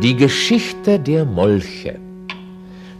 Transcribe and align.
Die 0.00 0.16
Geschichte 0.16 0.98
der 0.98 1.24
Molche, 1.24 1.98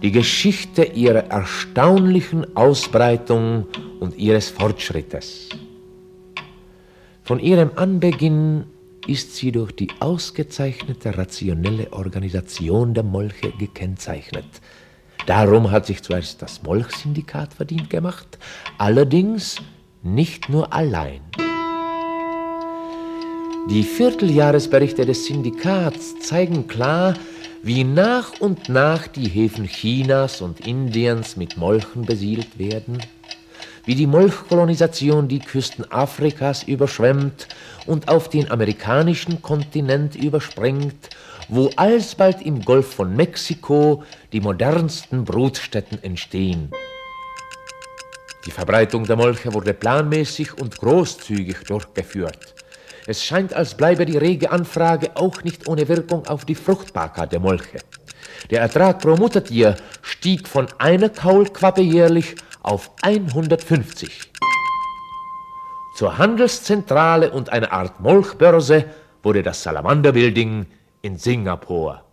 die 0.03 0.11
Geschichte 0.13 0.85
ihrer 0.85 1.27
erstaunlichen 1.31 2.57
Ausbreitung 2.57 3.67
und 4.01 4.17
ihres 4.19 4.51
Fortschrittes. 4.51 5.49
Von 7.23 7.39
ihrem 7.39 7.71
Anbeginn 7.77 8.65
ist 9.07 9.37
sie 9.37 9.53
durch 9.53 9.73
die 9.73 9.89
ausgezeichnete 10.01 11.17
rationelle 11.17 11.93
Organisation 11.93 12.95
der 12.95 13.05
Molche 13.05 13.53
gekennzeichnet. 13.53 14.47
Darum 15.27 15.71
hat 15.71 15.87
sich 15.87 16.03
zuerst 16.03 16.43
das 16.43 16.63
Molchsyndikat 16.63 17.55
verdient 17.55 17.91
gemacht, 17.91 18.39
allerdings 18.79 19.57
nicht 20.03 20.49
nur 20.49 20.73
allein. 20.73 21.21
Die 23.69 23.85
Vierteljahresberichte 23.85 25.07
des 25.07 25.27
Syndikats 25.27 26.19
zeigen 26.21 26.67
klar, 26.67 27.15
wie 27.63 27.85
nach 27.85 28.41
und 28.41 28.69
nach 28.69 29.07
die 29.07 29.29
Häfen 29.29 29.67
Chinas 29.67 30.41
und 30.41 30.67
Indiens 30.67 31.37
mit 31.37 31.57
Molchen 31.57 32.03
besiedelt 32.03 32.59
werden, 32.59 32.99
wie 33.85 33.95
die 33.95 34.09
Molchkolonisation 34.09 35.29
die 35.29 35.39
Küsten 35.39 35.91
Afrikas 35.93 36.65
überschwemmt 36.65 37.47
und 37.87 38.09
auf 38.09 38.29
den 38.29 38.51
amerikanischen 38.51 39.41
Kontinent 39.43 40.17
überspringt, 40.17 41.11
wo 41.49 41.71
alsbald 41.77 42.43
im 42.43 42.63
Golf 42.63 42.93
von 42.95 43.15
Mexiko 43.15 44.03
die 44.33 44.41
modernsten 44.41 45.25
Brutstätten 45.25 46.03
entstehen. 46.03 46.73
Die 48.45 48.51
Verbreitung 48.51 49.05
der 49.05 49.15
Molche 49.15 49.55
wurde 49.55 49.73
planmäßig 49.73 50.61
und 50.61 50.77
großzügig 50.79 51.59
durchgeführt. 51.69 52.57
Es 53.07 53.25
scheint, 53.25 53.53
als 53.53 53.77
bleibe 53.77 54.07
die 54.07 54.17
rege 54.17 54.53
Anfrage 54.53 55.17
auch 55.17 55.43
nicht 55.43 55.69
ohne 55.69 55.89
Wirkung 55.89 56.27
auf 56.29 56.45
die 56.45 56.55
Fruchtbarkeit 56.55 57.33
der 57.33 57.41
Molche. 57.41 57.79
Der 58.51 58.61
Ertrag 58.61 59.01
pro 59.01 59.17
Muttertier 59.17 59.77
stieg 60.03 60.47
von 60.47 60.69
einer 60.79 61.09
Kaulquappe 61.09 61.81
jährlich 61.81 62.37
auf 62.63 62.93
150. 63.03 64.31
Zur 65.97 66.17
Handelszentrale 66.17 67.33
und 67.33 67.51
einer 67.51 67.73
Art 67.73 68.01
Molchbörse 68.01 68.85
wurde 69.23 69.43
das 69.43 69.63
Salamander 69.63 70.13
Building 70.13 70.67
in 71.03 71.17
Singapur. 71.17 72.05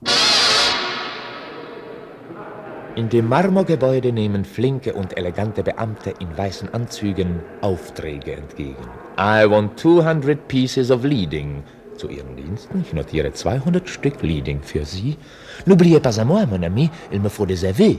In 2.96 3.10
dem 3.10 3.30
Marmorgebäude 3.30 4.12
nehmen 4.12 4.44
flinke 4.44 4.94
und 4.94 5.16
elegante 5.18 5.64
Beamte 5.64 6.14
in 6.20 6.36
weißen 6.36 6.74
Anzügen 6.74 7.42
Aufträge 7.62 8.34
entgegen. 8.34 8.90
I 9.20 9.46
want 9.46 9.78
200 9.78 10.48
pieces 10.48 10.90
of 10.90 11.04
leading. 11.04 11.64
Zu 11.98 12.08
Ihren 12.08 12.38
Diensten. 12.38 12.80
Ich 12.80 12.94
notiere 12.94 13.34
200 13.34 13.90
Stück 13.90 14.24
Leading 14.24 14.62
für 14.62 14.86
Sie. 14.86 15.18
N'oubliez 15.66 16.00
pas 16.00 16.18
à 16.20 16.24
moi, 16.24 16.46
mon 16.46 16.64
ami, 16.64 16.90
il 17.12 17.20
me 17.20 17.28
faut 17.28 17.44
AV. 17.44 17.98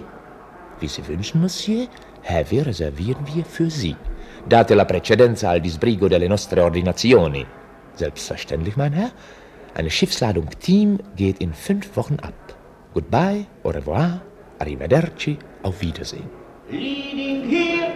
Wie 0.81 0.89
Sie 0.89 1.07
wünschen, 1.07 1.43
Monsieur, 1.43 1.89
Heavy 2.23 2.61
reservieren 2.61 3.27
wir 3.35 3.45
für 3.45 3.69
Sie. 3.69 3.95
Date 4.49 4.71
la 4.71 4.87
precedenza 4.87 5.51
al 5.51 5.61
disbrigo 5.61 6.09
delle 6.09 6.27
nostre 6.27 6.65
ordinazioni. 6.65 7.45
Selbstverständlich, 7.97 8.79
mein 8.79 8.95
Herr. 8.95 9.11
Eine 9.75 9.91
Schiffsladung 9.91 10.49
Team 10.59 11.01
geht 11.17 11.43
in 11.43 11.53
fünf 11.53 11.95
Wochen 11.99 12.17
ab. 12.23 12.57
Goodbye, 12.95 13.45
au 13.63 13.69
revoir, 13.69 14.23
Arrivederci, 14.59 15.37
auf 15.65 15.83
Wiedersehen. 15.83 16.31
Leading 16.71 17.47
here. 17.47 17.93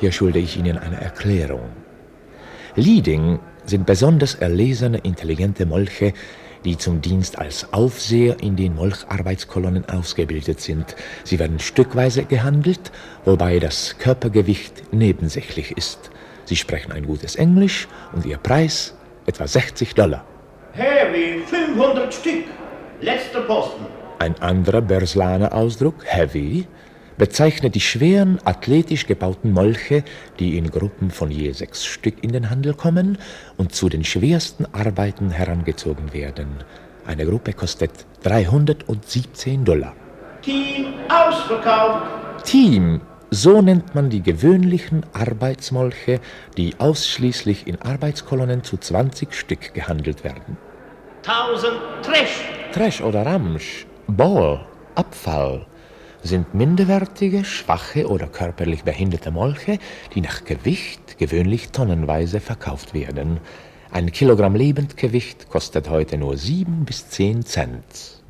Hier 0.00 0.10
schulde 0.10 0.38
ich 0.38 0.56
Ihnen 0.56 0.78
eine 0.78 0.98
Erklärung. 1.02 1.81
Leading 2.76 3.38
sind 3.66 3.84
besonders 3.84 4.34
erlesene, 4.34 4.98
intelligente 4.98 5.66
Molche, 5.66 6.14
die 6.64 6.78
zum 6.78 7.02
Dienst 7.02 7.38
als 7.38 7.70
Aufseher 7.72 8.36
in 8.40 8.56
den 8.56 8.74
Molcharbeitskolonnen 8.74 9.88
ausgebildet 9.90 10.60
sind. 10.60 10.96
Sie 11.24 11.38
werden 11.38 11.58
stückweise 11.58 12.24
gehandelt, 12.24 12.90
wobei 13.26 13.58
das 13.58 13.98
Körpergewicht 13.98 14.92
nebensächlich 14.92 15.76
ist. 15.76 16.10
Sie 16.46 16.56
sprechen 16.56 16.92
ein 16.92 17.06
gutes 17.06 17.36
Englisch 17.36 17.88
und 18.12 18.24
ihr 18.24 18.38
Preis 18.38 18.94
etwa 19.26 19.46
60 19.46 19.94
Dollar. 19.94 20.24
Heavy, 20.72 21.42
500 21.44 22.14
Stück. 22.14 22.44
Letzter 23.02 23.42
Posten. 23.42 23.84
Ein 24.18 24.40
anderer 24.40 24.80
Berslaner 24.80 25.52
Ausdruck, 25.52 25.96
heavy, 26.04 26.66
bezeichnet 27.22 27.76
die 27.76 27.80
schweren, 27.80 28.40
athletisch 28.42 29.06
gebauten 29.06 29.52
Molche, 29.52 30.02
die 30.40 30.58
in 30.58 30.72
Gruppen 30.72 31.12
von 31.12 31.30
je 31.30 31.52
sechs 31.52 31.84
Stück 31.84 32.24
in 32.24 32.32
den 32.32 32.50
Handel 32.50 32.74
kommen 32.74 33.16
und 33.56 33.72
zu 33.72 33.88
den 33.88 34.02
schwersten 34.02 34.66
Arbeiten 34.74 35.30
herangezogen 35.30 36.12
werden. 36.12 36.48
Eine 37.06 37.24
Gruppe 37.24 37.52
kostet 37.52 37.92
317 38.24 39.64
Dollar. 39.64 39.94
Team 40.42 40.94
ausverkauft. 41.08 42.44
Team, 42.44 43.00
so 43.30 43.62
nennt 43.62 43.94
man 43.94 44.10
die 44.10 44.24
gewöhnlichen 44.24 45.06
Arbeitsmolche, 45.12 46.18
die 46.56 46.74
ausschließlich 46.78 47.68
in 47.68 47.80
Arbeitskolonnen 47.80 48.64
zu 48.64 48.78
20 48.78 49.32
Stück 49.32 49.74
gehandelt 49.74 50.24
werden. 50.24 50.56
1000 51.24 51.72
Trash. 52.02 52.40
Trash 52.72 53.00
oder 53.00 53.24
Ramsch, 53.24 53.86
Ball, 54.08 54.66
Abfall 54.96 55.66
sind 56.22 56.54
minderwertige, 56.54 57.44
schwache 57.44 58.08
oder 58.08 58.26
körperlich 58.26 58.84
behinderte 58.84 59.30
Molche, 59.30 59.78
die 60.14 60.20
nach 60.20 60.44
Gewicht 60.44 61.18
gewöhnlich 61.18 61.70
tonnenweise 61.70 62.40
verkauft 62.40 62.94
werden. 62.94 63.40
Ein 63.90 64.10
Kilogramm 64.10 64.54
Lebendgewicht 64.54 65.50
kostet 65.50 65.90
heute 65.90 66.16
nur 66.16 66.36
sieben 66.36 66.84
bis 66.84 67.08
zehn 67.08 67.44
Cent. 67.44 68.22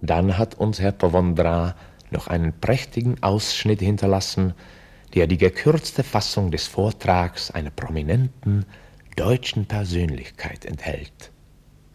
Dann 0.00 0.38
hat 0.38 0.54
uns 0.54 0.80
Herr 0.80 0.92
Povondra 0.92 1.74
noch 2.10 2.28
einen 2.28 2.58
prächtigen 2.58 3.22
Ausschnitt 3.22 3.80
hinterlassen, 3.80 4.54
der 5.14 5.26
die 5.26 5.38
gekürzte 5.38 6.02
Fassung 6.02 6.50
des 6.50 6.66
Vortrags 6.66 7.50
einer 7.50 7.70
prominenten 7.70 8.64
deutschen 9.16 9.66
Persönlichkeit 9.66 10.64
enthält. 10.64 11.32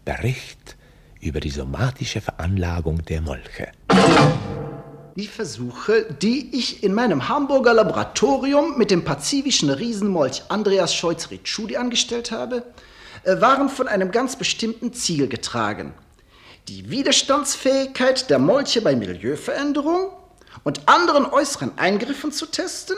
Bericht 0.06 0.76
über 1.22 1.40
die 1.40 1.50
somatische 1.50 2.22
Veranlagung 2.22 3.06
der 3.06 3.22
Molche. 3.22 3.72
Die 5.16 5.28
Versuche, 5.28 6.06
die 6.22 6.56
ich 6.56 6.84
in 6.84 6.94
meinem 6.94 7.28
Hamburger 7.28 7.74
Laboratorium 7.74 8.78
mit 8.78 8.92
dem 8.92 9.04
pazifischen 9.04 9.70
Riesenmolch 9.70 10.44
Andreas 10.50 10.96
Scheutz-Ritschudi 10.96 11.78
angestellt 11.78 12.32
habe, 12.32 12.64
äh, 13.24 13.40
waren 13.42 13.70
von 13.70 13.88
einem 13.88 14.12
ganz 14.12 14.36
bestimmten 14.36 14.94
Ziel 14.94 15.28
getragen. 15.28 15.94
Die 16.68 16.90
Widerstandsfähigkeit 16.90 18.30
der 18.30 18.40
Molche 18.40 18.82
bei 18.82 18.96
Milieuveränderung 18.96 20.12
und 20.64 20.88
anderen 20.88 21.26
äußeren 21.26 21.78
Eingriffen 21.78 22.32
zu 22.32 22.46
testen 22.46 22.98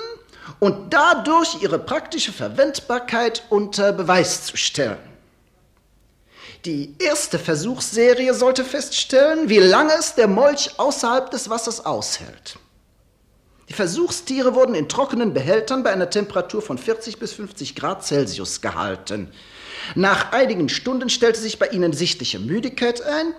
und 0.59 0.94
dadurch 0.94 1.62
ihre 1.62 1.79
praktische 1.79 2.31
Verwendbarkeit 2.31 3.44
unter 3.50 3.91
Beweis 3.91 4.45
zu 4.45 4.57
stellen. 4.57 5.12
Die 6.66 6.96
erste 6.97 7.40
Versuchsserie 7.40 8.34
sollte 8.34 8.63
feststellen, 8.63 9.50
wie 9.50 9.59
lange 9.59 9.91
es 10.00 10.16
der 10.16 10.29
Molch 10.29 10.69
außerhalb 10.78 11.29
des 11.29 11.50
Wassers 11.50 11.85
aushält. 11.85 12.57
Die 13.68 13.74
Versuchstiere 13.74 14.56
wurden 14.56 14.74
in 14.74 14.88
trockenen 14.88 15.34
Behältern 15.34 15.84
bei 15.84 15.91
einer 15.91 16.09
Temperatur 16.09 16.62
von 16.62 16.78
40 16.78 17.19
bis 17.19 17.34
50 17.34 17.75
Grad 17.75 18.06
Celsius 18.06 18.62
gehalten. 18.62 19.29
Nach 19.96 20.31
einigen 20.31 20.69
Stunden 20.69 21.09
stellte 21.09 21.41
sich 21.41 21.59
bei 21.59 21.68
ihnen 21.68 21.91
sichtliche 21.91 22.40
Müdigkeit 22.40 23.01
ein. 23.01 23.34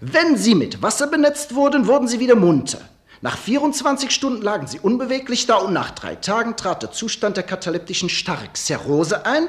Wenn 0.00 0.36
sie 0.36 0.56
mit 0.56 0.82
Wasser 0.82 1.06
benetzt 1.06 1.54
wurden, 1.54 1.86
wurden 1.86 2.08
sie 2.08 2.18
wieder 2.18 2.34
munter. 2.34 2.80
Nach 3.20 3.38
24 3.38 4.10
Stunden 4.10 4.42
lagen 4.42 4.66
sie 4.66 4.80
unbeweglich 4.80 5.46
da 5.46 5.56
und 5.56 5.72
nach 5.72 5.92
drei 5.92 6.16
Tagen 6.16 6.56
trat 6.56 6.82
der 6.82 6.90
Zustand 6.90 7.36
der 7.36 7.44
kataleptischen 7.44 8.08
Starrxerose 8.08 9.24
ein. 9.24 9.48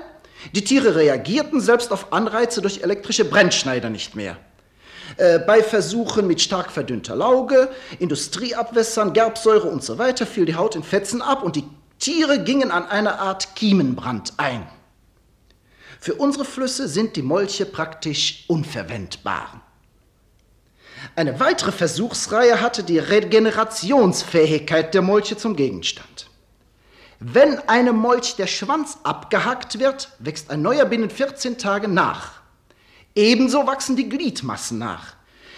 Die 0.53 0.63
Tiere 0.63 0.95
reagierten 0.95 1.59
selbst 1.59 1.91
auf 1.91 2.13
Anreize 2.13 2.61
durch 2.61 2.81
elektrische 2.83 3.25
Brennschneider 3.25 3.89
nicht 3.89 4.15
mehr. 4.15 4.37
Äh, 5.17 5.39
bei 5.39 5.63
Versuchen 5.63 6.27
mit 6.27 6.41
stark 6.41 6.71
verdünnter 6.71 7.15
Lauge, 7.15 7.69
Industrieabwässern, 7.99 9.13
Gerbsäure 9.13 9.67
und 9.67 9.83
so 9.83 9.97
weiter 9.97 10.25
fiel 10.25 10.45
die 10.45 10.55
Haut 10.55 10.75
in 10.75 10.83
Fetzen 10.83 11.21
ab 11.21 11.43
und 11.43 11.55
die 11.55 11.63
Tiere 11.99 12.43
gingen 12.43 12.71
an 12.71 12.85
eine 12.87 13.19
Art 13.19 13.55
Kiemenbrand 13.55 14.33
ein. 14.37 14.67
Für 15.99 16.15
unsere 16.15 16.45
Flüsse 16.45 16.87
sind 16.87 17.15
die 17.15 17.21
Molche 17.21 17.65
praktisch 17.65 18.43
unverwendbar. 18.47 19.61
Eine 21.15 21.39
weitere 21.39 21.71
Versuchsreihe 21.71 22.61
hatte 22.61 22.83
die 22.83 22.99
Regenerationsfähigkeit 22.99 24.93
der 24.93 25.01
Molche 25.01 25.37
zum 25.37 25.55
Gegenstand. 25.55 26.29
Wenn 27.27 27.57
einem 27.67 27.95
Molch 27.95 28.35
der 28.35 28.45
Schwanz 28.45 28.99
abgehackt 29.01 29.79
wird, 29.79 30.11
wächst 30.19 30.51
ein 30.51 30.61
neuer 30.61 30.85
binnen 30.85 31.09
14 31.09 31.57
Tagen 31.57 31.95
nach. 31.95 32.33
Ebenso 33.15 33.65
wachsen 33.65 33.95
die 33.95 34.07
Gliedmassen 34.07 34.77
nach. 34.77 35.15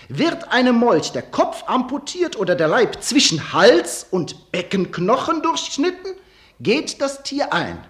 Wird 0.07 0.49
einem 0.53 0.75
Molch 0.77 1.11
der 1.11 1.23
Kopf 1.23 1.65
amputiert 1.67 2.37
oder 2.37 2.55
der 2.55 2.69
Leib 2.69 3.03
zwischen 3.03 3.51
Hals 3.51 4.07
und 4.09 4.49
Beckenknochen 4.53 5.41
durchschnitten, 5.41 6.13
geht 6.61 7.01
das 7.01 7.23
Tier 7.23 7.51
ein. 7.51 7.85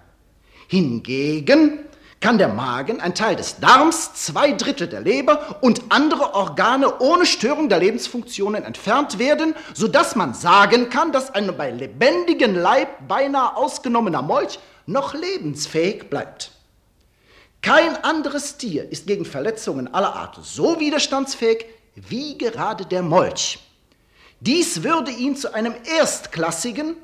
Hingegen 0.67 1.85
kann 2.19 2.37
der 2.37 2.47
Magen, 2.47 2.99
ein 2.99 3.13
Teil 3.13 3.35
des 3.35 3.59
Darms, 3.59 4.13
zwei 4.15 4.51
Drittel 4.51 4.87
der 4.87 5.01
Leber 5.01 5.59
und 5.61 5.83
andere 5.89 6.33
Organe 6.33 6.99
ohne 6.99 7.25
Störung 7.25 7.69
der 7.69 7.79
Lebensfunktionen 7.79 8.63
entfernt 8.63 9.19
werden, 9.19 9.53
sodass 9.73 10.15
man 10.15 10.33
sagen 10.33 10.89
kann, 10.89 11.11
dass 11.11 11.33
ein 11.33 11.55
bei 11.55 11.71
lebendigem 11.71 12.55
Leib 12.55 13.07
beinahe 13.07 13.55
ausgenommener 13.55 14.21
Molch 14.23 14.59
noch 14.87 15.13
lebensfähig 15.13 16.09
bleibt. 16.09 16.51
Kein 17.61 18.03
anderes 18.03 18.57
Tier 18.57 18.89
ist 18.91 19.07
gegen 19.07 19.25
Verletzungen 19.25 19.93
aller 19.93 20.15
Art 20.15 20.39
so 20.41 20.79
widerstandsfähig 20.79 21.65
wie 21.95 22.37
gerade 22.37 22.85
der 22.85 23.03
Molch. 23.03 23.59
Dies 24.39 24.83
würde 24.83 25.11
ihn 25.11 25.35
zu 25.35 25.53
einem 25.53 25.73
erstklassigen, 25.97 26.95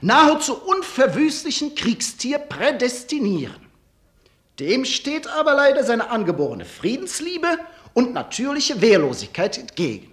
nahezu 0.00 0.54
unverwüstlichen 0.54 1.74
Kriegstier 1.74 2.38
prädestinieren. 2.38 3.63
Dem 4.60 4.84
steht 4.84 5.26
aber 5.26 5.54
leider 5.54 5.82
seine 5.84 6.10
angeborene 6.10 6.64
Friedensliebe 6.64 7.58
und 7.92 8.12
natürliche 8.12 8.80
Wehrlosigkeit 8.80 9.58
entgegen. 9.58 10.12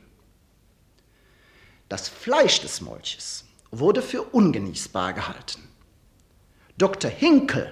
Das 1.89 2.07
Fleisch 2.09 2.61
des 2.61 2.81
Molches 2.81 3.45
wurde 3.69 4.01
für 4.01 4.23
ungenießbar 4.23 5.13
gehalten. 5.13 5.67
Dr. 6.77 7.11
Hinkel 7.11 7.71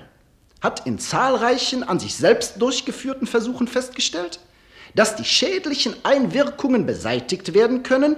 hat 0.62 0.86
in 0.86 1.00
zahlreichen 1.00 1.84
an 1.84 2.00
sich 2.00 2.16
selbst 2.16 2.62
durchgeführten 2.62 3.28
Versuchen 3.28 3.68
festgestellt, 3.68 4.40
dass 4.94 5.16
die 5.16 5.26
schädlichen 5.26 5.96
Einwirkungen 6.04 6.86
beseitigt 6.86 7.54
werden 7.54 7.84
können, 7.84 8.16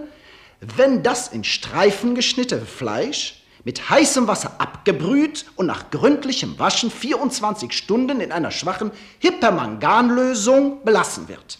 wenn 0.59 1.03
das 1.03 1.27
in 1.27 1.43
Streifen 1.43 2.15
geschnittene 2.15 2.65
Fleisch 2.65 3.40
mit 3.63 3.89
heißem 3.89 4.27
Wasser 4.27 4.53
abgebrüht 4.57 5.45
und 5.55 5.67
nach 5.67 5.91
gründlichem 5.91 6.57
Waschen 6.57 6.89
24 6.89 7.73
Stunden 7.73 8.21
in 8.21 8.31
einer 8.31 8.51
schwachen 8.51 8.91
Hypermanganlösung 9.19 10.83
belassen 10.83 11.27
wird. 11.27 11.59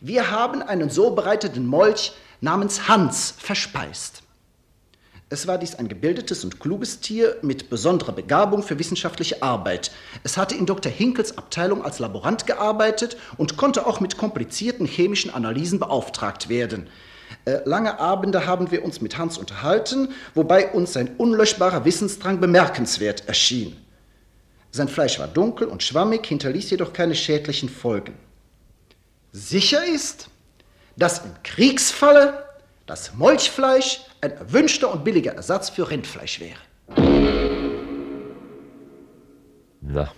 Wir 0.00 0.30
haben 0.30 0.62
einen 0.62 0.90
so 0.90 1.10
bereiteten 1.10 1.66
Molch 1.66 2.12
namens 2.40 2.88
Hans 2.88 3.34
verspeist. 3.38 4.22
Es 5.28 5.48
war 5.48 5.58
dies 5.58 5.74
ein 5.74 5.88
gebildetes 5.88 6.44
und 6.44 6.60
kluges 6.60 7.00
Tier 7.00 7.36
mit 7.42 7.68
besonderer 7.68 8.12
Begabung 8.12 8.62
für 8.62 8.78
wissenschaftliche 8.78 9.42
Arbeit. 9.42 9.90
Es 10.22 10.36
hatte 10.36 10.54
in 10.54 10.66
Dr. 10.66 10.92
Hinkels 10.92 11.36
Abteilung 11.36 11.84
als 11.84 11.98
Laborant 11.98 12.46
gearbeitet 12.46 13.16
und 13.36 13.56
konnte 13.56 13.86
auch 13.88 13.98
mit 13.98 14.18
komplizierten 14.18 14.86
chemischen 14.86 15.34
Analysen 15.34 15.80
beauftragt 15.80 16.48
werden. 16.48 16.88
Äh, 17.46 17.60
lange 17.64 18.00
Abende 18.00 18.44
haben 18.46 18.72
wir 18.72 18.84
uns 18.84 19.00
mit 19.00 19.16
Hans 19.16 19.38
unterhalten, 19.38 20.08
wobei 20.34 20.72
uns 20.72 20.92
sein 20.92 21.14
unlöschbarer 21.16 21.84
Wissensdrang 21.84 22.40
bemerkenswert 22.40 23.28
erschien. 23.28 23.76
Sein 24.72 24.88
Fleisch 24.88 25.20
war 25.20 25.28
dunkel 25.28 25.68
und 25.68 25.82
schwammig, 25.84 26.26
hinterließ 26.26 26.70
jedoch 26.70 26.92
keine 26.92 27.14
schädlichen 27.14 27.68
Folgen. 27.68 28.14
Sicher 29.30 29.84
ist, 29.86 30.28
dass 30.96 31.24
im 31.24 31.30
Kriegsfalle 31.44 32.44
das 32.86 33.14
Molchfleisch 33.14 34.00
ein 34.20 34.32
erwünschter 34.32 34.92
und 34.92 35.04
billiger 35.04 35.34
Ersatz 35.34 35.70
für 35.70 35.88
Rindfleisch 35.88 36.40
wäre. 36.40 36.58
Na, 39.80 40.12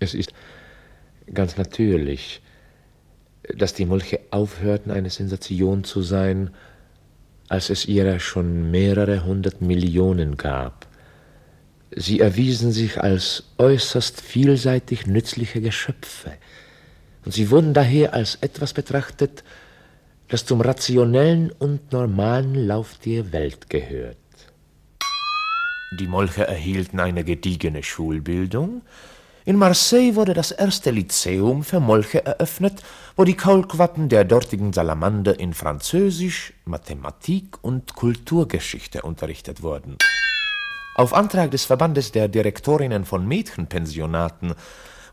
es 0.00 0.12
ist 0.12 0.34
ganz 1.32 1.56
natürlich, 1.56 2.42
dass 3.54 3.74
die 3.74 3.86
Molche 3.86 4.20
aufhörten, 4.30 4.90
eine 4.90 5.10
Sensation 5.10 5.84
zu 5.84 6.02
sein, 6.02 6.50
als 7.48 7.70
es 7.70 7.86
ihrer 7.86 8.18
schon 8.18 8.70
mehrere 8.70 9.24
hundert 9.24 9.60
Millionen 9.60 10.36
gab. 10.36 10.86
Sie 11.94 12.20
erwiesen 12.20 12.72
sich 12.72 13.00
als 13.00 13.44
äußerst 13.58 14.20
vielseitig 14.20 15.06
nützliche 15.06 15.60
Geschöpfe, 15.60 16.32
und 17.24 17.32
sie 17.32 17.50
wurden 17.50 17.74
daher 17.74 18.14
als 18.14 18.36
etwas 18.36 18.72
betrachtet, 18.72 19.42
das 20.28 20.44
zum 20.44 20.60
rationellen 20.60 21.50
und 21.50 21.92
normalen 21.92 22.54
Lauf 22.54 22.98
der 23.04 23.32
Welt 23.32 23.70
gehört. 23.70 24.16
Die 25.98 26.06
Molche 26.06 26.46
erhielten 26.46 26.98
eine 27.00 27.24
gediegene 27.24 27.82
Schulbildung, 27.82 28.82
in 29.46 29.56
Marseille 29.56 30.16
wurde 30.16 30.34
das 30.34 30.50
erste 30.50 30.90
Lyzeum 30.90 31.62
für 31.62 31.78
Molche 31.78 32.26
eröffnet, 32.26 32.82
wo 33.14 33.22
die 33.22 33.36
Kaulquappen 33.36 34.08
der 34.08 34.24
dortigen 34.24 34.72
Salamander 34.72 35.38
in 35.38 35.54
Französisch, 35.54 36.52
Mathematik 36.64 37.56
und 37.62 37.94
Kulturgeschichte 37.94 39.02
unterrichtet 39.02 39.62
wurden. 39.62 39.96
Auf 40.96 41.14
Antrag 41.14 41.52
des 41.52 41.64
Verbandes 41.64 42.10
der 42.10 42.26
Direktorinnen 42.26 43.04
von 43.04 43.28
Mädchenpensionaten 43.28 44.54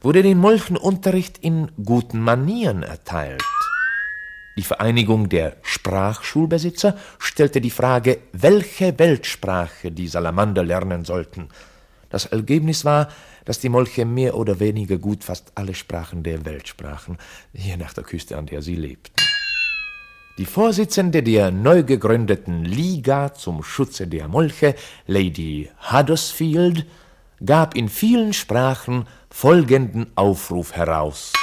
wurde 0.01 0.23
den 0.23 0.39
Molchen 0.39 0.77
Unterricht 0.77 1.37
in 1.37 1.71
guten 1.83 2.19
Manieren 2.19 2.81
erteilt. 2.81 3.43
Die 4.57 4.63
Vereinigung 4.63 5.29
der 5.29 5.57
Sprachschulbesitzer 5.61 6.97
stellte 7.19 7.61
die 7.61 7.69
Frage, 7.69 8.17
welche 8.31 8.97
Weltsprache 8.97 9.91
die 9.91 10.07
Salamander 10.07 10.63
lernen 10.63 11.05
sollten. 11.05 11.49
Das 12.13 12.27
Ergebnis 12.27 12.85
war, 12.85 13.07
dass 13.43 13.59
die 13.59 13.69
Molche 13.69 14.05
mehr 14.05 14.37
oder 14.37 14.59
weniger 14.59 14.99
gut 14.99 15.23
fast 15.23 15.51
alle 15.55 15.73
Sprachen 15.73 16.21
der 16.21 16.45
Welt 16.45 16.67
sprachen, 16.67 17.17
je 17.53 17.75
nach 17.75 17.91
der 17.91 18.03
Küste, 18.03 18.37
an 18.37 18.45
der 18.45 18.61
sie 18.61 18.75
lebten. 18.75 19.15
Die 20.37 20.45
Vorsitzende 20.45 21.23
der 21.23 21.49
neu 21.49 21.81
gegründeten 21.81 22.65
Liga 22.65 23.33
zum 23.33 23.63
Schutze 23.63 24.05
der 24.05 24.27
Molche, 24.27 24.75
Lady 25.07 25.71
Huddersfield, 25.91 26.85
gab 27.43 27.75
in 27.75 27.89
vielen 27.89 28.33
Sprachen 28.33 29.07
folgenden 29.31 30.05
Aufruf 30.13 30.73
heraus. 30.73 31.33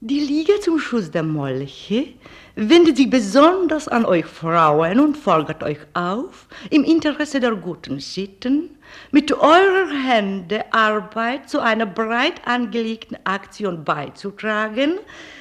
Die 0.00 0.20
Liga 0.20 0.52
zum 0.62 0.78
Schutz 0.78 1.10
der 1.10 1.24
Molche 1.24 2.14
wendet 2.56 2.96
sich 2.96 3.10
besonders 3.10 3.86
an 3.86 4.06
euch 4.06 4.24
Frauen 4.24 4.98
und 4.98 5.16
fordert 5.16 5.62
euch 5.62 5.78
auf, 5.92 6.48
im 6.70 6.84
Interesse 6.84 7.38
der 7.38 7.54
guten 7.54 8.00
Sitten 8.00 8.70
mit 9.12 9.30
eurer 9.32 9.90
Hände 10.06 10.64
Arbeit 10.72 11.50
zu 11.50 11.60
einer 11.60 11.86
breit 11.86 12.46
angelegten 12.46 13.18
Aktion 13.24 13.84
beizutragen, 13.84 14.94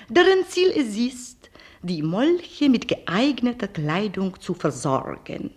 deren 0.09 0.45
Ziel 0.49 0.71
es 0.75 0.97
ist, 0.97 1.49
die 1.81 2.03
Molche 2.03 2.67
mit 2.69 2.87
geeigneter 2.87 3.69
Kleidung 3.69 4.39
zu 4.41 4.53
versorgen. 4.53 5.51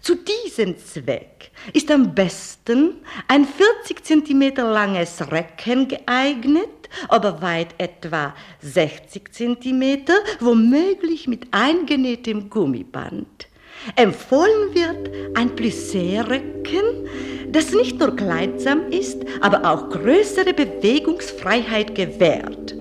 Zu 0.00 0.14
diesem 0.14 0.76
Zweck 0.78 1.50
ist 1.72 1.90
am 1.90 2.14
besten 2.14 2.96
ein 3.26 3.44
40 3.44 4.04
cm 4.04 4.56
langes 4.56 5.32
Recken 5.32 5.88
geeignet, 5.88 6.68
aber 7.08 7.42
weit 7.42 7.74
etwa 7.78 8.34
60 8.60 9.32
cm, 9.32 10.06
womöglich 10.40 11.28
mit 11.28 11.46
eingenähtem 11.50 12.50
Gummiband. 12.50 13.48
Empfohlen 13.94 14.74
wird 14.74 15.10
ein 15.36 15.50
Plissé-Röcken, 15.54 17.08
das 17.50 17.72
nicht 17.72 17.98
nur 17.98 18.16
kleidsam 18.16 18.90
ist, 18.90 19.24
aber 19.40 19.70
auch 19.70 19.90
größere 19.90 20.52
Bewegungsfreiheit 20.52 21.94
gewährt. 21.94 22.74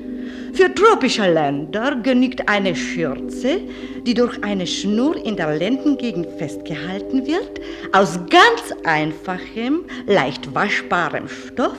Für 0.53 0.73
tropische 0.73 1.29
Länder 1.31 1.97
genügt 1.97 2.47
eine 2.47 2.75
Schürze, 2.75 3.59
die 4.05 4.13
durch 4.13 4.41
eine 4.41 4.65
Schnur 4.65 5.17
in 5.17 5.35
der 5.35 5.53
Lendengegend 5.53 6.27
festgehalten 6.37 7.27
wird, 7.27 7.59
aus 7.91 8.17
ganz 8.29 8.73
einfachem, 8.85 9.81
leicht 10.07 10.55
waschbarem 10.55 11.27
Stoff, 11.27 11.77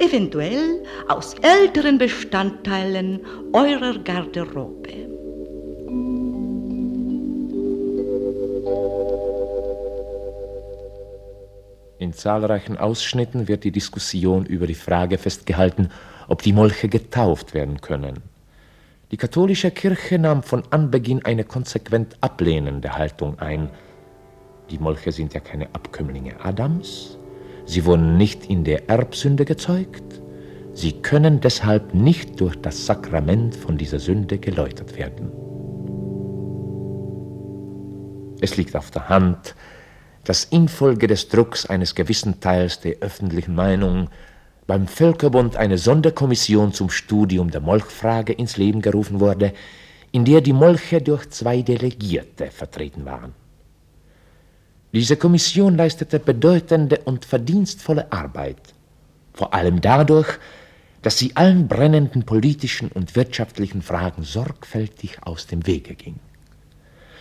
eventuell 0.00 0.82
aus 1.08 1.34
älteren 1.42 1.98
Bestandteilen 1.98 3.20
eurer 3.52 3.98
Garderobe. 3.98 5.10
In 11.98 12.14
zahlreichen 12.14 12.78
Ausschnitten 12.78 13.46
wird 13.46 13.62
die 13.62 13.72
Diskussion 13.72 14.46
über 14.46 14.66
die 14.66 14.74
Frage 14.74 15.18
festgehalten, 15.18 15.90
ob 16.28 16.42
die 16.42 16.54
Molche 16.54 16.88
getauft 16.88 17.52
werden 17.52 17.82
können. 17.82 18.22
Die 19.10 19.18
katholische 19.18 19.70
Kirche 19.70 20.18
nahm 20.18 20.42
von 20.42 20.62
Anbeginn 20.70 21.24
eine 21.24 21.44
konsequent 21.44 22.16
ablehnende 22.22 22.96
Haltung 22.96 23.38
ein. 23.38 23.68
Die 24.70 24.78
Molche 24.78 25.12
sind 25.12 25.34
ja 25.34 25.40
keine 25.40 25.66
Abkömmlinge 25.74 26.42
Adams, 26.42 27.18
sie 27.64 27.84
wurden 27.84 28.16
nicht 28.16 28.46
in 28.46 28.64
der 28.64 28.88
Erbsünde 28.88 29.44
gezeugt, 29.44 30.20
sie 30.72 30.92
können 30.92 31.40
deshalb 31.40 31.94
nicht 31.94 32.40
durch 32.40 32.56
das 32.56 32.86
Sakrament 32.86 33.56
von 33.56 33.76
dieser 33.76 33.98
Sünde 33.98 34.38
geläutert 34.38 34.96
werden. 34.96 35.30
Es 38.40 38.56
liegt 38.56 38.74
auf 38.74 38.90
der 38.90 39.08
Hand, 39.08 39.54
dass 40.24 40.44
infolge 40.44 41.06
des 41.06 41.28
Drucks 41.28 41.66
eines 41.66 41.94
gewissen 41.94 42.40
Teils 42.40 42.80
der 42.80 42.96
öffentlichen 43.00 43.54
Meinung 43.54 44.08
beim 44.66 44.86
Völkerbund 44.86 45.56
eine 45.56 45.78
Sonderkommission 45.78 46.72
zum 46.72 46.90
Studium 46.90 47.50
der 47.50 47.60
Molchfrage 47.60 48.32
ins 48.32 48.56
Leben 48.56 48.82
gerufen 48.82 49.20
wurde, 49.20 49.52
in 50.12 50.24
der 50.24 50.40
die 50.40 50.52
Molche 50.52 51.02
durch 51.02 51.28
zwei 51.30 51.62
Delegierte 51.62 52.46
vertreten 52.50 53.04
waren. 53.04 53.34
Diese 54.92 55.16
Kommission 55.16 55.76
leistete 55.76 56.18
bedeutende 56.18 56.98
und 57.04 57.24
verdienstvolle 57.24 58.10
Arbeit. 58.12 58.74
vor 59.32 59.54
allem 59.54 59.80
dadurch, 59.80 60.38
dass 61.02 61.16
sie 61.16 61.34
allen 61.34 61.66
brennenden 61.66 62.24
politischen 62.24 62.90
und 62.92 63.16
wirtschaftlichen 63.16 63.80
Fragen 63.80 64.22
sorgfältig 64.22 65.22
aus 65.22 65.46
dem 65.46 65.66
Wege 65.66 65.94
ging. 65.94 66.16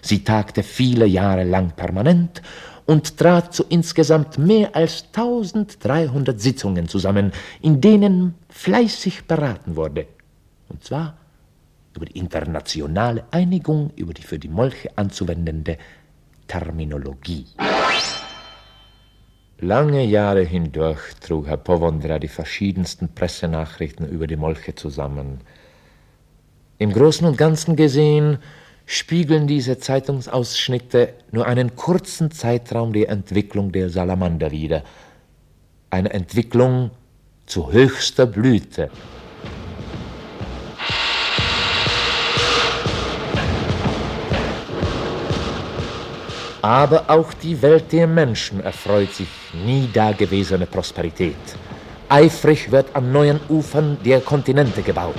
Sie 0.02 0.24
tagte 0.24 0.64
viele 0.64 1.06
Jahre 1.06 1.44
lang 1.44 1.72
permanent 1.76 2.42
und 2.86 3.18
trat 3.18 3.54
zu 3.54 3.64
insgesamt 3.70 4.38
mehr 4.38 4.76
als 4.76 5.06
1300 5.14 6.40
Sitzungen 6.42 6.88
zusammen, 6.90 7.32
in 7.62 7.80
denen 7.80 8.36
fleißig 8.50 9.26
beraten 9.26 9.76
wurde, 9.76 10.08
und 10.68 10.84
zwar 10.84 11.18
über 11.96 12.06
die 12.06 12.18
internationale 12.18 13.24
Einigung 13.32 13.92
über 13.96 14.14
die 14.14 14.24
für 14.24 14.40
die 14.40 14.48
Molche 14.48 14.90
anzuwendende 14.96 15.78
Terminologie. 16.50 17.46
Lange 19.60 20.04
Jahre 20.04 20.44
hindurch 20.44 21.14
trug 21.22 21.48
Herr 21.48 21.58
Povondra 21.58 22.18
die 22.18 22.28
verschiedensten 22.28 23.10
Pressenachrichten 23.10 24.08
über 24.08 24.26
die 24.26 24.36
Molche 24.36 24.74
zusammen. 24.74 25.42
Im 26.80 26.92
Großen 26.92 27.28
und 27.28 27.38
Ganzen 27.38 27.76
gesehen 27.76 28.40
spiegeln 28.86 29.46
diese 29.46 29.78
Zeitungsausschnitte 29.78 31.14
nur 31.32 31.46
einen 31.46 31.76
kurzen 31.76 32.32
Zeitraum 32.32 32.94
der 32.94 33.10
Entwicklung 33.10 33.72
der 33.72 33.90
Salamander 33.90 34.50
wider. 34.50 34.84
Eine 35.92 36.12
Entwicklung 36.12 36.90
zu 37.46 37.72
höchster 37.72 38.26
Blüte. 38.26 38.90
Aber 46.62 47.10
auch 47.10 47.34
die 47.34 47.62
Welt 47.62 47.92
der 47.92 48.08
Menschen 48.08 48.62
erfreut 48.62 49.14
sich 49.14 49.30
nie 49.66 49.90
dagewesene 49.94 50.66
Prosperität. 50.66 51.36
Eifrig 52.10 52.72
wird 52.72 52.96
an 52.96 53.12
neuen 53.12 53.40
Ufern 53.50 53.98
der 54.04 54.20
Kontinente 54.20 54.82
gebaut. 54.82 55.16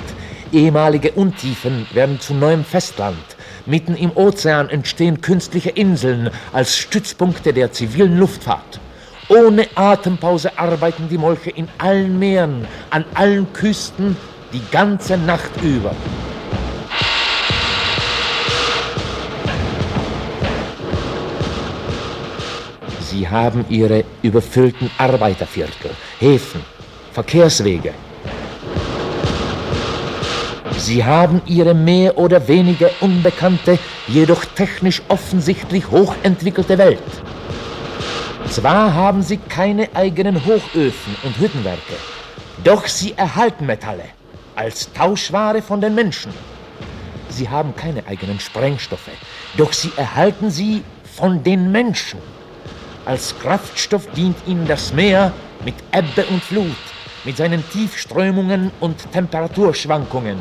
Ehemalige 0.52 1.12
Untiefen 1.12 1.86
werden 1.94 2.20
zu 2.20 2.34
neuem 2.34 2.64
Festland. 2.64 3.24
Mitten 3.64 3.94
im 3.94 4.10
Ozean 4.16 4.68
entstehen 4.68 5.20
künstliche 5.20 5.70
Inseln 5.70 6.30
als 6.52 6.76
Stützpunkte 6.76 7.52
der 7.52 7.72
zivilen 7.72 8.18
Luftfahrt. 8.18 8.80
Ohne 9.28 9.68
Atempause 9.76 10.58
arbeiten 10.58 11.08
die 11.08 11.18
Molche 11.18 11.50
in 11.50 11.68
allen 11.78 12.18
Meeren, 12.18 12.66
an 12.90 13.04
allen 13.14 13.52
Küsten, 13.52 14.16
die 14.52 14.62
ganze 14.72 15.16
Nacht 15.16 15.62
über. 15.62 15.94
Sie 23.20 23.28
haben 23.28 23.66
ihre 23.68 24.04
überfüllten 24.22 24.90
Arbeiterviertel, 24.96 25.90
Häfen, 26.20 26.62
Verkehrswege. 27.12 27.92
Sie 30.78 31.04
haben 31.04 31.42
ihre 31.44 31.74
mehr 31.74 32.16
oder 32.16 32.48
weniger 32.48 32.88
unbekannte, 33.00 33.78
jedoch 34.08 34.42
technisch 34.46 35.02
offensichtlich 35.08 35.90
hochentwickelte 35.90 36.78
Welt. 36.78 37.02
Zwar 38.48 38.94
haben 38.94 39.20
sie 39.20 39.36
keine 39.36 39.94
eigenen 39.94 40.42
Hochöfen 40.46 41.14
und 41.22 41.38
Hüttenwerke, 41.38 41.96
doch 42.64 42.86
sie 42.86 43.12
erhalten 43.18 43.66
Metalle 43.66 44.04
als 44.56 44.90
Tauschware 44.94 45.60
von 45.60 45.82
den 45.82 45.94
Menschen. 45.94 46.32
Sie 47.28 47.50
haben 47.50 47.76
keine 47.76 48.06
eigenen 48.06 48.40
Sprengstoffe, 48.40 49.10
doch 49.58 49.74
sie 49.74 49.92
erhalten 49.98 50.50
sie 50.50 50.82
von 51.04 51.44
den 51.44 51.70
Menschen. 51.70 52.18
Als 53.10 53.36
Kraftstoff 53.40 54.06
dient 54.12 54.36
ihnen 54.46 54.68
das 54.68 54.92
Meer 54.92 55.32
mit 55.64 55.74
Ebbe 55.90 56.24
und 56.26 56.44
Flut, 56.44 56.76
mit 57.24 57.36
seinen 57.36 57.68
Tiefströmungen 57.70 58.70
und 58.78 59.10
Temperaturschwankungen. 59.10 60.38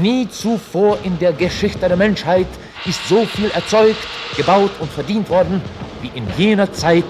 Nie 0.00 0.28
zuvor 0.28 0.98
in 1.04 1.16
der 1.20 1.32
Geschichte 1.32 1.86
der 1.86 1.96
Menschheit 1.96 2.48
ist 2.86 3.06
so 3.06 3.24
viel 3.24 3.52
erzeugt, 3.52 4.04
gebaut 4.36 4.72
und 4.80 4.90
verdient 4.90 5.30
worden 5.30 5.62
wie 6.00 6.10
in 6.18 6.26
jener 6.36 6.72
Zeit 6.72 7.04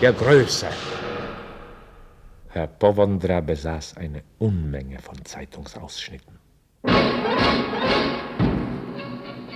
der 0.00 0.14
Größe. 0.14 0.68
Herr 2.48 2.68
Povondra 2.68 3.40
besaß 3.42 3.98
eine 3.98 4.22
Unmenge 4.38 4.98
von 4.98 5.22
Zeitungsausschnitten. 5.26 6.38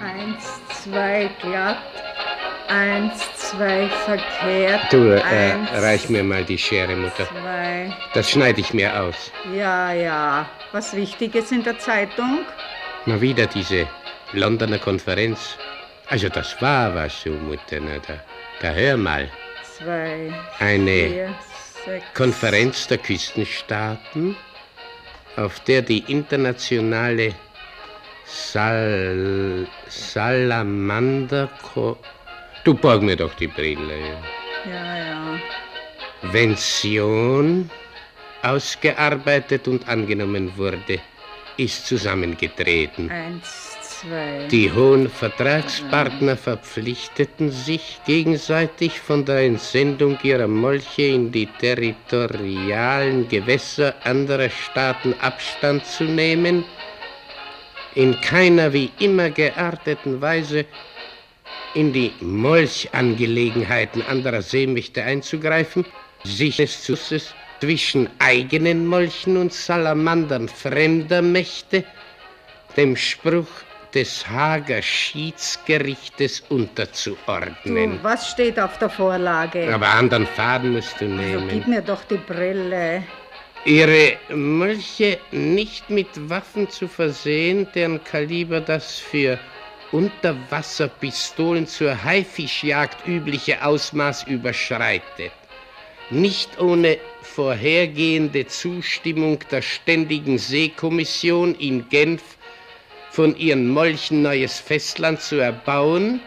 Eins, 0.03 0.45
zwei 0.83 1.31
glatt, 1.41 1.79
eins, 2.73 3.21
zwei 3.37 3.89
verkehrt. 4.05 4.93
Du, 4.93 5.15
äh, 5.15 5.21
eins, 5.21 5.71
reich 5.73 6.09
mir 6.09 6.25
mal 6.25 6.45
die 6.45 6.59
Schere, 6.59 6.97
Mutter. 6.97 7.27
Zwei. 7.27 7.93
Das 8.15 8.31
schneide 8.31 8.61
ich 8.61 8.73
mir 8.73 9.01
aus. 9.01 9.31
Ja, 9.55 9.93
ja. 9.93 10.49
Was 10.73 10.97
Wichtiges 10.97 11.53
in 11.53 11.63
der 11.63 11.79
Zeitung? 11.79 12.47
Mal 13.05 13.21
wieder 13.21 13.47
diese 13.47 13.87
Londoner 14.33 14.79
Konferenz. 14.79 15.59
Also 16.09 16.29
das 16.29 16.61
war 16.63 16.95
was 16.95 17.23
so, 17.23 17.31
Mutter. 17.31 17.79
Na, 17.81 17.99
da, 18.07 18.15
da 18.61 18.73
hör 18.73 18.97
mal. 18.97 19.29
Zwei, 19.77 20.33
Eine 20.59 20.91
vier, 20.91 21.35
sechs. 21.85 22.07
Konferenz 22.15 22.87
der 22.87 22.99
Küstenstaaten, 22.99 24.37
auf 25.37 25.61
der 25.61 25.83
die 25.83 26.05
internationale 26.11 27.35
Sal 28.25 29.67
Salamander... 29.89 31.51
Du 32.65 32.75
borg 32.75 33.03
mir 33.03 33.17
doch 33.17 33.35
die 33.35 33.49
Brille. 33.49 33.99
Ja. 34.65 34.73
Ja. 34.73 35.41
Vention 36.23 37.69
ausgearbeitet 38.43 39.67
und 39.67 39.89
angenommen 39.89 40.57
wurde, 40.57 41.01
ist 41.57 41.87
zusammengetreten. 41.87 43.11
Eins, 43.11 43.77
zwei. 43.81 44.47
Die 44.49 44.71
hohen 44.73 45.09
Vertragspartner 45.09 46.37
verpflichteten 46.37 47.51
sich 47.51 48.01
gegenseitig 48.07 49.01
von 49.01 49.25
der 49.25 49.41
Entsendung 49.41 50.17
ihrer 50.23 50.47
Molche 50.47 51.03
in 51.03 51.33
die 51.33 51.47
territorialen 51.59 53.29
Gewässer 53.29 53.95
anderer 54.05 54.51
Staaten 54.51 55.15
Abstand 55.21 55.85
zu 55.85 56.05
nehmen, 56.05 56.65
in 57.97 58.21
keiner 58.21 58.73
wie 58.73 58.91
immer 59.01 59.31
gearteten 59.31 60.21
Weise 60.21 60.67
in 61.75 61.93
die 61.93 62.13
Molchangelegenheiten 62.21 64.03
anderer 64.03 64.43
Seemächte 64.43 65.03
einzugreifen, 65.03 65.85
sich 66.25 66.57
des 66.57 66.83
Zusses 66.85 67.35
zwischen 67.61 68.09
eigenen 68.19 68.87
Molchen 68.87 69.37
und 69.37 69.53
Salamandern 69.53 70.49
fremder 70.49 71.23
Mächte 71.23 71.85
dem 72.77 72.97
Spruch 72.97 73.47
des 73.95 74.27
Hager 74.29 74.81
Schiedsgerichtes 74.83 76.43
unterzuordnen. 76.49 77.99
Du, 77.99 78.05
was 78.05 78.31
steht 78.31 78.59
auf 78.59 78.79
der 78.79 78.89
Vorlage? 78.89 79.73
Aber 79.73 79.89
anderen 79.89 80.27
Faden 80.27 80.73
musst 80.73 81.01
du 81.01 81.05
Also, 81.05 81.15
nehmen. 81.17 81.49
gib 81.49 81.67
mir 81.69 81.83
doch 81.83 82.03
die 82.05 82.17
Brille. 82.17 83.03
Ihre 83.65 84.17
Molche 84.35 85.19
nicht 85.31 85.89
mit 85.89 86.09
Waffen 86.29 86.69
zu 86.69 86.89
versehen, 86.89 87.69
deren 87.75 88.03
Kaliber 88.03 88.61
das 88.61 88.99
für 88.99 89.39
Unterwasserpistolen 89.93 91.67
zur 91.67 92.03
Haifischjagd 92.03 93.07
übliche 93.07 93.65
Ausmaß 93.65 94.25
überschreitet. 94.25 95.33
Nicht 96.11 96.59
ohne 96.59 96.99
vorhergehende 97.23 98.47
Zustimmung 98.47 99.39
der 99.51 99.63
Ständigen 99.63 100.39
Seekommission 100.39 101.55
in 101.55 101.89
Genf 101.89 102.23
von 103.11 103.37
ihren 103.37 103.69
Molchen 103.69 104.23
neues 104.23 104.59
Festland 104.59 105.21
zu 105.21 105.37
erbauen 105.37 106.21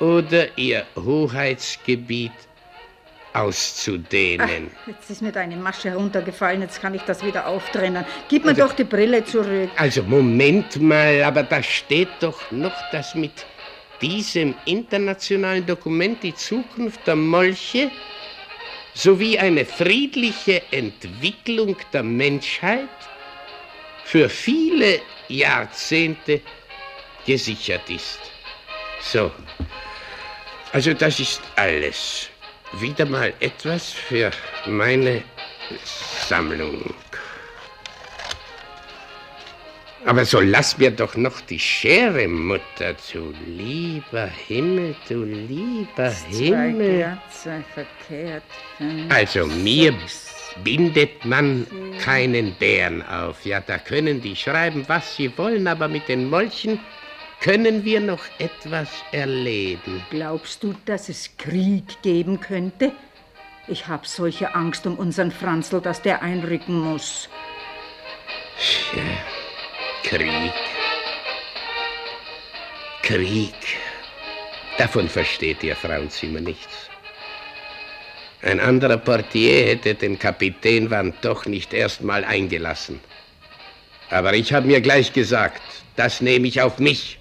oder 0.00 0.56
ihr 0.56 0.86
Hoheitsgebiet 0.96 2.32
auszudehnen. 3.32 4.70
Jetzt 4.86 5.10
ist 5.10 5.22
mir 5.22 5.32
deine 5.32 5.56
Masche 5.56 5.90
heruntergefallen, 5.90 6.62
jetzt 6.62 6.80
kann 6.80 6.94
ich 6.94 7.02
das 7.02 7.24
wieder 7.24 7.46
auftrennen. 7.46 8.04
Gib 8.28 8.44
mir 8.44 8.54
doch 8.54 8.72
die 8.72 8.84
Brille 8.84 9.24
zurück. 9.24 9.70
Also 9.76 10.02
Moment 10.02 10.80
mal, 10.80 11.22
aber 11.22 11.42
da 11.42 11.62
steht 11.62 12.08
doch 12.20 12.50
noch, 12.50 12.74
dass 12.90 13.14
mit 13.14 13.46
diesem 14.00 14.54
internationalen 14.64 15.66
Dokument 15.66 16.22
die 16.22 16.34
Zukunft 16.34 17.06
der 17.06 17.16
Molche 17.16 17.90
sowie 18.94 19.38
eine 19.38 19.64
friedliche 19.64 20.62
Entwicklung 20.72 21.76
der 21.92 22.02
Menschheit 22.02 22.88
für 24.04 24.28
viele 24.28 25.00
Jahrzehnte 25.28 26.40
gesichert 27.26 27.88
ist. 27.90 28.18
So, 29.00 29.30
also 30.72 30.94
das 30.94 31.20
ist 31.20 31.40
alles. 31.56 32.30
Wieder 32.74 33.06
mal 33.06 33.32
etwas 33.40 33.92
für 33.92 34.30
meine 34.66 35.22
Sammlung. 36.28 36.94
Aber 40.04 40.24
so 40.24 40.40
lass 40.40 40.78
mir 40.78 40.90
doch 40.90 41.16
noch 41.16 41.40
die 41.42 41.58
Schere, 41.58 42.28
Mutter, 42.28 42.94
du 43.12 43.34
lieber 43.46 44.26
Himmel, 44.26 44.94
du 45.08 45.24
lieber 45.24 46.10
Himmel. 46.30 47.18
Also 49.08 49.46
mir, 49.46 49.94
bindet 50.64 51.24
man 51.24 51.66
keinen 52.00 52.54
Bären 52.54 53.02
auf. 53.02 53.44
Ja, 53.44 53.60
da 53.60 53.78
können 53.78 54.20
die 54.20 54.36
schreiben, 54.36 54.84
was 54.86 55.16
sie 55.16 55.36
wollen, 55.36 55.66
aber 55.66 55.88
mit 55.88 56.08
den 56.08 56.30
Molchen 56.30 56.80
können 57.40 57.84
wir 57.84 58.00
noch 58.00 58.24
etwas 58.38 58.88
erleben. 59.12 60.02
Glaubst 60.10 60.62
du, 60.62 60.74
dass 60.84 61.08
es 61.08 61.36
Krieg 61.36 62.02
geben 62.02 62.40
könnte? 62.40 62.92
Ich 63.68 63.86
habe 63.86 64.06
solche 64.06 64.54
Angst 64.54 64.86
um 64.86 64.98
unseren 64.98 65.30
Franzl, 65.30 65.80
dass 65.80 66.02
der 66.02 66.22
einrücken 66.22 66.78
muss. 66.78 67.28
Ja, 68.94 69.02
Krieg. 70.02 70.52
Krieg. 73.02 73.54
Davon 74.78 75.08
versteht 75.08 75.62
ihr 75.62 75.76
Frauenzimmer 75.76 76.40
nichts. 76.40 76.88
Ein 78.42 78.60
anderer 78.60 78.96
Portier 78.96 79.66
hätte 79.66 79.94
den 79.94 80.18
Kapitän 80.18 80.90
Van 80.90 81.12
doch 81.22 81.46
nicht 81.46 81.74
erst 81.74 82.02
mal 82.02 82.24
eingelassen. 82.24 83.00
Aber 84.10 84.34
ich 84.34 84.52
habe 84.52 84.66
mir 84.66 84.80
gleich 84.80 85.12
gesagt, 85.12 85.60
das 85.96 86.20
nehme 86.20 86.46
ich 86.46 86.62
auf 86.62 86.78
mich. 86.78 87.17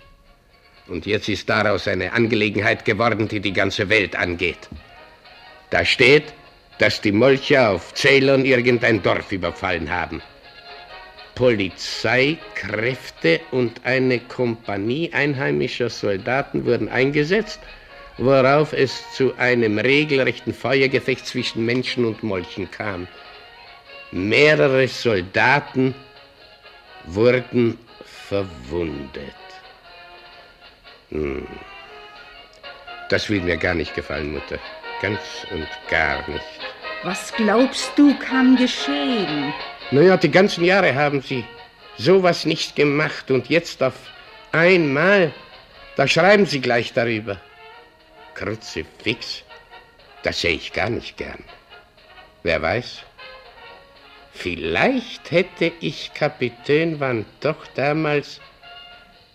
Und 0.88 1.06
jetzt 1.06 1.30
ist 1.30 1.50
daraus 1.50 1.88
eine 1.88 2.14
Angelegenheit 2.14 2.86
geworden, 2.86 3.28
die 3.28 3.40
die 3.40 3.54
ganze 3.54 3.90
Welt 3.90 4.16
angeht. 4.16 4.70
Da 5.70 5.84
steht, 5.84 6.34
dass 6.80 7.02
die 7.02 7.12
Molcher 7.12 7.72
auf 7.72 7.94
Ceylon 7.94 8.46
irgendein 8.46 9.04
Dorf 9.04 9.32
überfallen 9.32 9.92
haben. 9.92 10.22
Polizeikräfte 11.36 13.42
und 13.52 13.82
eine 13.84 14.20
Kompanie 14.20 15.12
einheimischer 15.14 15.90
Soldaten 15.90 16.66
wurden 16.66 16.90
eingesetzt, 16.90 17.60
worauf 18.18 18.74
es 18.74 19.04
zu 19.14 19.36
einem 19.38 19.78
regelrechten 19.78 20.54
Feuergefecht 20.54 21.28
zwischen 21.28 21.66
Menschen 21.66 22.06
und 22.06 22.24
Molchen 22.24 22.72
kam. 22.72 23.08
Mehrere 24.12 24.88
Soldaten 24.88 25.94
wurden 27.06 27.78
verwundet. 28.04 29.47
Hm. 31.10 31.48
Das 33.10 33.30
will 33.30 33.42
mir 33.42 33.58
gar 33.58 33.74
nicht 33.74 33.96
gefallen, 33.96 34.34
Mutter. 34.34 34.60
Ganz 35.02 35.20
und 35.52 35.68
gar 35.90 36.28
nicht. 36.30 36.44
Was 37.04 37.34
glaubst 37.34 37.92
du, 37.98 38.18
kann 38.18 38.56
geschehen? 38.56 39.54
Naja, 39.92 40.18
die 40.18 40.32
ganzen 40.32 40.66
Jahre 40.66 40.94
haben 40.94 41.22
Sie 41.22 41.46
sowas 41.98 42.46
nicht 42.46 42.76
gemacht 42.76 43.32
und 43.32 43.50
jetzt 43.50 43.82
auf 43.82 43.94
einmal, 44.52 45.32
da 45.96 46.08
schreiben 46.08 46.46
Sie 46.46 46.60
gleich 46.60 46.94
darüber. 46.94 47.38
Kruzifix, 48.34 49.44
das 50.24 50.42
sehe 50.42 50.56
ich 50.56 50.74
gar 50.74 50.90
nicht 50.90 51.18
gern. 51.18 51.44
Wer 52.44 52.62
weiß, 52.62 53.00
vielleicht 54.34 55.32
hätte 55.32 55.72
ich 55.80 56.14
Kapitän 56.14 57.00
Van 57.00 57.26
doch 57.40 57.66
damals 57.76 58.42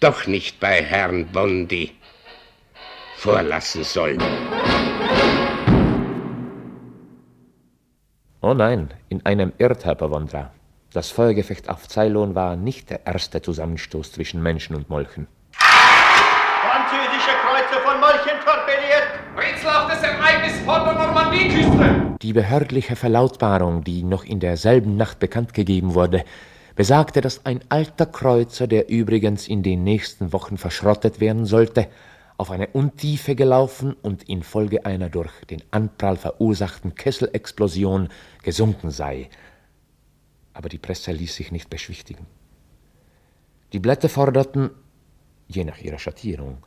doch 0.03 0.27
nicht 0.27 0.59
bei 0.59 0.83
Herrn 0.83 1.27
Bondi 1.27 1.93
vorlassen 3.17 3.85
sollen. 3.85 4.21
Oh 8.41 8.55
nein, 8.55 8.93
in 9.09 9.25
einem 9.25 9.53
Irrtag, 9.59 10.01
Wondra. 10.01 10.51
Das 10.93 11.11
Feuergefecht 11.11 11.69
auf 11.69 11.87
Ceylon 11.89 12.35
war 12.35 12.57
nicht 12.57 12.91
der 12.91 13.07
erste 13.07 13.41
Zusammenstoß 13.41 14.11
zwischen 14.13 14.43
Menschen 14.43 14.75
und 14.75 14.91
Molchen. 14.91 15.29
Französische 15.53 17.31
Kreuzer 17.45 17.81
von 17.85 18.01
Molchen 18.01 18.41
torpediert. 18.45 19.07
Rätselhaftes 19.37 20.03
Ereignis 20.03 20.59
vor 20.65 20.81
der 20.85 20.95
Normandieküste. 20.95 22.17
Die 22.21 22.33
behördliche 22.33 22.97
Verlautbarung, 22.97 23.85
die 23.85 24.03
noch 24.03 24.25
in 24.25 24.41
derselben 24.41 24.97
Nacht 24.97 25.21
bekannt 25.21 25.55
gegeben 25.55 25.95
wurde, 25.95 26.25
besagte, 26.75 27.21
dass 27.21 27.45
ein 27.47 27.61
alter 27.69 28.07
Kreuzer, 28.07 28.67
der 28.67 28.89
übrigens 28.89 29.49
in 29.49 29.63
den 29.63 29.85
nächsten 29.85 30.33
Wochen 30.33 30.59
verschrottet 30.59 31.21
werden 31.21 31.47
sollte, 31.47 31.89
auf 32.39 32.51
eine 32.51 32.69
Untiefe 32.69 33.35
gelaufen 33.35 33.95
und 34.03 34.29
infolge 34.29 34.85
einer 34.85 35.11
durch 35.11 35.33
den 35.49 35.63
Anprall 35.71 36.17
verursachten 36.17 36.95
Kesselexplosion 36.95 38.09
gesunken 38.43 38.91
sei. 38.91 39.29
Aber 40.55 40.69
die 40.69 40.79
Presse 40.79 41.13
ließ 41.13 41.35
sich 41.35 41.53
nicht 41.53 41.71
beschwichtigen. 41.71 42.27
Die 43.73 43.79
Blätter 43.79 44.09
forderten, 44.09 44.71
je 45.49 45.65
nach 45.65 45.79
ihrer 45.79 45.99
Schattierung, 45.99 46.59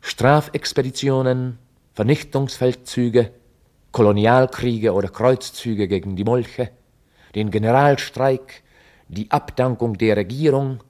Strafexpeditionen, 0.00 1.58
Vernichtungsfeldzüge, 1.94 3.30
Kolonialkriege 3.92 4.92
oder 4.92 5.08
Kreuzzüge 5.08 5.86
gegen 5.86 6.16
die 6.16 6.24
Molche, 6.24 6.70
den 7.34 7.50
Generalstreik, 7.50 8.61
die 9.12 9.30
Abdankung 9.30 9.98
der 9.98 10.16
Regierung, 10.16 10.82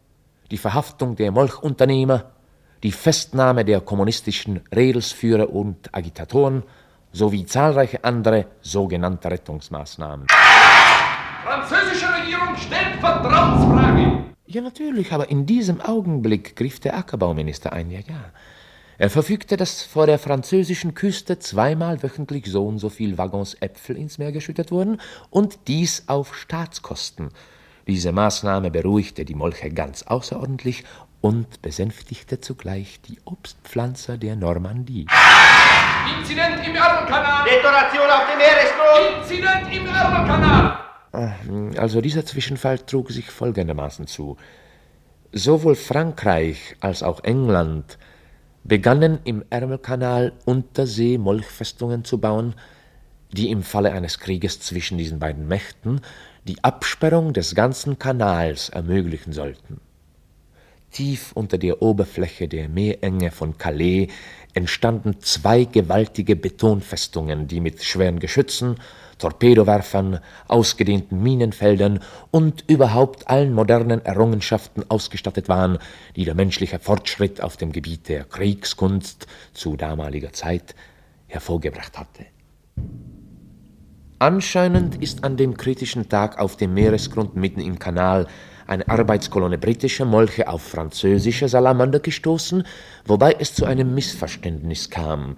die 0.51 0.57
Verhaftung 0.57 1.17
der 1.17 1.33
Molchunternehmer, 1.33 2.31
die 2.85 2.93
Festnahme 2.93 3.65
der 3.65 3.81
kommunistischen 3.81 4.61
Redelsführer 4.75 5.51
und 5.51 5.93
Agitatoren 5.93 6.63
sowie 7.11 7.45
zahlreiche 7.45 8.05
andere 8.05 8.47
sogenannte 8.61 9.31
Rettungsmaßnahmen. 9.31 10.29
Französische 11.45 12.07
Regierung 12.15 12.57
stellt 12.57 13.01
Vertrauensfrage. 13.01 14.25
Ja, 14.47 14.63
natürlich, 14.63 15.13
aber 15.13 15.29
in 15.29 15.45
diesem 15.45 15.81
Augenblick 15.81 16.55
griff 16.55 16.79
der 16.79 16.97
Ackerbauminister 16.97 17.73
ein, 17.73 17.91
ja, 17.91 18.01
ja. 18.01 18.25
Er 18.99 19.11
verfügte, 19.11 19.57
dass 19.57 19.83
vor 19.83 20.07
der 20.07 20.21
französischen 20.21 20.95
Küste 20.95 21.41
zweimal 21.41 22.05
wöchentlich 22.05 22.47
so 22.47 22.67
und 22.67 22.79
so 22.79 22.89
viel 22.89 23.19
Waggons 23.19 23.55
Äpfel 23.55 23.97
ins 23.97 24.19
Meer 24.19 24.31
geschüttet 24.31 24.71
wurden 24.71 25.01
und 25.31 25.67
dies 25.67 26.05
auf 26.07 26.37
Staatskosten. 26.37 27.31
Diese 27.87 28.13
Maßnahme 28.13 28.71
beruhigte 28.71 29.25
die 29.25 29.35
Molche 29.35 29.71
ganz 29.71 30.03
außerordentlich 30.05 30.85
und 31.21 31.63
besänftigte 31.63 32.41
zugleich 32.41 33.01
die 33.03 33.19
Obstpflanzer 33.25 34.19
der 34.19 34.37
Normandie. 34.37 35.07
Inzident 36.19 36.67
im 36.67 36.75
Ärmelkanal. 36.75 37.45
Detonation 37.49 38.11
auf 38.11 38.27
dem 38.31 38.39
Meeresgrund. 38.39 39.23
Inzident 39.23 39.75
im 39.75 39.87
Ärmelkanal. 39.87 40.79
Also 41.79 42.01
dieser 42.01 42.25
Zwischenfall 42.25 42.79
trug 42.79 43.11
sich 43.11 43.31
folgendermaßen 43.31 44.07
zu. 44.07 44.37
Sowohl 45.33 45.75
Frankreich 45.75 46.77
als 46.81 47.03
auch 47.03 47.23
England 47.25 47.99
begannen 48.65 49.19
im 49.25 49.45
Ärmelkanal 49.51 50.33
Untersee-Molchfestungen 50.45 52.05
zu 52.05 52.19
bauen, 52.19 52.55
die 53.33 53.51
im 53.51 53.63
Falle 53.63 53.93
eines 53.93 54.19
Krieges 54.19 54.61
zwischen 54.61 54.99
diesen 54.99 55.19
beiden 55.19 55.49
Mächten 55.49 56.01
die 56.45 56.63
Absperrung 56.65 57.33
des 57.33 57.55
ganzen 57.55 57.99
Kanals 57.99 58.69
ermöglichen 58.69 59.33
sollten. 59.33 59.81
Tief 60.91 61.33
unter 61.33 61.57
der 61.57 61.81
Oberfläche 61.81 62.49
der 62.49 62.69
Meerenge 62.69 63.31
von 63.31 63.57
Calais 63.57 64.09
entstanden 64.53 65.21
zwei 65.21 65.65
gewaltige 65.65 66.37
Betonfestungen, 66.37 67.49
die 67.49 67.61
mit 67.61 67.83
schweren 67.83 68.19
Geschützen, 68.19 68.77
Torpedowerfern, 69.17 70.19
ausgedehnten 70.49 71.23
Minenfeldern 71.23 72.01
und 72.31 72.65
überhaupt 72.69 73.29
allen 73.29 73.55
modernen 73.55 74.05
Errungenschaften 74.05 74.85
ausgestattet 74.91 75.49
waren, 75.49 75.79
die 76.17 76.27
der 76.27 76.35
menschliche 76.35 76.79
Fortschritt 76.79 77.41
auf 77.41 77.57
dem 77.57 77.73
Gebiet 77.73 78.09
der 78.09 78.25
Kriegskunst 78.25 79.27
zu 79.55 79.77
damaliger 79.77 80.33
Zeit 80.33 80.75
hervorgebracht 81.29 81.99
hatte. 81.99 82.27
Anscheinend 84.23 85.03
ist 85.03 85.25
an 85.25 85.37
dem 85.37 85.57
kritischen 85.57 86.09
Tag 86.09 86.39
auf 86.39 86.57
dem 86.57 86.75
Meeresgrund 86.75 87.35
mitten 87.35 87.61
im 87.61 87.81
Kanal 87.81 88.29
eine 88.69 88.89
Arbeitskolonne 88.89 89.59
britischer 89.59 90.05
Molche 90.05 90.47
auf 90.47 90.63
französische 90.63 91.49
Salamander 91.49 91.99
gestoßen, 91.99 92.63
wobei 93.05 93.35
es 93.41 93.53
zu 93.53 93.65
einem 93.65 93.97
Missverständnis 93.97 94.91
kam. 94.91 95.35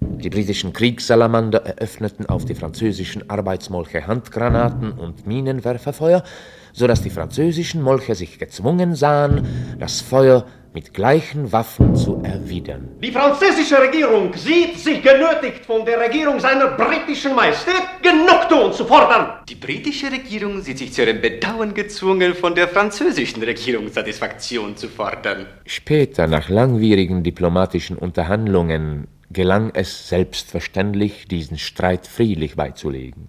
Die 0.00 0.30
britischen 0.30 0.72
Kriegssalamander 0.72 1.64
eröffneten 1.64 2.26
auf 2.26 2.44
die 2.44 2.56
französischen 2.56 3.30
Arbeitsmolche 3.30 4.04
Handgranaten 4.08 4.90
und 4.90 5.28
Minenwerferfeuer, 5.28 6.24
so 6.72 6.88
dass 6.88 7.02
die 7.02 7.10
französischen 7.10 7.82
Molche 7.82 8.16
sich 8.16 8.40
gezwungen 8.40 8.96
sahen, 8.96 9.46
das 9.78 10.00
Feuer 10.00 10.44
mit 10.74 10.92
gleichen 10.92 11.52
Waffen 11.52 11.94
zu 11.94 12.20
erwidern. 12.24 12.88
Die 13.00 13.12
französische 13.12 13.80
Regierung 13.80 14.34
sieht 14.34 14.76
sich 14.76 15.00
genötigt, 15.00 15.64
von 15.64 15.84
der 15.84 16.00
Regierung 16.00 16.40
seiner 16.40 16.66
britischen 16.66 17.36
Majestät 17.36 18.02
Genugtuung 18.02 18.72
zu 18.72 18.84
fordern. 18.84 19.44
Die 19.48 19.54
britische 19.54 20.10
Regierung 20.10 20.60
sieht 20.62 20.78
sich 20.78 20.92
zu 20.92 21.02
ihrem 21.02 21.20
Bedauern 21.20 21.74
gezwungen, 21.74 22.34
von 22.34 22.56
der 22.56 22.66
französischen 22.66 23.40
Regierung 23.44 23.88
Satisfaktion 23.88 24.76
zu 24.76 24.88
fordern. 24.88 25.46
Später, 25.64 26.26
nach 26.26 26.48
langwierigen 26.48 27.22
diplomatischen 27.22 27.96
Unterhandlungen, 27.96 29.06
gelang 29.30 29.70
es 29.74 30.08
selbstverständlich, 30.08 31.28
diesen 31.28 31.56
Streit 31.56 32.08
friedlich 32.08 32.56
beizulegen. 32.56 33.28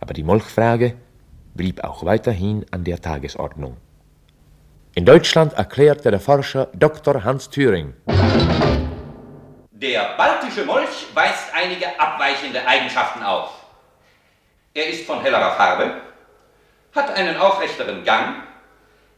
Aber 0.00 0.12
die 0.12 0.22
Molchfrage 0.22 0.94
blieb 1.54 1.82
auch 1.82 2.04
weiterhin 2.04 2.66
an 2.70 2.84
der 2.84 3.00
Tagesordnung. 3.00 3.78
In 4.98 5.04
Deutschland 5.04 5.52
erklärte 5.52 6.10
der 6.10 6.18
Forscher 6.18 6.70
Dr. 6.74 7.22
Hans 7.22 7.48
Thüring. 7.48 7.94
Der 9.70 10.16
baltische 10.16 10.64
Molch 10.64 11.06
weist 11.14 11.54
einige 11.54 11.86
abweichende 12.00 12.66
Eigenschaften 12.66 13.22
auf. 13.22 13.50
Er 14.74 14.88
ist 14.88 15.06
von 15.06 15.20
hellerer 15.20 15.52
Farbe, 15.52 16.00
hat 16.96 17.14
einen 17.14 17.36
aufrechteren 17.36 18.02
Gang, 18.02 18.42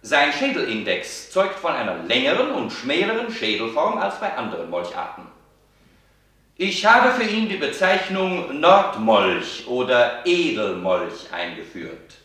sein 0.03 0.35
Schädelindex 0.35 1.31
zeugt 1.31 1.59
von 1.59 1.73
einer 1.73 1.95
längeren 2.03 2.51
und 2.51 2.71
schmäleren 2.71 3.33
Schädelform 3.33 3.97
als 3.97 4.21
bei 4.21 4.37
anderen 4.37 4.69
Molcharten. 4.69 5.29
Ich 6.59 6.85
habe 6.85 7.13
für 7.13 7.25
ihn 7.27 7.49
die 7.49 7.57
Bezeichnung 7.57 8.61
Nordmolch 8.61 9.67
oder 9.67 10.27
Edelmolch 10.27 11.33
eingeführt, 11.33 12.19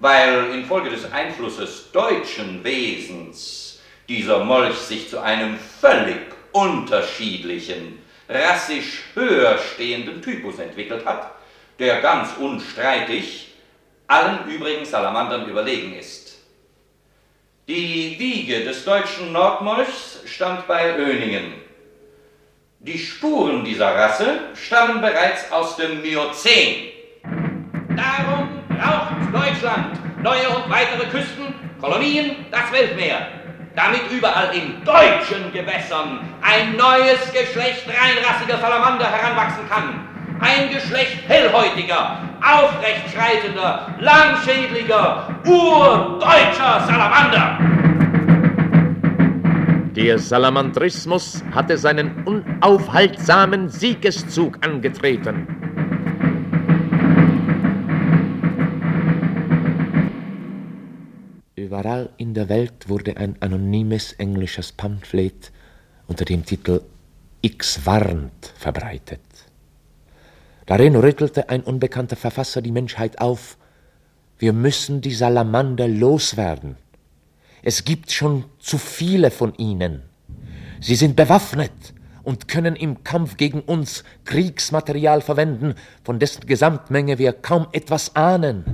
weil 0.00 0.50
infolge 0.54 0.90
des 0.90 1.10
Einflusses 1.12 1.90
deutschen 1.92 2.62
Wesens 2.62 3.80
dieser 4.08 4.44
Molch 4.44 4.76
sich 4.76 5.08
zu 5.08 5.20
einem 5.20 5.58
völlig 5.58 6.20
unterschiedlichen, 6.52 7.98
rassisch 8.28 9.02
höher 9.14 9.58
stehenden 9.58 10.22
Typus 10.22 10.58
entwickelt 10.58 11.04
hat, 11.04 11.32
der 11.78 12.00
ganz 12.00 12.30
unstreitig 12.38 13.48
allen 14.06 14.48
übrigen 14.48 14.84
Salamandern 14.84 15.48
überlegen 15.48 15.94
ist. 15.94 16.38
Die 17.68 18.16
Wiege 18.18 18.64
des 18.64 18.84
deutschen 18.84 19.32
Nordmolchs 19.32 20.20
stand 20.24 20.66
bei 20.66 20.96
Öningen. 20.96 21.52
Die 22.80 22.98
Spuren 22.98 23.64
dieser 23.64 23.94
Rasse 23.94 24.40
stammen 24.54 25.02
bereits 25.02 25.52
aus 25.52 25.76
dem 25.76 26.00
Miozän. 26.00 26.88
Darum 27.94 28.47
Deutschland 29.32 29.98
neue 30.22 30.48
und 30.48 30.70
weitere 30.70 31.06
Küsten, 31.06 31.54
Kolonien, 31.80 32.46
das 32.50 32.72
Weltmeer, 32.72 33.28
damit 33.76 34.02
überall 34.10 34.54
in 34.54 34.84
deutschen 34.84 35.52
Gewässern 35.52 36.20
ein 36.42 36.76
neues 36.76 37.20
Geschlecht 37.32 37.86
reinrassiger 37.86 38.58
Salamander 38.58 39.06
heranwachsen 39.06 39.68
kann. 39.68 40.08
Ein 40.40 40.70
Geschlecht 40.72 41.28
hellhäutiger, 41.28 42.18
aufrechtschreitender, 42.40 43.94
langschädliger, 44.00 45.28
urdeutscher 45.44 46.80
Salamander. 46.86 47.58
Der 49.96 50.18
Salamandrismus 50.18 51.42
hatte 51.52 51.76
seinen 51.76 52.22
unaufhaltsamen 52.24 53.68
Siegeszug 53.68 54.64
angetreten. 54.64 55.67
Überall 61.68 62.08
in 62.16 62.32
der 62.32 62.48
Welt 62.48 62.88
wurde 62.88 63.18
ein 63.18 63.36
anonymes 63.40 64.14
englisches 64.14 64.72
Pamphlet 64.72 65.52
unter 66.06 66.24
dem 66.24 66.46
Titel 66.46 66.80
X 67.42 67.84
warnt 67.84 68.54
verbreitet. 68.56 69.20
Darin 70.64 70.96
rüttelte 70.96 71.50
ein 71.50 71.60
unbekannter 71.60 72.16
Verfasser 72.16 72.62
die 72.62 72.72
Menschheit 72.72 73.20
auf, 73.20 73.58
wir 74.38 74.54
müssen 74.54 75.02
die 75.02 75.12
Salamander 75.12 75.88
loswerden. 75.88 76.76
Es 77.62 77.84
gibt 77.84 78.12
schon 78.12 78.46
zu 78.58 78.78
viele 78.78 79.30
von 79.30 79.52
ihnen. 79.56 80.04
Sie 80.80 80.94
sind 80.94 81.16
bewaffnet 81.16 81.92
und 82.22 82.48
können 82.48 82.76
im 82.76 83.04
Kampf 83.04 83.36
gegen 83.36 83.60
uns 83.60 84.04
Kriegsmaterial 84.24 85.20
verwenden, 85.20 85.74
von 86.02 86.18
dessen 86.18 86.46
Gesamtmenge 86.46 87.18
wir 87.18 87.34
kaum 87.34 87.66
etwas 87.72 88.16
ahnen. 88.16 88.64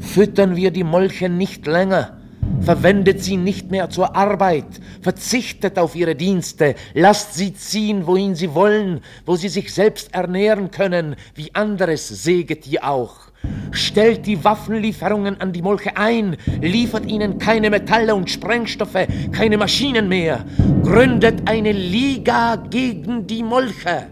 Füttern 0.00 0.56
wir 0.56 0.70
die 0.70 0.84
Molche 0.84 1.28
nicht 1.28 1.66
länger, 1.66 2.16
Verwendet 2.60 3.22
sie 3.22 3.36
nicht 3.36 3.70
mehr 3.70 3.88
zur 3.90 4.14
Arbeit, 4.14 4.66
verzichtet 5.00 5.78
auf 5.78 5.96
ihre 5.96 6.14
Dienste, 6.14 6.74
lasst 6.94 7.34
sie 7.34 7.54
ziehen, 7.54 8.06
wohin 8.06 8.34
sie 8.34 8.54
wollen, 8.54 9.00
wo 9.24 9.36
sie 9.36 9.48
sich 9.48 9.72
selbst 9.72 10.14
ernähren 10.14 10.70
können, 10.70 11.16
wie 11.34 11.54
anderes 11.54 12.08
säget 12.08 12.66
ihr 12.66 12.84
auch. 12.84 13.30
Stellt 13.70 14.26
die 14.26 14.44
Waffenlieferungen 14.44 15.40
an 15.40 15.52
die 15.52 15.62
Molche 15.62 15.96
ein, 15.96 16.36
liefert 16.60 17.06
ihnen 17.06 17.38
keine 17.38 17.70
Metalle 17.70 18.14
und 18.14 18.28
Sprengstoffe, 18.28 19.06
keine 19.32 19.56
Maschinen 19.56 20.08
mehr, 20.08 20.44
gründet 20.82 21.48
eine 21.48 21.72
Liga 21.72 22.56
gegen 22.56 23.26
die 23.26 23.42
Molche. 23.42 24.08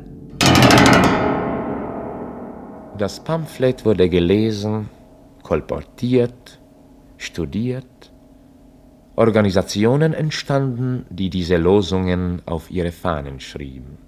Das 2.96 3.20
Pamphlet 3.20 3.85
wurde 3.85 4.09
gelesen, 4.09 4.88
kolportiert, 5.42 6.59
studiert, 7.16 7.85
Organisationen 9.18 10.14
entstanden, 10.14 11.04
die 11.11 11.28
diese 11.28 11.57
Losungen 11.57 12.40
auf 12.46 12.70
ihre 12.70 12.92
Fahnen 12.92 13.40
schrieben. 13.40 13.98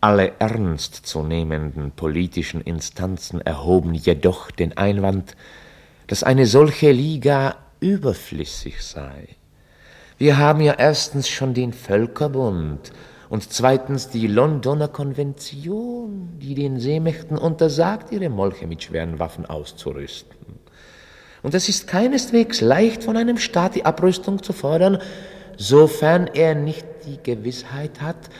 Alle 0.00 0.34
ernstzunehmenden 0.38 1.90
politischen 1.90 2.60
Instanzen 2.60 3.40
erhoben 3.40 3.94
jedoch 3.94 4.52
den 4.52 4.76
Einwand, 4.76 5.36
dass 6.06 6.22
eine 6.22 6.46
solche 6.46 6.92
Liga 6.92 7.56
überflüssig 7.80 8.80
sei. 8.80 9.30
Wir 10.18 10.38
haben 10.38 10.60
ja 10.60 10.74
erstens 10.74 11.28
schon 11.28 11.54
den 11.54 11.72
Völkerbund 11.72 12.92
und 13.28 13.52
zweitens 13.52 14.08
die 14.08 14.28
Londoner 14.28 14.86
Konvention, 14.86 16.38
die 16.38 16.54
den 16.54 16.78
Seemächten 16.78 17.38
untersagt, 17.38 18.12
ihre 18.12 18.28
Molche 18.28 18.68
mit 18.68 18.84
schweren 18.84 19.18
Waffen 19.18 19.46
auszurüsten. 19.46 20.61
Und 21.42 21.54
es 21.54 21.68
ist 21.68 21.88
keineswegs 21.88 22.60
leicht 22.60 23.02
von 23.02 23.16
einem 23.16 23.38
Staat 23.38 23.74
die 23.74 23.84
Abrüstung 23.84 24.42
zu 24.42 24.52
fordern, 24.52 24.98
sofern 25.56 26.28
er 26.32 26.54
nicht 26.54 26.86
die 27.06 27.22
Gewissheit 27.22 28.00
hat, 28.00 28.30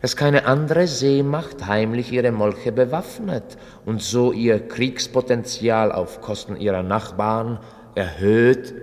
dass 0.00 0.16
keine 0.16 0.46
andere 0.46 0.86
Seemacht 0.86 1.66
heimlich 1.66 2.12
ihre 2.12 2.32
Molche 2.32 2.72
bewaffnet 2.72 3.58
und 3.84 4.02
so 4.02 4.32
ihr 4.32 4.66
Kriegspotenzial 4.66 5.92
auf 5.92 6.20
Kosten 6.20 6.56
ihrer 6.56 6.82
Nachbarn 6.82 7.60
erhöht 7.94 8.74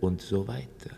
und 0.00 0.20
so 0.22 0.46
weiter. 0.48 0.96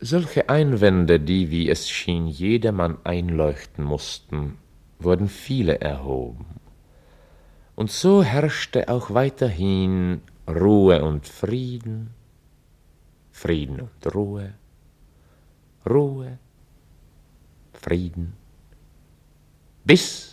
Solche 0.00 0.48
Einwände, 0.48 1.20
die, 1.20 1.50
wie 1.50 1.70
es 1.70 1.88
schien, 1.88 2.26
jedermann 2.26 2.98
einleuchten 3.04 3.84
mussten, 3.84 4.58
wurden 4.98 5.28
viele 5.28 5.80
erhoben. 5.80 6.60
Und 7.74 7.90
so 7.90 8.22
herrschte 8.22 8.88
auch 8.88 9.14
weiterhin 9.14 10.20
Ruhe 10.48 11.02
und 11.02 11.26
Frieden, 11.26 12.10
Frieden 13.32 13.80
und 13.80 14.14
Ruhe, 14.14 14.54
Ruhe, 15.88 16.38
Frieden, 17.72 18.34
bis. 19.84 20.23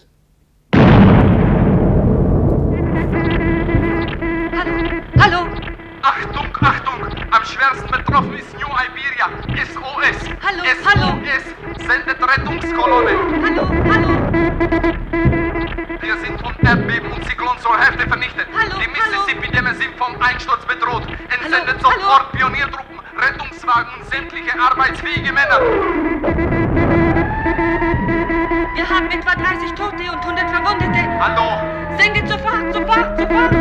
Mississippi-Dämme 19.72 19.76
sind 19.76 19.98
vom 19.98 20.22
Einsturz 20.22 20.66
bedroht. 20.66 21.04
Entsendet 21.30 21.78
Hallo, 21.84 22.00
sofort 22.00 22.26
hallo. 22.34 22.38
Pioniertruppen, 22.38 23.00
Rettungswagen 23.18 23.92
und 23.98 24.06
sämtliche 24.12 24.52
arbeitsfähige 24.60 25.32
Männer. 25.32 25.60
Wir 28.76 28.90
haben 28.90 29.10
etwa 29.12 29.34
30 29.36 29.72
Tote 29.72 30.12
und 30.12 30.20
100 30.20 30.50
Verwundete. 30.50 31.20
Hallo, 31.20 31.98
Sendet 31.98 32.28
sofort, 32.28 32.74
sofort, 32.74 33.20
sofort! 33.20 33.52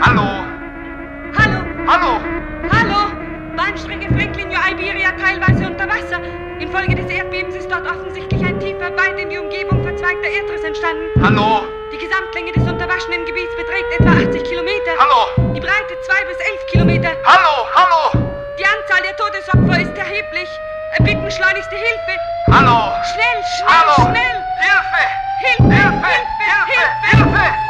hallo, 0.00 0.44
Hallo, 1.38 1.60
hallo! 1.86 2.20
hallo! 2.72 3.12
Bahnstrecke 3.56 4.08
Franklin, 4.14 4.48
New 4.48 4.58
Iberia 4.70 5.12
teilweise 5.12 5.66
unter 5.66 5.86
Wasser. 5.88 6.20
Infolge 6.58 6.96
des 6.96 7.08
Erdbebens 7.10 7.54
ist 7.54 7.70
dort 7.70 7.86
offensichtlich 7.86 8.44
ein 8.44 8.58
tiefer, 8.58 8.90
weit 8.96 9.18
in 9.20 9.30
die 9.30 9.38
Umgebung 9.38 9.82
verzweigter 9.82 10.28
Erdriss 10.28 10.64
entstanden. 10.64 11.04
Hallo, 11.22 11.62
Die 12.06 12.10
Gesamtlänge 12.10 12.52
des 12.52 12.62
unterwaschenen 12.62 13.24
Gebiets 13.24 13.56
beträgt 13.56 13.90
etwa 13.98 14.10
80 14.12 14.44
Kilometer. 14.44 14.92
hallo, 14.96 15.26
Die 15.54 15.58
Breite 15.60 16.00
2 16.06 16.24
bis 16.26 16.36
11 16.38 16.66
Kilometer. 16.70 17.10
hallo, 17.24 17.66
hallo, 17.74 18.10
Die 18.56 18.64
Anzahl 18.64 19.02
der 19.02 19.16
Todesopfer 19.16 19.80
ist 19.80 19.98
erheblich. 19.98 20.48
Bitten 21.00 21.28
schleunigste 21.28 21.74
Hilfe. 21.74 22.20
hallo, 22.52 22.92
Schnell, 23.12 23.42
schnell, 23.56 23.68
hallo! 23.68 23.94
schnell! 24.08 24.44
Hilfe! 24.60 25.02
Hilfe, 25.40 25.74
Hilfe! 25.74 26.14
Hilfe! 26.68 26.86
Hilfe! 27.10 27.66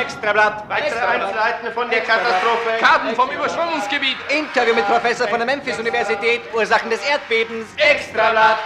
Extrablatt. 0.00 0.64
Weitere 0.68 0.98
Einzelheiten 0.98 1.72
von 1.74 1.90
der 1.90 2.00
Katastrophe. 2.00 2.78
Karten 2.80 3.14
vom 3.14 3.30
Überschwemmungsgebiet. 3.30 4.16
Interview 4.30 4.74
mit 4.74 4.86
Professor 4.86 5.28
von 5.28 5.38
der 5.38 5.46
Memphis-Universität, 5.46 6.40
Ursachen 6.54 6.88
des 6.90 7.00
Erdbebens. 7.06 7.66
Extrablatt. 7.76 8.58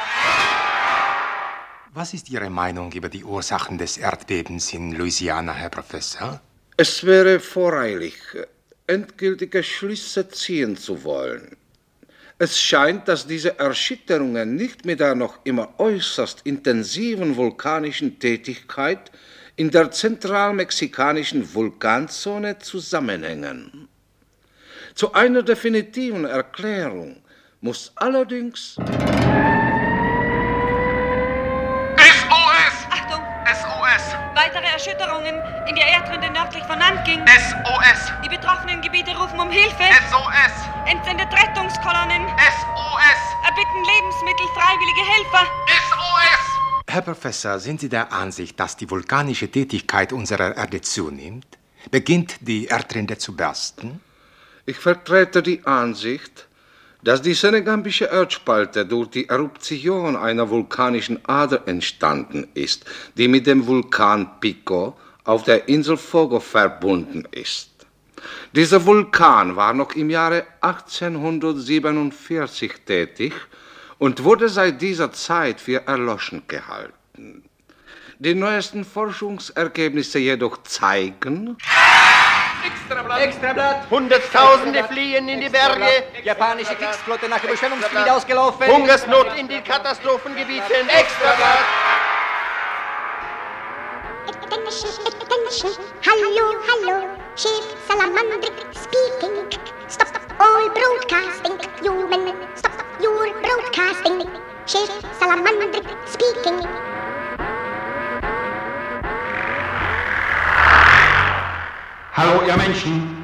Was 1.96 2.12
ist 2.12 2.28
Ihre 2.28 2.50
Meinung 2.50 2.90
über 2.90 3.08
die 3.08 3.22
Ursachen 3.22 3.78
des 3.78 3.98
Erdbebens 3.98 4.72
in 4.72 4.90
Louisiana, 4.96 5.54
Herr 5.54 5.70
Professor? 5.70 6.40
Es 6.76 7.06
wäre 7.06 7.38
voreilig, 7.38 8.16
endgültige 8.88 9.62
Schlüsse 9.62 10.28
ziehen 10.28 10.76
zu 10.76 11.04
wollen. 11.04 11.56
Es 12.36 12.60
scheint, 12.60 13.06
dass 13.06 13.28
diese 13.28 13.60
Erschütterungen 13.60 14.56
nicht 14.56 14.84
mit 14.84 14.98
der 14.98 15.14
noch 15.14 15.38
immer 15.44 15.78
äußerst 15.78 16.40
intensiven 16.42 17.36
vulkanischen 17.36 18.18
Tätigkeit 18.18 19.12
in 19.54 19.70
der 19.70 19.92
zentralmexikanischen 19.92 21.54
Vulkanzone 21.54 22.58
zusammenhängen. 22.58 23.86
Zu 24.96 25.12
einer 25.12 25.44
definitiven 25.44 26.24
Erklärung 26.24 27.22
muss 27.60 27.92
allerdings 27.94 28.78
Nördlich 36.54 36.70
von 36.70 36.78
Nanking. 36.78 37.20
SOS. 37.26 38.12
Die 38.24 38.28
betroffenen 38.28 38.80
Gebiete 38.80 39.10
rufen 39.16 39.40
um 39.40 39.50
Hilfe. 39.50 39.82
SOS. 40.08 40.54
Entsendet 40.86 41.26
Rettungskolonnen. 41.32 42.28
SOS. 42.38 43.20
Erbitten 43.42 43.82
Lebensmittel, 43.82 44.46
freiwillige 44.54 45.02
Helfer. 45.02 45.46
SOS. 45.88 46.84
Herr 46.86 47.02
Professor, 47.02 47.58
sind 47.58 47.80
Sie 47.80 47.88
der 47.88 48.12
Ansicht, 48.12 48.60
dass 48.60 48.76
die 48.76 48.88
vulkanische 48.88 49.50
Tätigkeit 49.50 50.12
unserer 50.12 50.56
Erde 50.56 50.80
zunimmt? 50.80 51.58
Beginnt 51.90 52.36
die 52.40 52.66
Erdrinde 52.66 53.18
zu 53.18 53.34
bersten? 53.34 54.00
Ich 54.64 54.76
vertrete 54.76 55.42
die 55.42 55.66
Ansicht, 55.66 56.46
dass 57.02 57.20
die 57.20 57.34
senegambische 57.34 58.04
Erdspalte 58.04 58.86
durch 58.86 59.10
die 59.10 59.28
Eruption 59.28 60.14
einer 60.14 60.48
vulkanischen 60.48 61.18
Ader 61.24 61.66
entstanden 61.66 62.46
ist, 62.54 62.84
die 63.16 63.26
mit 63.26 63.48
dem 63.48 63.66
Vulkan 63.66 64.38
Pico 64.38 64.96
auf 65.24 65.42
der 65.42 65.68
Insel 65.68 65.96
Fogo 65.96 66.38
verbunden 66.40 67.26
ist. 67.30 67.70
Dieser 68.52 68.84
Vulkan 68.86 69.56
war 69.56 69.72
noch 69.74 69.94
im 69.94 70.10
Jahre 70.10 70.46
1847 70.60 72.72
tätig 72.86 73.32
und 73.98 74.22
wurde 74.24 74.48
seit 74.48 74.80
dieser 74.80 75.12
Zeit 75.12 75.60
für 75.60 75.86
erloschen 75.86 76.44
gehalten. 76.46 77.44
Die 78.18 78.34
neuesten 78.34 78.84
Forschungsergebnisse 78.84 80.20
jedoch 80.20 80.62
zeigen, 80.62 81.56
Extrablatt. 82.64 83.20
Extrablatt. 83.20 83.90
Hunderttausende 83.90 84.84
fliehen 84.84 85.28
in 85.28 85.40
die 85.40 85.48
Berge. 85.48 85.86
Japanische 86.22 86.74
Kriegsflotte 86.74 87.28
nach 87.28 87.42
Überschwemmungsgebiet 87.44 88.08
ausgelaufen. 88.08 88.66
Hungersnot 88.66 89.26
in 89.36 89.48
die 89.48 89.60
Katastrophengebieten. 89.60 90.88
Extrablatt. 90.88 91.64
Hallo, 96.04 96.44
hallo. 96.68 97.16
Chief 97.34 97.64
Salamandric 97.88 98.52
speaking. 98.76 99.48
Stop 99.88 100.08
all 100.38 100.68
broadcasting. 100.68 101.56
Human, 101.82 102.36
stop 102.54 102.76
your 103.00 103.32
broadcasting. 103.40 104.28
Chief 104.66 104.90
Salamandric 105.18 105.88
speaking. 106.06 106.60
Hallo, 112.12 112.42
ihr 112.46 112.56
Menschen. 112.58 113.16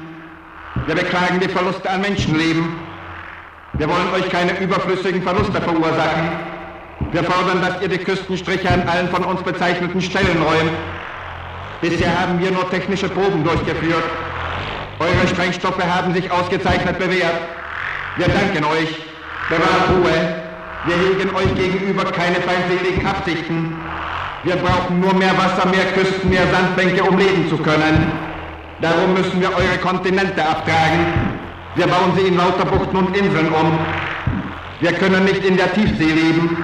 Wir 0.87 0.95
beklagen 0.95 1.39
die 1.39 1.49
Verluste 1.49 1.87
an 1.87 2.01
Menschenleben. 2.01 2.79
Wir 3.73 3.87
wollen 3.87 4.11
euch 4.13 4.27
keine 4.29 4.59
überflüssigen 4.59 5.21
Verluste 5.21 5.61
verursachen. 5.61 6.31
Wir 7.11 7.23
fordern, 7.23 7.61
dass 7.61 7.79
ihr 7.83 7.89
die 7.89 7.99
Küstenstriche 7.99 8.69
an 8.71 8.87
allen 8.87 9.09
von 9.09 9.23
uns 9.23 9.43
bezeichneten 9.43 10.01
Stellen 10.01 10.41
räumt. 10.41 10.71
Bisher 11.81 12.21
haben 12.21 12.39
wir 12.39 12.51
nur 12.51 12.69
technische 12.69 13.09
Proben 13.09 13.43
durchgeführt. 13.43 14.03
Eure 14.99 15.27
Sprengstoffe 15.27 15.83
haben 15.83 16.13
sich 16.13 16.29
ausgezeichnet 16.29 16.99
bewährt. 16.99 17.41
Wir 18.17 18.27
danken 18.27 18.63
euch. 18.65 19.01
Bewahrt 19.49 19.89
Ruhe. 19.89 20.35
Wir 20.85 20.95
hegen 20.95 21.35
euch 21.35 21.55
gegenüber 21.55 22.05
keine 22.11 22.35
feindseligen 22.35 23.05
Absichten. 23.05 23.75
Wir 24.43 24.57
brauchen 24.57 24.99
nur 24.99 25.13
mehr 25.15 25.35
Wasser, 25.35 25.67
mehr 25.69 25.85
Küsten, 25.93 26.29
mehr 26.29 26.45
Sandbänke, 26.51 27.03
um 27.03 27.17
leben 27.17 27.49
zu 27.49 27.57
können. 27.57 28.11
Darum 28.79 29.13
müssen 29.13 29.41
wir 29.41 29.49
eure 29.49 29.77
Kontinente 29.81 30.43
abtragen. 30.43 31.05
Wir 31.75 31.87
bauen 31.87 32.13
sie 32.15 32.27
in 32.27 32.37
lauter 32.37 32.65
Buchten 32.65 32.95
und 32.95 33.17
Inseln 33.17 33.49
um. 33.49 33.79
Wir 34.81 34.93
können 34.93 35.25
nicht 35.25 35.43
in 35.43 35.57
der 35.57 35.73
Tiefsee 35.73 36.11
leben. 36.11 36.63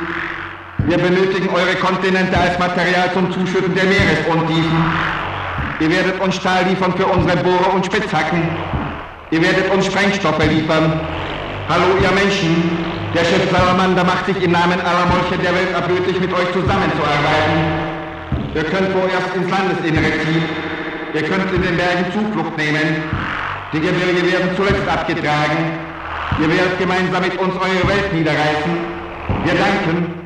Wir 0.88 0.98
benötigen 0.98 1.50
eure 1.50 1.76
Kontinente 1.76 2.40
als 2.40 2.58
Material 2.58 3.12
zum 3.14 3.30
Zuschütten 3.34 3.76
der 3.76 3.84
Meeresuntiefen. 3.84 4.86
Ihr 5.82 5.90
werdet 5.92 6.22
uns 6.22 6.38
Stahl 6.38 6.64
liefern 6.64 6.94
für 6.96 7.06
unsere 7.08 7.36
Bohrer 7.44 7.74
und 7.74 7.86
Spitzhacken. 7.86 8.42
Ihr 9.30 9.42
werdet 9.42 9.70
uns 9.74 9.86
Sprengstoffe 9.86 10.40
liefern. 10.48 11.02
Hallo, 11.68 12.00
ihr 12.02 12.12
Menschen. 12.16 12.88
Der 13.14 13.26
Chef 13.26 13.52
Salamander 13.52 14.06
macht 14.06 14.28
sich 14.28 14.42
im 14.42 14.52
Namen 14.54 14.80
aller 14.80 15.08
Molche 15.12 15.38
der 15.44 15.54
Welt 15.56 15.74
erbötlich, 15.76 16.22
mit 16.22 16.32
euch 16.32 16.54
zusammenzuarbeiten. 16.54 17.60
Ihr 18.56 18.64
könnt 18.64 18.88
vorerst 18.96 19.36
ins 19.36 19.52
Landesinnere 19.52 20.12
ziehen. 20.24 20.46
Ihr 21.14 21.24
könnt 21.24 21.52
in 21.52 21.64
den 21.64 21.76
Bergen 21.76 22.06
Zuflucht 22.16 22.56
nehmen. 22.56 23.04
Die 23.74 23.82
Gebirge 23.82 24.24
werden 24.24 24.56
zuletzt 24.56 24.88
abgetragen. 24.88 25.68
Ihr 26.40 26.48
werdet 26.48 26.80
gemeinsam 26.80 27.24
mit 27.24 27.38
uns 27.38 27.56
eure 27.56 27.84
Welt 27.92 28.14
niederreißen. 28.14 28.72
Wir 29.44 29.54
danken. 29.54 30.17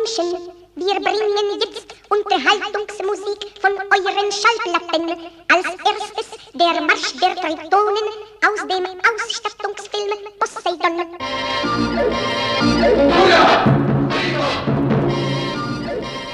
Menschen. 0.00 0.38
Wir 0.76 0.94
bringen 0.94 1.60
jetzt 1.60 1.94
Unterhaltungsmusik 2.08 3.52
von 3.60 3.72
euren 3.72 4.30
Schallplatten. 4.32 5.10
Als 5.48 5.66
erstes 5.66 6.38
der 6.54 6.80
Marsch 6.80 7.12
der 7.20 7.34
Tritonen 7.34 8.06
aus 8.46 8.60
dem 8.68 8.86
Ausstattungsfilm 9.10 10.10
Poseidon. 10.38 11.06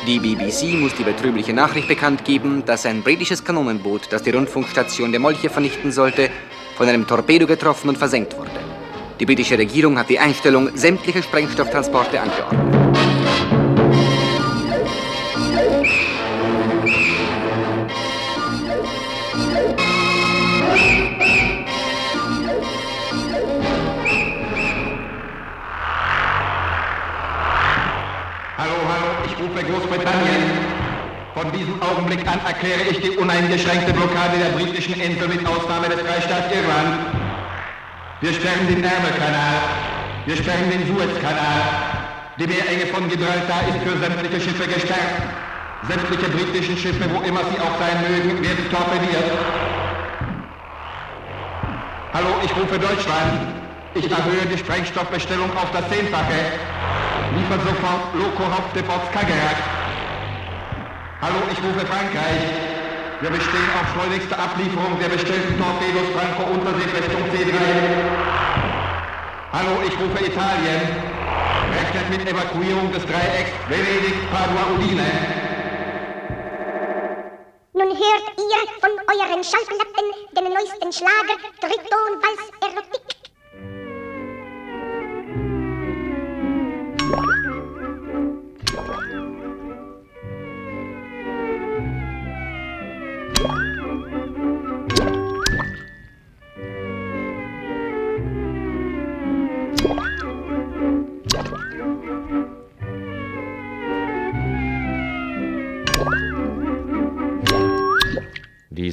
Die 0.06 0.18
BBC 0.20 0.78
muss 0.78 0.94
die 0.94 1.02
betrübliche 1.02 1.52
Nachricht 1.52 1.88
bekannt 1.88 2.24
geben, 2.24 2.64
dass 2.64 2.86
ein 2.86 3.02
britisches 3.02 3.42
Kanonenboot, 3.42 4.02
das 4.10 4.22
die 4.22 4.30
Rundfunkstation 4.30 5.10
der 5.10 5.20
Molche 5.20 5.50
vernichten 5.50 5.90
sollte, 5.90 6.30
von 6.76 6.88
einem 6.88 7.06
Torpedo 7.06 7.46
getroffen 7.46 7.88
und 7.88 7.98
versenkt 7.98 8.36
wurde. 8.36 8.50
Die 9.18 9.26
britische 9.26 9.58
Regierung 9.58 9.98
hat 9.98 10.10
die 10.10 10.18
Einstellung 10.18 10.76
sämtlicher 10.76 11.22
Sprengstofftransporte 11.22 12.20
angeordnet. 12.20 13.15
Rufe 29.56 29.72
Großbritannien. 29.72 30.42
Von 31.34 31.52
diesem 31.52 31.80
Augenblick 31.82 32.20
an 32.26 32.40
erkläre 32.46 32.82
ich 32.90 33.00
die 33.00 33.16
uneingeschränkte 33.16 33.92
Blockade 33.92 34.38
der 34.38 34.50
britischen 34.56 35.00
Insel 35.00 35.28
mit 35.28 35.46
Ausnahme 35.46 35.88
des 35.88 36.00
Freistaats 36.00 36.52
Irland. 36.52 37.06
Wir 38.20 38.32
sperren 38.32 38.66
den 38.68 38.84
Ärmelkanal. 38.84 39.56
Wir 40.26 40.36
sperren 40.36 40.70
den 40.70 40.86
Suezkanal. 40.86 41.60
Die 42.38 42.46
Meerenge 42.46 42.86
von 42.92 43.08
Gibraltar 43.08 43.62
ist 43.68 43.80
für 43.84 43.96
sämtliche 43.98 44.40
Schiffe 44.40 44.66
gesperrt. 44.66 45.24
Sämtliche 45.88 46.28
britischen 46.30 46.76
Schiffe, 46.76 47.04
wo 47.12 47.22
immer 47.22 47.40
sie 47.40 47.60
auch 47.60 47.78
sein 47.78 47.96
mögen, 48.08 48.42
werden 48.42 48.70
torpediert. 48.70 49.30
Hallo, 52.12 52.40
ich 52.44 52.50
rufe 52.56 52.78
Deutschland. 52.78 53.56
Ich 53.94 54.10
erhöhe 54.10 54.46
die 54.52 54.58
Sprengstoffbestellung 54.58 55.50
auf 55.56 55.70
das 55.72 55.88
Zehnfache. 55.88 56.75
Liefert 57.36 57.60
sofort 57.68 58.14
Loco 58.14 58.44
Hauptdepots 58.48 59.08
Skagerrak. 59.10 59.60
Hallo, 61.20 61.40
ich 61.52 61.58
rufe 61.58 61.84
Frankreich. 61.84 62.42
Wir 63.20 63.30
bestehen 63.30 63.70
auf 63.76 63.92
schleunigste 63.92 64.38
Ablieferung 64.38 64.98
der 64.98 65.08
bestellten 65.10 65.54
Torpedos 65.60 66.08
Franco 66.16 66.50
Unterseefestung 66.50 67.22
C3. 67.32 67.52
Hallo, 69.52 69.82
ich 69.86 69.92
rufe 70.00 70.24
Italien. 70.24 70.80
Rechnet 71.76 72.08
mit 72.08 72.26
Evakuierung 72.26 72.90
des 72.92 73.04
Dreiecks 73.04 73.52
Venedig, 73.68 74.16
Padua, 74.32 74.72
Udine. 74.74 75.10
Nun 77.74 77.88
hört 77.88 78.26
ihr 78.38 78.62
von 78.80 78.92
euren 79.12 79.44
Schallplatten 79.44 80.08
den 80.32 80.44
neuesten 80.44 80.90
Schlager 80.90 81.36
Triton 81.60 82.22
Vals 82.22 82.50
Erotik. 82.62 83.05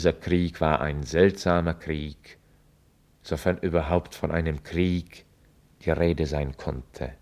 Dieser 0.03 0.19
Krieg 0.19 0.59
war 0.59 0.81
ein 0.81 1.03
seltsamer 1.03 1.75
Krieg, 1.75 2.37
sofern 3.21 3.57
überhaupt 3.59 4.15
von 4.15 4.31
einem 4.31 4.61
Krieg 4.61 5.23
die 5.85 5.91
Rede 5.91 6.25
sein 6.25 6.57
konnte. 6.57 7.13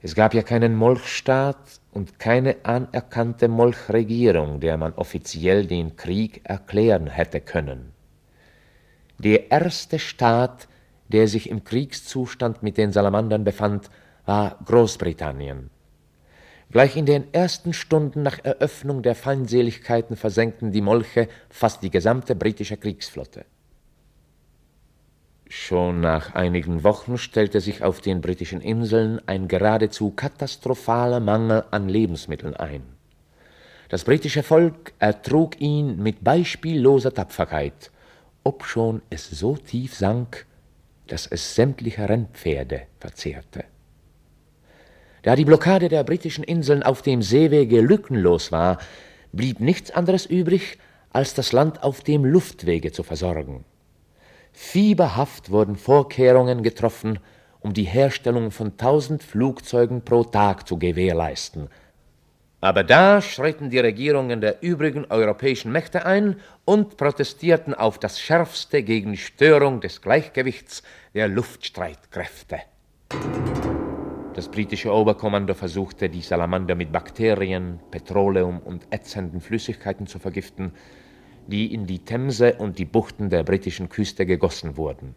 Es 0.00 0.14
gab 0.14 0.32
ja 0.32 0.40
keinen 0.40 0.74
Molchstaat 0.74 1.82
und 1.92 2.18
keine 2.18 2.56
anerkannte 2.62 3.48
Molchregierung, 3.48 4.58
der 4.58 4.78
man 4.78 4.94
offiziell 4.94 5.66
den 5.66 5.96
Krieg 5.96 6.40
erklären 6.44 7.08
hätte 7.08 7.42
können. 7.42 7.92
Der 9.18 9.50
erste 9.50 9.98
Staat, 9.98 10.68
der 11.08 11.28
sich 11.28 11.50
im 11.50 11.62
Kriegszustand 11.62 12.62
mit 12.62 12.78
den 12.78 12.90
Salamandern 12.90 13.44
befand, 13.44 13.90
war 14.24 14.58
Großbritannien. 14.64 15.68
Gleich 16.70 16.96
in 16.96 17.06
den 17.06 17.32
ersten 17.32 17.72
Stunden 17.72 18.22
nach 18.22 18.44
Eröffnung 18.44 19.02
der 19.02 19.14
Feindseligkeiten 19.14 20.16
versenkten 20.16 20.72
die 20.72 20.80
Molche 20.80 21.28
fast 21.48 21.82
die 21.82 21.90
gesamte 21.90 22.34
britische 22.34 22.76
Kriegsflotte. 22.76 23.44
Schon 25.48 26.00
nach 26.00 26.34
einigen 26.34 26.82
Wochen 26.82 27.18
stellte 27.18 27.60
sich 27.60 27.84
auf 27.84 28.00
den 28.00 28.20
britischen 28.20 28.60
Inseln 28.60 29.20
ein 29.26 29.46
geradezu 29.46 30.10
katastrophaler 30.10 31.20
Mangel 31.20 31.64
an 31.70 31.88
Lebensmitteln 31.88 32.56
ein. 32.56 32.82
Das 33.88 34.02
britische 34.02 34.42
Volk 34.42 34.92
ertrug 34.98 35.60
ihn 35.60 36.02
mit 36.02 36.24
beispielloser 36.24 37.14
Tapferkeit, 37.14 37.92
obschon 38.42 39.02
es 39.08 39.30
so 39.30 39.56
tief 39.56 39.94
sank, 39.94 40.46
dass 41.06 41.28
es 41.28 41.54
sämtliche 41.54 42.08
Rennpferde 42.08 42.82
verzehrte. 42.98 43.64
Da 45.26 45.34
die 45.34 45.44
Blockade 45.44 45.88
der 45.88 46.04
britischen 46.04 46.44
Inseln 46.44 46.84
auf 46.84 47.02
dem 47.02 47.20
Seewege 47.20 47.80
lückenlos 47.80 48.52
war, 48.52 48.78
blieb 49.32 49.58
nichts 49.58 49.90
anderes 49.90 50.24
übrig, 50.24 50.78
als 51.10 51.34
das 51.34 51.50
Land 51.50 51.82
auf 51.82 52.02
dem 52.02 52.24
Luftwege 52.24 52.92
zu 52.92 53.02
versorgen. 53.02 53.64
Fieberhaft 54.52 55.50
wurden 55.50 55.74
Vorkehrungen 55.74 56.62
getroffen, 56.62 57.18
um 57.58 57.72
die 57.72 57.82
Herstellung 57.82 58.52
von 58.52 58.76
tausend 58.76 59.24
Flugzeugen 59.24 60.02
pro 60.02 60.22
Tag 60.22 60.68
zu 60.68 60.78
gewährleisten. 60.78 61.70
Aber 62.60 62.84
da 62.84 63.20
schritten 63.20 63.68
die 63.68 63.80
Regierungen 63.80 64.40
der 64.40 64.62
übrigen 64.62 65.06
europäischen 65.06 65.72
Mächte 65.72 66.06
ein 66.06 66.36
und 66.64 66.96
protestierten 66.96 67.74
auf 67.74 67.98
das 67.98 68.20
schärfste 68.20 68.84
gegen 68.84 69.16
Störung 69.16 69.80
des 69.80 70.02
Gleichgewichts 70.02 70.84
der 71.14 71.26
Luftstreitkräfte. 71.26 72.60
Das 74.36 74.50
britische 74.50 74.92
Oberkommando 74.92 75.54
versuchte, 75.54 76.10
die 76.10 76.20
Salamander 76.20 76.74
mit 76.74 76.92
Bakterien, 76.92 77.80
Petroleum 77.90 78.58
und 78.58 78.86
ätzenden 78.90 79.40
Flüssigkeiten 79.40 80.06
zu 80.06 80.18
vergiften, 80.18 80.72
die 81.46 81.72
in 81.72 81.86
die 81.86 82.00
Themse 82.00 82.56
und 82.56 82.78
die 82.78 82.84
Buchten 82.84 83.30
der 83.30 83.44
britischen 83.44 83.88
Küste 83.88 84.26
gegossen 84.26 84.76
wurden. 84.76 85.14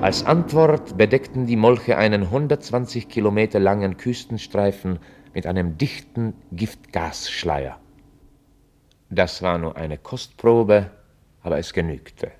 Als 0.00 0.26
Antwort 0.26 0.98
bedeckten 0.98 1.46
die 1.46 1.54
Molche 1.54 1.98
einen 1.98 2.22
120 2.22 3.08
Kilometer 3.08 3.60
langen 3.60 3.96
Küstenstreifen 3.96 4.98
mit 5.32 5.46
einem 5.46 5.78
dichten 5.78 6.34
Giftgasschleier. 6.50 7.78
Das 9.08 9.40
war 9.40 9.56
nur 9.58 9.76
eine 9.76 9.98
Kostprobe, 9.98 10.90
aber 11.42 11.58
es 11.58 11.72
genügte. 11.72 12.32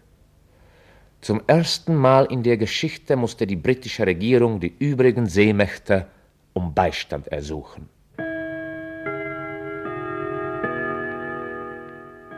Zum 1.20 1.42
ersten 1.46 1.96
Mal 1.96 2.24
in 2.26 2.42
der 2.42 2.56
Geschichte 2.56 3.14
musste 3.14 3.46
die 3.46 3.56
britische 3.56 4.06
Regierung 4.06 4.58
die 4.58 4.74
übrigen 4.78 5.26
Seemächte 5.26 6.06
um 6.54 6.72
Beistand 6.74 7.28
ersuchen. 7.28 7.90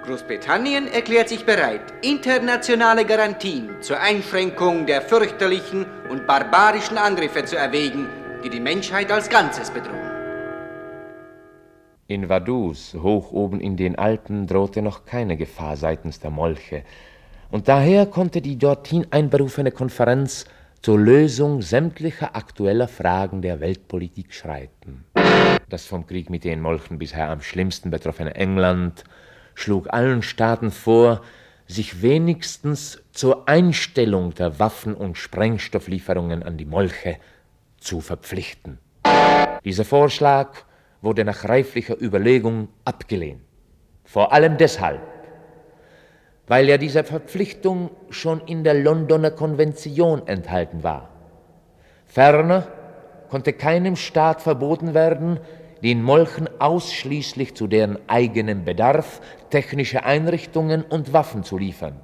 Großbritannien 0.04 0.88
erklärt 0.88 1.28
sich 1.28 1.44
bereit, 1.44 1.94
internationale 2.02 3.04
Garantien 3.04 3.70
zur 3.80 4.00
Einschränkung 4.00 4.84
der 4.84 5.00
fürchterlichen 5.00 5.86
und 6.10 6.26
barbarischen 6.26 6.98
Angriffe 6.98 7.44
zu 7.44 7.56
erwägen, 7.56 8.08
die 8.42 8.50
die 8.50 8.58
Menschheit 8.58 9.12
als 9.12 9.28
Ganzes 9.28 9.70
bedrohen. 9.70 10.10
In 12.08 12.28
Vaduz, 12.28 12.96
hoch 13.00 13.30
oben 13.30 13.60
in 13.60 13.76
den 13.76 13.96
Alpen, 13.96 14.48
drohte 14.48 14.82
noch 14.82 15.04
keine 15.04 15.36
Gefahr 15.36 15.76
seitens 15.76 16.18
der 16.18 16.30
Molche, 16.30 16.82
und 17.52 17.68
daher 17.68 18.06
konnte 18.06 18.40
die 18.40 18.56
dorthin 18.56 19.06
einberufene 19.10 19.70
Konferenz 19.70 20.46
zur 20.80 20.98
Lösung 20.98 21.60
sämtlicher 21.60 22.34
aktueller 22.34 22.88
Fragen 22.88 23.42
der 23.42 23.60
Weltpolitik 23.60 24.32
schreiten. 24.32 25.04
Das 25.68 25.86
vom 25.86 26.06
Krieg 26.06 26.30
mit 26.30 26.44
den 26.44 26.60
Molchen 26.60 26.98
bisher 26.98 27.28
am 27.28 27.42
schlimmsten 27.42 27.90
betroffene 27.90 28.34
England 28.34 29.04
schlug 29.54 29.92
allen 29.92 30.22
Staaten 30.22 30.70
vor, 30.70 31.20
sich 31.66 32.00
wenigstens 32.00 33.02
zur 33.12 33.48
Einstellung 33.48 34.34
der 34.34 34.58
Waffen- 34.58 34.94
und 34.94 35.18
Sprengstofflieferungen 35.18 36.42
an 36.42 36.56
die 36.56 36.64
Molche 36.64 37.18
zu 37.78 38.00
verpflichten. 38.00 38.78
Dieser 39.62 39.84
Vorschlag 39.84 40.56
wurde 41.02 41.24
nach 41.24 41.44
reiflicher 41.44 42.00
Überlegung 42.00 42.68
abgelehnt. 42.86 43.42
Vor 44.04 44.32
allem 44.32 44.56
deshalb, 44.56 45.00
weil 46.46 46.68
ja 46.68 46.78
diese 46.78 47.04
Verpflichtung 47.04 47.90
schon 48.10 48.40
in 48.46 48.64
der 48.64 48.74
Londoner 48.74 49.30
Konvention 49.30 50.26
enthalten 50.26 50.82
war. 50.82 51.08
Ferner 52.06 52.66
konnte 53.30 53.52
keinem 53.52 53.96
Staat 53.96 54.42
verboten 54.42 54.94
werden, 54.94 55.40
den 55.82 56.02
Molchen 56.02 56.48
ausschließlich 56.60 57.54
zu 57.54 57.66
deren 57.66 57.98
eigenem 58.08 58.64
Bedarf 58.64 59.20
technische 59.50 60.04
Einrichtungen 60.04 60.82
und 60.82 61.12
Waffen 61.12 61.42
zu 61.42 61.58
liefern. 61.58 62.00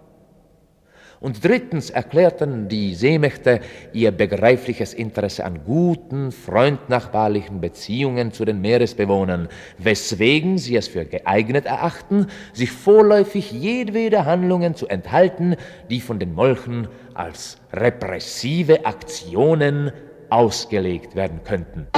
Und 1.20 1.44
drittens 1.44 1.90
erklärten 1.90 2.68
die 2.68 2.94
Seemächte 2.94 3.60
ihr 3.92 4.12
begreifliches 4.12 4.94
Interesse 4.94 5.44
an 5.44 5.64
guten, 5.64 6.30
freundnachbarlichen 6.30 7.60
Beziehungen 7.60 8.32
zu 8.32 8.44
den 8.44 8.60
Meeresbewohnern, 8.60 9.48
weswegen 9.78 10.58
sie 10.58 10.76
es 10.76 10.86
für 10.86 11.04
geeignet 11.04 11.66
erachten, 11.66 12.28
sich 12.52 12.70
vorläufig 12.70 13.50
jedweder 13.50 14.26
Handlungen 14.26 14.74
zu 14.74 14.86
enthalten, 14.86 15.56
die 15.90 16.00
von 16.00 16.20
den 16.20 16.34
Molchen 16.34 16.86
als 17.14 17.58
repressive 17.72 18.86
Aktionen 18.86 19.90
ausgelegt 20.30 21.16
werden 21.16 21.40
könnten. 21.42 21.88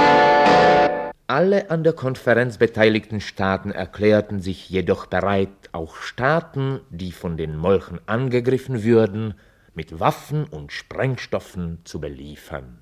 Alle 1.33 1.71
an 1.71 1.85
der 1.85 1.93
Konferenz 1.93 2.57
beteiligten 2.57 3.21
Staaten 3.21 3.71
erklärten 3.71 4.41
sich 4.41 4.69
jedoch 4.69 5.05
bereit, 5.05 5.47
auch 5.71 5.95
Staaten, 5.95 6.81
die 6.89 7.13
von 7.13 7.37
den 7.37 7.55
Molchen 7.55 8.01
angegriffen 8.05 8.83
würden, 8.83 9.35
mit 9.73 10.01
Waffen 10.01 10.43
und 10.43 10.73
Sprengstoffen 10.73 11.79
zu 11.85 12.01
beliefern. 12.01 12.81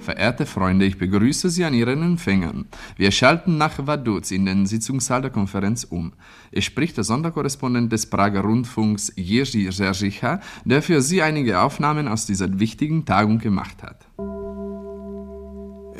Verehrte 0.00 0.46
Freunde, 0.46 0.86
ich 0.86 0.96
begrüße 0.96 1.50
Sie 1.50 1.64
an 1.64 1.74
Ihren 1.74 2.02
Empfängern. 2.02 2.66
Wir 2.96 3.10
schalten 3.10 3.58
nach 3.58 3.86
Vaduz 3.86 4.30
in 4.30 4.46
den 4.46 4.64
Sitzungssaal 4.64 5.20
der 5.20 5.30
Konferenz 5.30 5.84
um. 5.84 6.14
Es 6.50 6.64
spricht 6.64 6.96
der 6.96 7.04
Sonderkorrespondent 7.04 7.92
des 7.92 8.08
Prager 8.08 8.40
Rundfunks 8.40 9.12
Jerzy 9.16 9.68
Zerzicha, 9.70 10.40
der 10.64 10.82
für 10.82 11.02
Sie 11.02 11.20
einige 11.20 11.60
Aufnahmen 11.60 12.08
aus 12.08 12.24
dieser 12.24 12.58
wichtigen 12.58 13.04
Tagung 13.04 13.38
gemacht 13.38 13.82
hat. 13.82 14.06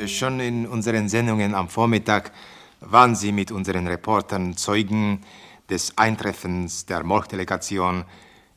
Schon 0.08 0.40
in 0.40 0.66
unseren 0.66 1.10
Sendungen 1.10 1.54
am 1.54 1.68
Vormittag 1.68 2.32
waren 2.80 3.14
Sie 3.14 3.32
mit 3.32 3.52
unseren 3.52 3.86
Reportern 3.86 4.56
Zeugen 4.56 5.20
des 5.68 5.98
Eintreffens 5.98 6.86
der 6.86 7.04
Molch-Delegation, 7.04 8.04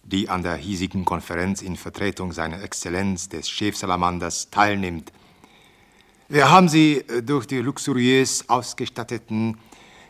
die 0.03 0.29
an 0.29 0.41
der 0.41 0.55
hiesigen 0.55 1.03
Konferenz 1.03 1.61
in 1.61 1.75
Vertretung 1.75 2.31
seiner 2.31 2.63
Exzellenz 2.63 3.27
des 3.27 3.49
Chefsalamanders 3.49 4.49
teilnimmt. 4.49 5.11
Wir 6.33 6.49
haben 6.49 6.67
sie 6.67 6.97
äh, 6.97 7.21
durch 7.21 7.45
die 7.45 7.59
luxuriös 7.59 8.49
ausgestatteten, 8.49 9.59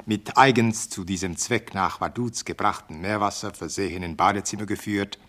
mit 0.05 0.37
eigens 0.37 0.87
zu 0.89 1.03
diesem 1.03 1.35
Zweck 1.35 1.73
nach 1.73 1.99
Vaduz 1.99 2.45
gebrachten 2.45 3.01
Meerwasser 3.01 3.53
versehenen 3.53 4.15
Badezimmer 4.15 4.65
geführt 4.65 5.19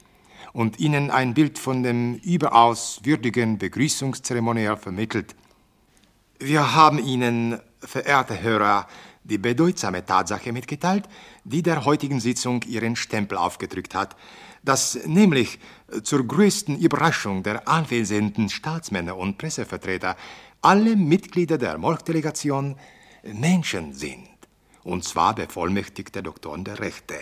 und 0.53 0.79
ihnen 0.79 1.11
ein 1.11 1.35
Bild 1.35 1.59
von 1.59 1.83
dem 1.83 2.14
überaus 2.23 3.01
würdigen 3.03 3.59
Begrüßungszeremonial 3.59 4.77
vermittelt. 4.77 5.35
Wir 6.39 6.77
haben 6.77 7.05
Ihnen, 7.05 7.59
verehrte 7.81 8.41
Hörer, 8.41 8.87
die 9.25 9.39
bedeutsame 9.39 10.05
Tatsache 10.05 10.53
mitgeteilt, 10.53 11.09
die 11.43 11.64
der 11.64 11.85
heutigen 11.85 12.21
Sitzung 12.21 12.62
ihren 12.68 12.95
Stempel 12.95 13.37
aufgedrückt 13.37 13.97
hat, 13.97 14.14
dass 14.62 14.99
nämlich 15.07 15.59
zur 16.05 16.25
größten 16.27 16.79
Überraschung 16.79 17.43
der 17.43 17.66
anwesenden 17.66 18.49
Staatsmänner 18.49 19.16
und 19.16 19.39
Pressevertreter 19.39 20.16
alle 20.65 20.97
Mitglieder 20.97 21.59
der 21.59 21.77
Molch-Delegation 21.77 22.77
Menschen 23.23 23.93
sind, 23.93 24.29
und 24.83 25.05
zwar 25.05 25.35
bevollmächtigte 25.35 26.23
Doktoren 26.23 26.65
der 26.65 26.81
Rechte. 26.81 27.17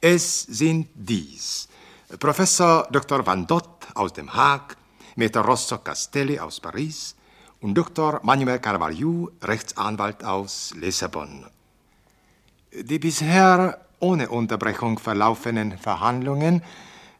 Es 0.00 0.42
sind 0.42 0.88
dies 0.94 1.68
Professor 2.20 2.86
Dr. 2.92 3.26
Van 3.26 3.46
Dott 3.46 3.88
aus 3.94 4.12
dem 4.12 4.32
Haag, 4.32 4.76
Maitre 5.16 5.40
Rosso 5.40 5.78
Castelli 5.78 6.38
aus 6.38 6.60
Paris 6.60 7.16
und 7.60 7.74
Dr. 7.74 8.20
Manuel 8.22 8.60
Carvalho, 8.60 9.32
Rechtsanwalt 9.42 10.22
aus 10.22 10.74
Lissabon. 10.76 11.46
Die 12.72 13.00
bisher 13.00 13.80
ohne 13.98 14.28
Unterbrechung 14.28 14.98
verlaufenden 15.00 15.76
Verhandlungen 15.76 16.62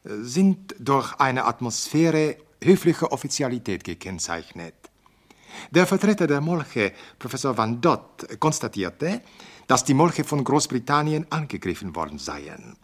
sind 0.05 0.77
durch 0.79 1.15
eine 1.19 1.45
Atmosphäre 1.45 2.37
höflicher 2.63 3.11
Offizialität 3.11 3.83
gekennzeichnet. 3.83 4.75
Der 5.71 5.87
Vertreter 5.87 6.27
der 6.27 6.41
Molche, 6.41 6.93
Professor 7.19 7.57
Van 7.57 7.81
Dott, 7.81 8.27
konstatierte, 8.41 9.21
dass 9.67 9.85
die 9.85 9.95
Molche 9.95 10.25
von 10.25 10.45
Großbritannien 10.45 11.27
angegriffen 11.31 11.95
worden 11.95 12.19
seien. 12.19 12.77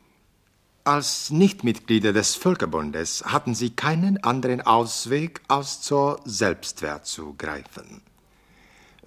Als 0.84 1.30
Nichtmitglieder 1.30 2.12
des 2.12 2.34
Völkerbundes 2.36 3.22
hatten 3.26 3.54
sie 3.54 3.70
keinen 3.70 4.22
anderen 4.24 4.62
Ausweg, 4.62 5.42
als 5.46 5.82
zur 5.82 6.20
Selbstwehr 6.24 7.02
zu 7.02 7.34
greifen. 7.36 8.00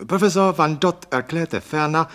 Professor 0.08 0.58
Van 0.58 0.80
Dott 0.80 1.08
erklärte 1.12 1.62
ferner, 1.62 2.10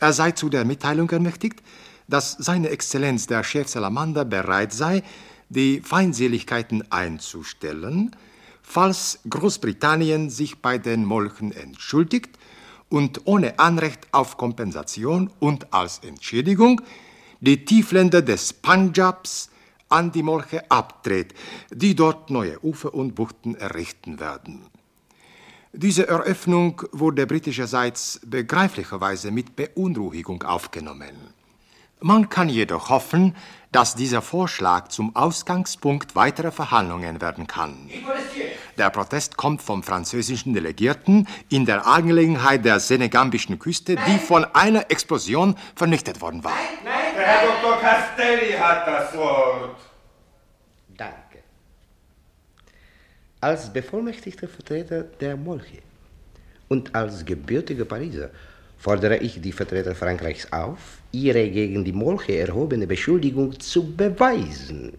er 0.00 0.12
sei 0.12 0.32
zu 0.32 0.48
der 0.48 0.64
Mitteilung 0.64 1.08
ermächtigt, 1.10 1.62
dass 2.08 2.32
seine 2.32 2.70
Exzellenz 2.70 3.26
der 3.26 3.44
Chef 3.44 3.68
Salamander 3.68 4.24
bereit 4.24 4.72
sei, 4.72 5.02
die 5.48 5.80
Feindseligkeiten 5.80 6.90
einzustellen, 6.90 8.14
falls 8.64 9.20
Großbritannien 9.28 10.30
sich 10.30 10.60
bei 10.60 10.78
den 10.78 11.04
Molchen 11.04 11.52
entschuldigt 11.52 12.38
und 12.88 13.20
ohne 13.26 13.58
Anrecht 13.60 14.08
auf 14.10 14.36
Kompensation 14.36 15.30
und 15.38 15.72
als 15.72 15.98
Entschädigung 15.98 16.80
die 17.40 17.64
Tiefländer 17.64 18.22
des 18.22 18.52
Punjabs 18.52 19.50
an 19.90 20.10
die 20.10 20.22
Molche 20.22 20.68
abdreht, 20.70 21.34
die 21.70 21.94
dort 21.94 22.30
neue 22.30 22.58
Ufer 22.64 22.94
und 22.94 23.14
Buchten 23.14 23.54
errichten 23.54 24.18
werden. 24.18 24.66
Diese 25.72 26.08
Eröffnung 26.08 26.82
wurde 26.92 27.26
britischerseits 27.26 28.20
begreiflicherweise 28.24 29.30
mit 29.30 29.56
Beunruhigung 29.56 30.42
aufgenommen. 30.42 31.34
Man 32.00 32.28
kann 32.28 32.48
jedoch 32.48 32.90
hoffen, 32.90 33.34
dass 33.72 33.94
dieser 33.96 34.22
Vorschlag 34.22 34.88
zum 34.88 35.16
Ausgangspunkt 35.16 36.14
weiterer 36.14 36.52
Verhandlungen 36.52 37.20
werden 37.20 37.46
kann. 37.46 37.90
Der 38.76 38.90
Protest 38.90 39.36
kommt 39.36 39.62
vom 39.62 39.82
französischen 39.84 40.52
Delegierten 40.52 41.28
in 41.48 41.64
der 41.64 41.86
Angelegenheit 41.86 42.64
der 42.64 42.80
senegambischen 42.80 43.58
Küste, 43.58 43.94
die 43.94 44.18
von 44.18 44.44
einer 44.44 44.90
Explosion 44.90 45.56
vernichtet 45.76 46.20
worden 46.20 46.42
war. 46.42 46.52
Nein, 46.52 46.92
nein, 46.92 47.14
der 47.16 47.26
Herr 47.26 47.46
Dr. 47.62 47.80
Castelli 47.80 48.52
hat 48.52 48.86
das 48.86 49.16
Wort. 49.16 49.76
Danke. 50.96 51.38
Als 53.40 53.72
bevollmächtigter 53.72 54.48
Vertreter 54.48 55.02
der 55.02 55.36
Molche 55.36 55.82
und 56.68 56.94
als 56.94 57.24
gebürtiger 57.24 57.84
Pariser 57.84 58.30
fordere 58.78 59.18
ich 59.18 59.40
die 59.40 59.52
Vertreter 59.52 59.94
Frankreichs 59.94 60.52
auf, 60.52 60.98
ihre 61.12 61.48
gegen 61.48 61.84
die 61.84 61.92
Molche 61.92 62.36
erhobene 62.38 62.86
Beschuldigung 62.86 63.58
zu 63.60 63.94
beweisen. 63.94 64.98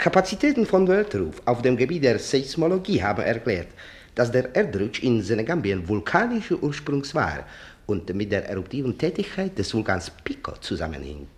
Kapazitäten 0.00 0.64
von 0.64 0.88
Weltruf 0.88 1.42
auf 1.44 1.60
dem 1.60 1.76
Gebiet 1.76 2.04
der 2.04 2.18
Seismologie 2.18 3.02
haben 3.02 3.22
erklärt, 3.22 3.68
dass 4.14 4.32
der 4.32 4.56
Erdrutsch 4.56 5.02
in 5.02 5.20
Senegambien 5.20 5.86
vulkanischer 5.86 6.56
Ursprungs 6.62 7.14
war 7.14 7.44
und 7.84 8.08
mit 8.14 8.32
der 8.32 8.48
eruptiven 8.48 8.96
Tätigkeit 8.96 9.58
des 9.58 9.74
Vulkans 9.74 10.10
Pico 10.24 10.52
zusammenhing. 10.52 11.28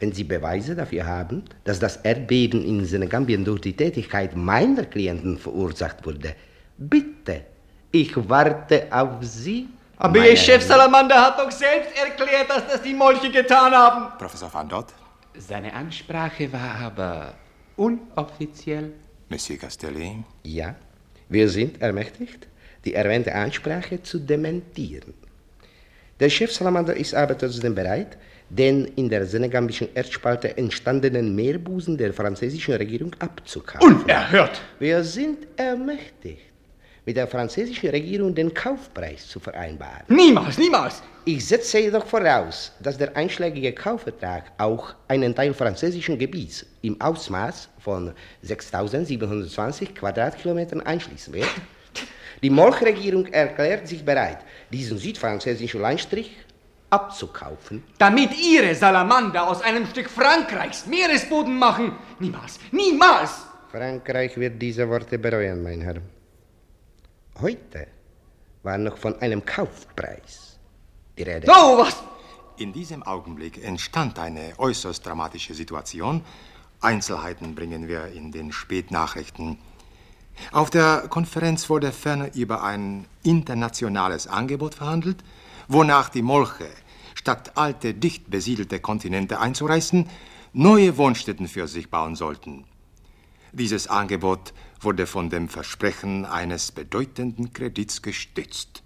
Wenn 0.00 0.12
Sie 0.12 0.24
Beweise 0.24 0.74
dafür 0.74 1.06
haben, 1.06 1.44
dass 1.62 1.78
das 1.78 1.98
Erdbeben 1.98 2.64
in 2.64 2.84
Senegambien 2.84 3.44
durch 3.44 3.60
die 3.60 3.76
Tätigkeit 3.76 4.34
meiner 4.34 4.84
Klienten 4.84 5.38
verursacht 5.38 6.04
wurde, 6.04 6.34
bitte, 6.76 7.42
ich 7.92 8.12
warte 8.28 8.88
auf 8.90 9.22
Sie. 9.22 9.68
Aber 9.98 10.28
Ihr 10.28 10.36
Chef 10.36 10.64
Salamander 10.64 11.22
hat 11.24 11.38
doch 11.38 11.52
selbst 11.52 11.96
erklärt, 11.96 12.50
dass 12.50 12.66
das 12.66 12.82
die 12.82 12.94
Molche 12.94 13.30
getan 13.30 13.72
haben. 13.72 14.18
Professor 14.18 14.52
Van 14.52 14.68
Dott? 14.68 14.88
Seine 15.38 15.72
Ansprache 15.72 16.52
war 16.52 16.74
aber 16.80 17.34
unoffiziell. 17.76 18.92
Monsieur 19.28 19.58
Castelli? 19.58 20.24
Ja, 20.42 20.74
wir 21.28 21.48
sind 21.48 21.80
ermächtigt, 21.80 22.46
die 22.84 22.94
erwähnte 22.94 23.34
Ansprache 23.34 24.02
zu 24.02 24.18
dementieren. 24.18 25.14
Der 26.20 26.30
Chef 26.30 26.52
Salamander 26.52 26.96
ist 26.96 27.14
aber 27.14 27.36
trotzdem 27.36 27.74
bereit, 27.74 28.16
den 28.48 28.84
in 28.96 29.08
der 29.08 29.26
senegambischen 29.26 29.88
Erdspalte 29.94 30.56
entstandenen 30.56 31.34
Meerbusen 31.34 31.98
der 31.98 32.14
französischen 32.14 32.74
Regierung 32.74 33.14
abzukaufen. 33.18 34.02
Unerhört! 34.02 34.62
Wir 34.78 35.02
sind 35.02 35.46
ermächtigt, 35.56 36.45
mit 37.06 37.16
der 37.16 37.28
französischen 37.28 37.88
Regierung 37.88 38.34
den 38.34 38.52
Kaufpreis 38.52 39.28
zu 39.28 39.38
vereinbaren. 39.38 40.02
Niemals, 40.08 40.58
niemals! 40.58 41.02
Ich 41.24 41.46
setze 41.46 41.78
jedoch 41.78 42.04
voraus, 42.04 42.72
dass 42.80 42.98
der 42.98 43.16
einschlägige 43.16 43.72
Kaufvertrag 43.72 44.52
auch 44.58 44.94
einen 45.08 45.34
Teil 45.34 45.54
französischen 45.54 46.18
Gebiets 46.18 46.66
im 46.82 47.00
Ausmaß 47.00 47.68
von 47.78 48.12
6720 48.42 49.94
Quadratkilometern 49.94 50.80
einschließen 50.80 51.32
wird. 51.32 51.48
Die 52.42 52.50
Molch-Regierung 52.50 53.26
erklärt 53.26 53.88
sich 53.88 54.04
bereit, 54.04 54.38
diesen 54.70 54.98
südfranzösischen 54.98 55.80
Landstrich 55.80 56.36
abzukaufen. 56.90 57.82
Damit 57.98 58.30
Ihre 58.38 58.74
Salamander 58.74 59.48
aus 59.48 59.62
einem 59.62 59.86
Stück 59.86 60.10
Frankreichs 60.10 60.86
Meeresboden 60.86 61.56
machen. 61.58 61.92
Niemals, 62.18 62.58
niemals! 62.70 63.46
Frankreich 63.70 64.36
wird 64.36 64.60
diese 64.60 64.88
Worte 64.88 65.18
bereuen, 65.18 65.62
mein 65.62 65.80
Herr. 65.80 65.96
Heute 67.40 67.86
war 68.62 68.78
noch 68.78 68.96
von 68.96 69.20
einem 69.20 69.44
Kaufpreis 69.44 70.58
die 71.18 71.22
Rede. 71.22 71.46
So 71.46 71.52
was! 71.52 72.02
In 72.56 72.72
diesem 72.72 73.02
Augenblick 73.02 73.62
entstand 73.62 74.18
eine 74.18 74.54
äußerst 74.56 75.04
dramatische 75.04 75.52
Situation. 75.52 76.22
Einzelheiten 76.80 77.54
bringen 77.54 77.88
wir 77.88 78.06
in 78.06 78.32
den 78.32 78.52
Spätnachrichten. 78.52 79.58
Auf 80.50 80.70
der 80.70 81.08
Konferenz 81.08 81.68
wurde 81.68 81.92
ferner 81.92 82.34
über 82.34 82.62
ein 82.62 83.06
internationales 83.22 84.26
Angebot 84.26 84.74
verhandelt, 84.74 85.22
wonach 85.68 86.08
die 86.08 86.22
Molche, 86.22 86.68
statt 87.14 87.52
alte, 87.56 87.92
dicht 87.92 88.30
besiedelte 88.30 88.80
Kontinente 88.80 89.40
einzureißen, 89.40 90.08
neue 90.54 90.96
Wohnstätten 90.96 91.48
für 91.48 91.68
sich 91.68 91.90
bauen 91.90 92.16
sollten. 92.16 92.64
Dieses 93.52 93.88
Angebot 93.88 94.54
wurde 94.80 95.06
von 95.06 95.30
dem 95.30 95.48
Versprechen 95.48 96.24
eines 96.24 96.72
bedeutenden 96.72 97.52
Kredits 97.52 98.02
gestützt. 98.02 98.82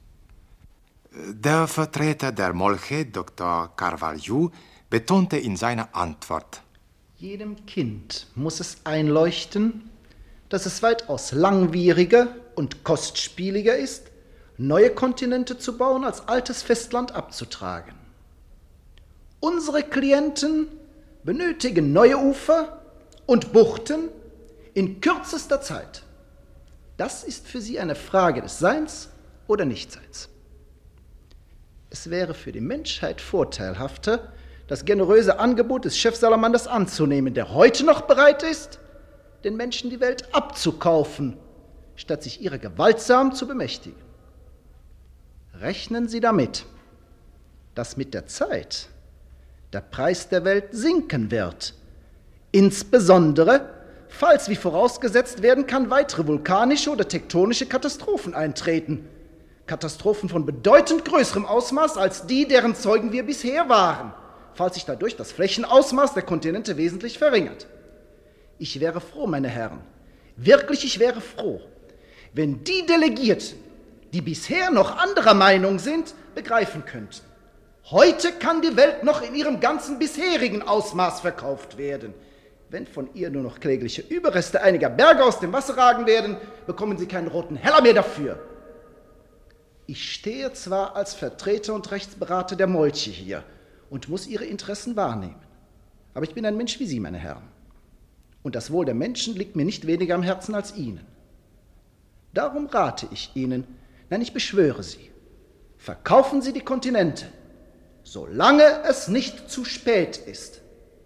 Der 1.13 1.67
Vertreter 1.67 2.33
der 2.33 2.53
Molche, 2.53 3.07
Dr. 3.07 3.73
Carvalho, 3.77 4.53
betonte 4.89 5.37
in 5.39 5.57
seiner 5.57 5.95
Antwort, 5.95 6.63
Jedem 7.17 7.67
Kind 7.67 8.29
muss 8.35 8.61
es 8.61 8.79
einleuchten, 8.85 9.91
dass 10.49 10.65
es 10.65 10.83
weitaus 10.83 11.33
langwieriger 11.33 12.29
und 12.55 12.83
kostspieliger 12.83 13.77
ist, 13.77 14.07
neue 14.57 14.91
Kontinente 14.91 15.59
zu 15.59 15.77
bauen, 15.77 16.05
als 16.05 16.29
altes 16.29 16.63
Festland 16.63 17.13
abzutragen. 17.13 17.95
Unsere 19.41 19.83
Klienten 19.83 20.69
benötigen 21.23 21.93
neue 21.93 22.19
Ufer 22.19 22.81
und 23.27 23.53
Buchten 23.53 24.09
in 24.81 25.03
kürzester 25.03 25.61
Zeit. 25.61 26.05
Das 26.97 27.23
ist 27.23 27.47
für 27.47 27.61
sie 27.61 27.79
eine 27.79 27.95
Frage 27.95 28.41
des 28.41 28.59
Seins 28.59 29.11
oder 29.47 29.67
Nichtseins. 29.67 30.31
Es 31.91 32.09
wäre 32.09 32.33
für 32.33 32.51
die 32.51 32.63
Menschheit 32.63 33.21
vorteilhafter, 33.21 34.33
das 34.69 34.87
generöse 34.87 35.39
Angebot 35.39 35.85
des 35.85 35.99
Chefsalamanders 35.99 36.67
anzunehmen, 36.67 37.35
der 37.35 37.53
heute 37.53 37.85
noch 37.85 38.03
bereit 38.03 38.43
ist, 38.43 38.79
den 39.45 39.55
Menschen 39.55 39.91
die 39.91 40.01
Welt 40.01 40.35
abzukaufen, 40.35 41.37
statt 41.95 42.23
sich 42.23 42.41
ihrer 42.41 42.57
gewaltsam 42.57 43.35
zu 43.35 43.47
bemächtigen. 43.47 44.01
Rechnen 45.61 46.09
Sie 46.09 46.21
damit, 46.21 46.65
dass 47.75 47.99
mit 47.99 48.15
der 48.15 48.29
Zeit 48.29 48.89
der 49.75 49.83
Preis 49.83 50.31
der 50.31 50.47
Welt 50.47 50.69
sinken 50.71 51.31
wird, 51.31 51.75
insbesondere 52.51 53.80
falls, 54.11 54.49
wie 54.49 54.57
vorausgesetzt 54.57 55.43
werden 55.43 55.67
kann, 55.67 55.91
weitere 55.91 56.27
vulkanische 56.27 56.91
oder 56.91 57.09
tektonische 57.09 57.67
Katastrophen 57.67 58.35
eintreten. 58.35 59.09
Katastrophen 59.67 60.29
von 60.29 60.45
bedeutend 60.45 61.05
größerem 61.05 61.47
Ausmaß 61.47 61.97
als 61.97 62.27
die, 62.27 62.47
deren 62.47 62.75
Zeugen 62.75 63.13
wir 63.13 63.25
bisher 63.25 63.69
waren, 63.69 64.13
falls 64.55 64.75
sich 64.75 64.85
dadurch 64.85 65.17
das 65.17 65.33
Flächenausmaß 65.33 66.15
der 66.15 66.25
Kontinente 66.25 66.77
wesentlich 66.77 67.19
verringert. 67.19 67.67
Ich 68.59 68.81
wäre 68.81 69.01
froh, 69.01 69.27
meine 69.27 69.49
Herren, 69.49 69.81
wirklich, 70.37 70.85
ich 70.85 70.99
wäre 70.99 71.21
froh, 71.21 71.61
wenn 72.33 72.65
die 72.65 72.85
Delegierten, 72.85 73.59
die 74.13 74.21
bisher 74.21 74.71
noch 74.71 74.99
anderer 74.99 75.35
Meinung 75.35 75.79
sind, 75.79 76.15
begreifen 76.35 76.85
könnten. 76.85 77.25
Heute 77.91 78.33
kann 78.33 78.63
die 78.63 78.77
Welt 78.77 79.03
noch 79.05 79.23
in 79.23 79.35
ihrem 79.35 79.61
ganzen 79.61 79.99
bisherigen 79.99 80.63
Ausmaß 80.63 81.21
verkauft 81.21 81.79
werden. 81.79 82.15
Wenn 82.71 82.87
von 82.87 83.13
ihr 83.15 83.31
nur 83.31 83.43
noch 83.43 83.59
klägliche 83.59 84.03
Überreste 84.03 84.63
einiger 84.63 84.89
Berge 84.89 85.25
aus 85.25 85.41
dem 85.41 85.53
Wasser 85.53 85.77
ragen 85.77 86.07
werden, 86.07 86.37
bekommen 86.67 86.99
sie 86.99 87.07
keinen 87.07 87.27
roten 87.27 87.57
Heller 87.57 87.83
mehr 87.83 87.95
dafür. 87.95 88.39
Ich 89.87 90.13
stehe 90.13 90.53
zwar 90.53 90.95
als 90.95 91.15
Vertreter 91.15 91.75
und 91.75 91.91
Rechtsberater 91.91 92.55
der 92.55 92.69
Molche 92.69 93.11
hier 93.11 93.43
und 93.91 94.09
muss 94.09 94.29
ihre 94.29 94.45
Interessen 94.45 94.95
wahrnehmen. 94.95 95.43
Aber 96.15 96.25
ich 96.25 96.33
bin 96.33 96.47
ein 96.47 96.57
Mensch 96.57 96.79
wie 96.79 96.87
Sie, 96.87 97.01
meine 97.01 97.19
Herren. 97.19 97.43
Und 98.45 98.55
das 98.55 98.71
Wohl 98.71 98.85
der 98.85 98.95
Menschen 98.95 99.35
liegt 99.35 99.57
mir 99.57 99.65
nicht 99.65 99.89
weniger 99.89 100.15
am 100.15 100.23
Herzen 100.23 100.55
als 100.55 100.77
Ihnen. 100.77 101.05
Darum 102.33 102.67
rate 102.67 103.09
ich 103.11 103.33
Ihnen, 103.35 103.67
nein, 104.11 104.23
ich 104.23 104.33
beschwöre 104.33 104.85
Sie, 104.85 105.11
verkaufen 105.77 106.41
Sie 106.41 106.53
die 106.53 106.61
Kontinente, 106.61 107.27
solange 108.05 108.85
es 108.89 109.09
nicht 109.09 109.51
zu 109.51 109.65
spät 109.65 110.17
ist. 110.19 110.61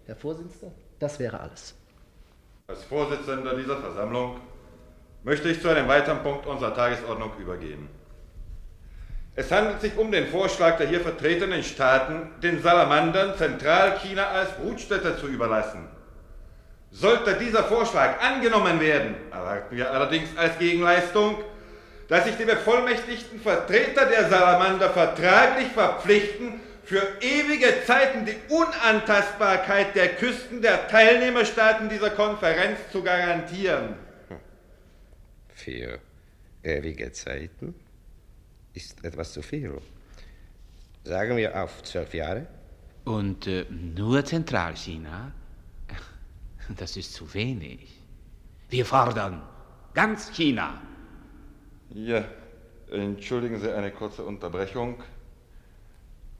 Herr 0.05 0.15
Vorsitzender, 0.15 0.75
das 0.99 1.19
wäre 1.19 1.39
alles. 1.39 1.75
Als 2.67 2.83
Vorsitzender 2.83 3.55
dieser 3.55 3.77
Versammlung 3.77 4.39
möchte 5.23 5.49
ich 5.49 5.61
zu 5.61 5.69
einem 5.69 5.87
weiteren 5.87 6.23
Punkt 6.23 6.45
unserer 6.45 6.73
Tagesordnung 6.73 7.31
übergehen. 7.39 7.87
Es 9.35 9.51
handelt 9.51 9.81
sich 9.81 9.97
um 9.97 10.11
den 10.11 10.27
Vorschlag 10.27 10.77
der 10.77 10.87
hier 10.87 11.01
vertretenen 11.01 11.61
Staaten, 11.61 12.31
den 12.41 12.61
Salamandern 12.61 13.35
Zentralchina 13.37 14.27
als 14.27 14.53
Brutstätte 14.53 15.17
zu 15.17 15.27
überlassen. 15.27 15.89
Sollte 16.91 17.33
dieser 17.35 17.65
Vorschlag 17.65 18.21
angenommen 18.23 18.79
werden, 18.79 19.15
erwarten 19.31 19.75
wir 19.75 19.91
allerdings 19.91 20.29
als 20.37 20.57
Gegenleistung, 20.57 21.43
dass 22.07 22.23
sich 22.23 22.37
die 22.37 22.45
bevollmächtigten 22.45 23.41
Vertreter 23.41 24.05
der 24.05 24.29
Salamander 24.29 24.89
vertraglich 24.89 25.67
verpflichten, 25.67 26.61
für 26.85 27.01
ewige 27.19 27.83
Zeiten 27.85 28.25
die 28.25 28.35
Unantastbarkeit 28.49 29.95
der 29.95 30.15
Küsten 30.15 30.61
der 30.61 30.87
Teilnehmerstaaten 30.87 31.89
dieser 31.89 32.11
Konferenz 32.11 32.79
zu 32.91 33.01
garantieren. 33.01 33.95
Für 35.49 35.99
ewige 36.63 37.11
Zeiten 37.11 37.73
ist 38.73 39.03
etwas 39.03 39.33
zu 39.33 39.41
viel. 39.41 39.81
Sagen 41.03 41.37
wir 41.37 41.63
auf 41.63 41.83
zwölf 41.83 42.13
Jahre? 42.13 42.45
Und 43.03 43.47
äh, 43.47 43.65
nur 43.69 44.23
Zentralchina? 44.23 45.31
Das 46.77 46.97
ist 46.97 47.13
zu 47.13 47.31
wenig. 47.33 47.95
Wir 48.69 48.85
fordern 48.85 49.43
ganz 49.93 50.31
China. 50.31 50.81
Ja, 51.93 52.25
entschuldigen 52.91 53.59
Sie 53.59 53.71
eine 53.71 53.91
kurze 53.91 54.23
Unterbrechung. 54.23 55.03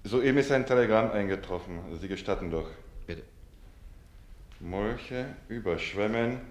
Soeben 0.05 0.37
ist 0.37 0.51
ein 0.51 0.65
Telegramm 0.67 1.11
eingetroffen. 1.11 1.79
Sie 1.99 2.07
gestatten 2.07 2.51
doch. 2.51 2.67
Bitte. 3.07 3.23
Molche 4.59 5.25
überschwemmen. 5.49 6.41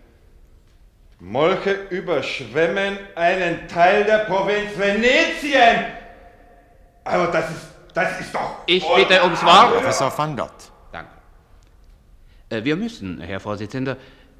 Molche 1.21 1.87
überschwemmen 1.91 2.99
einen 3.15 3.69
Teil 3.69 4.05
der 4.05 4.25
Provinz 4.25 4.77
Venetien. 4.77 5.85
Aber 7.05 7.29
das 7.29 7.49
ist, 7.51 7.67
das 7.95 8.21
ist 8.21 8.35
doch. 8.35 8.59
Ich 8.67 8.85
bitte 8.97 9.23
ums 9.23 9.43
Wort. 9.45 9.75
Professor 9.75 10.19
van 10.19 10.37
Dott. 10.37 10.73
Danke. 10.91 11.13
Äh, 12.51 12.65
Wir 12.65 12.75
müssen, 12.75 13.21
Herr 13.21 13.39
Vorsitzender, 13.39 13.97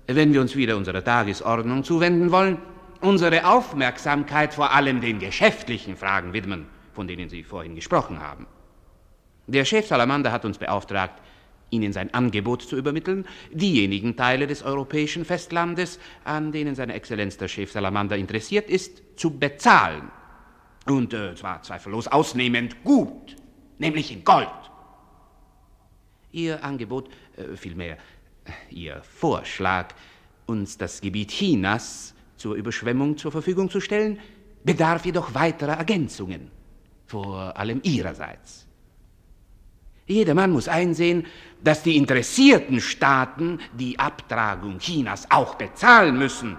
wenn 0.09 0.33
wir 0.33 0.41
uns 0.41 0.57
wieder 0.57 0.77
unserer 0.77 1.05
Tagesordnung 1.05 1.85
zuwenden 1.85 2.33
wollen, 2.33 2.59
unsere 3.01 3.47
Aufmerksamkeit 3.47 4.53
vor 4.53 4.73
allem 4.73 5.01
den 5.01 5.21
geschäftlichen 5.21 5.97
Fragen 5.97 6.33
widmen, 6.33 6.67
von 6.93 7.07
denen 7.07 7.29
Sie 7.29 7.45
vorhin 7.45 7.77
gesprochen 7.77 8.21
haben. 8.21 8.49
Der 9.47 9.65
Chef 9.65 9.87
Salamander 9.87 10.33
hat 10.33 10.45
uns 10.45 10.59
beauftragt, 10.59 11.21
Ihnen 11.71 11.93
sein 11.93 12.13
Angebot 12.15 12.63
zu 12.63 12.77
übermitteln, 12.77 13.27
diejenigen 13.53 14.17
Teile 14.17 14.47
des 14.47 14.63
europäischen 14.63 15.25
Festlandes, 15.25 15.99
an 16.23 16.53
denen 16.53 16.75
seine 16.75 16.95
Exzellenz 16.95 17.37
der 17.37 17.49
Chef 17.49 17.73
Salamander 17.73 18.17
interessiert 18.17 18.71
ist, 18.71 19.03
zu 19.17 19.31
bezahlen. 19.31 20.11
Und 20.87 21.15
äh, 21.15 21.35
zwar 21.35 21.63
zweifellos 21.63 22.07
ausnehmend 22.07 22.85
gut, 22.85 23.37
nämlich 23.79 24.13
in 24.13 24.25
Gold. 24.25 24.49
Ihr 26.33 26.63
Angebot, 26.63 27.09
äh, 27.37 27.57
vielmehr 27.57 27.97
Ihr 28.71 29.03
Vorschlag, 29.03 29.95
uns 30.47 30.77
das 30.77 31.01
Gebiet 31.01 31.31
Chinas 31.31 32.15
zur 32.37 32.55
Überschwemmung 32.55 33.17
zur 33.17 33.33
Verfügung 33.33 33.71
zu 33.71 33.81
stellen, 33.81 34.19
bedarf 34.65 35.07
jedoch 35.07 35.35
weiterer 35.35 35.79
Ergänzungen, 35.79 36.51
vor 37.07 37.57
allem 37.57 37.81
Ihrerseits. 37.83 38.64
Jedermann 40.07 40.51
muss 40.51 40.69
einsehen, 40.69 41.27
dass 41.63 41.83
die 41.83 41.97
interessierten 41.97 42.81
Staaten 42.81 43.59
die 43.73 43.99
Abtragung 43.99 44.79
Chinas 44.79 45.27
auch 45.31 45.55
bezahlen 45.55 46.19
müssen. 46.19 46.59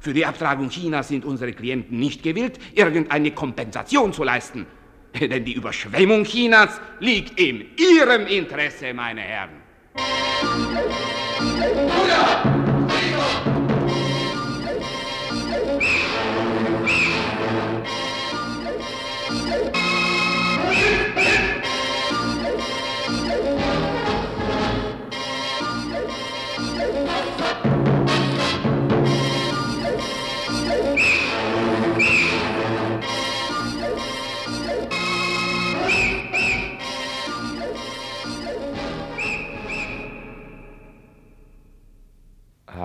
Für 0.00 0.12
die 0.12 0.26
Abtragung 0.26 0.68
Chinas 0.68 1.08
sind 1.08 1.24
unsere 1.24 1.52
Klienten 1.52 1.98
nicht 1.98 2.22
gewillt, 2.22 2.58
irgendeine 2.74 3.30
Kompensation 3.30 4.12
zu 4.12 4.24
leisten. 4.24 4.66
Denn 5.20 5.44
die 5.44 5.54
Überschwemmung 5.54 6.24
Chinas 6.24 6.80
liegt 6.98 7.38
in 7.40 7.66
Ihrem 7.76 8.26
Interesse, 8.26 8.92
meine 8.92 9.20
Herren. 9.20 9.62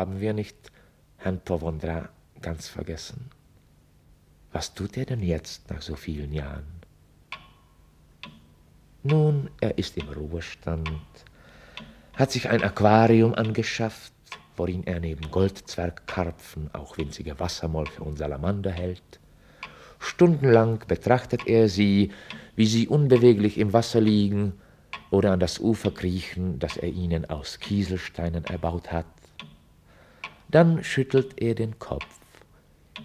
Haben 0.01 0.19
wir 0.19 0.33
nicht 0.33 0.71
Herrn 1.17 1.41
Povondra 1.41 2.09
ganz 2.41 2.67
vergessen? 2.67 3.29
Was 4.51 4.73
tut 4.73 4.97
er 4.97 5.05
denn 5.05 5.21
jetzt 5.21 5.69
nach 5.69 5.83
so 5.83 5.95
vielen 5.95 6.33
Jahren? 6.33 6.81
Nun, 9.03 9.51
er 9.59 9.77
ist 9.77 9.95
im 9.97 10.09
Ruhestand, 10.09 10.89
hat 12.15 12.31
sich 12.31 12.49
ein 12.49 12.63
Aquarium 12.63 13.35
angeschafft, 13.35 14.13
worin 14.57 14.87
er 14.87 14.99
neben 14.99 15.29
Goldzwergkarpfen 15.29 16.73
auch 16.73 16.97
winzige 16.97 17.39
Wassermolche 17.39 18.01
und 18.01 18.17
Salamander 18.17 18.71
hält. 18.71 19.19
Stundenlang 19.99 20.79
betrachtet 20.87 21.45
er 21.45 21.69
sie, 21.69 22.11
wie 22.55 22.65
sie 22.65 22.87
unbeweglich 22.87 23.59
im 23.59 23.71
Wasser 23.71 24.01
liegen 24.01 24.53
oder 25.11 25.33
an 25.33 25.39
das 25.39 25.59
Ufer 25.59 25.91
kriechen, 25.91 26.57
das 26.57 26.75
er 26.75 26.89
ihnen 26.89 27.29
aus 27.29 27.59
Kieselsteinen 27.59 28.45
erbaut 28.45 28.91
hat. 28.91 29.05
Dann 30.51 30.83
schüttelt 30.83 31.41
er 31.41 31.55
den 31.55 31.79
Kopf. 31.79 32.19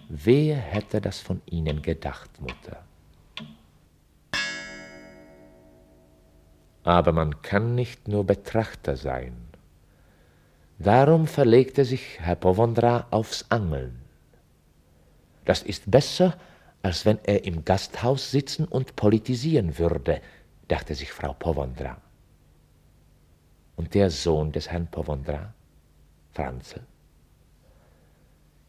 Wer 0.09 0.57
hätte 0.57 0.99
das 0.99 1.21
von 1.21 1.41
Ihnen 1.45 1.81
gedacht, 1.81 2.29
Mutter? 2.41 2.83
Aber 6.83 7.11
man 7.13 7.41
kann 7.41 7.73
nicht 7.73 8.07
nur 8.07 8.25
Betrachter 8.25 8.97
sein. 8.97 9.35
Darum 10.77 11.25
verlegte 11.25 11.85
sich 11.85 12.19
Herr 12.19 12.35
Povondra 12.35 13.07
aufs 13.11 13.45
Angeln. 13.49 14.01
Das 15.45 15.63
ist 15.63 15.89
besser, 15.89 16.37
als 16.83 17.05
wenn 17.05 17.19
er 17.23 17.45
im 17.45 17.63
Gasthaus 17.63 18.29
sitzen 18.29 18.65
und 18.65 18.95
politisieren 18.95 19.77
würde, 19.77 20.21
dachte 20.67 20.95
sich 20.95 21.11
Frau 21.11 21.33
Povondra. 21.33 21.97
Und 23.77 23.93
der 23.93 24.09
Sohn 24.09 24.51
des 24.51 24.69
Herrn 24.69 24.87
Povondra, 24.87 25.53
Franzl? 26.33 26.81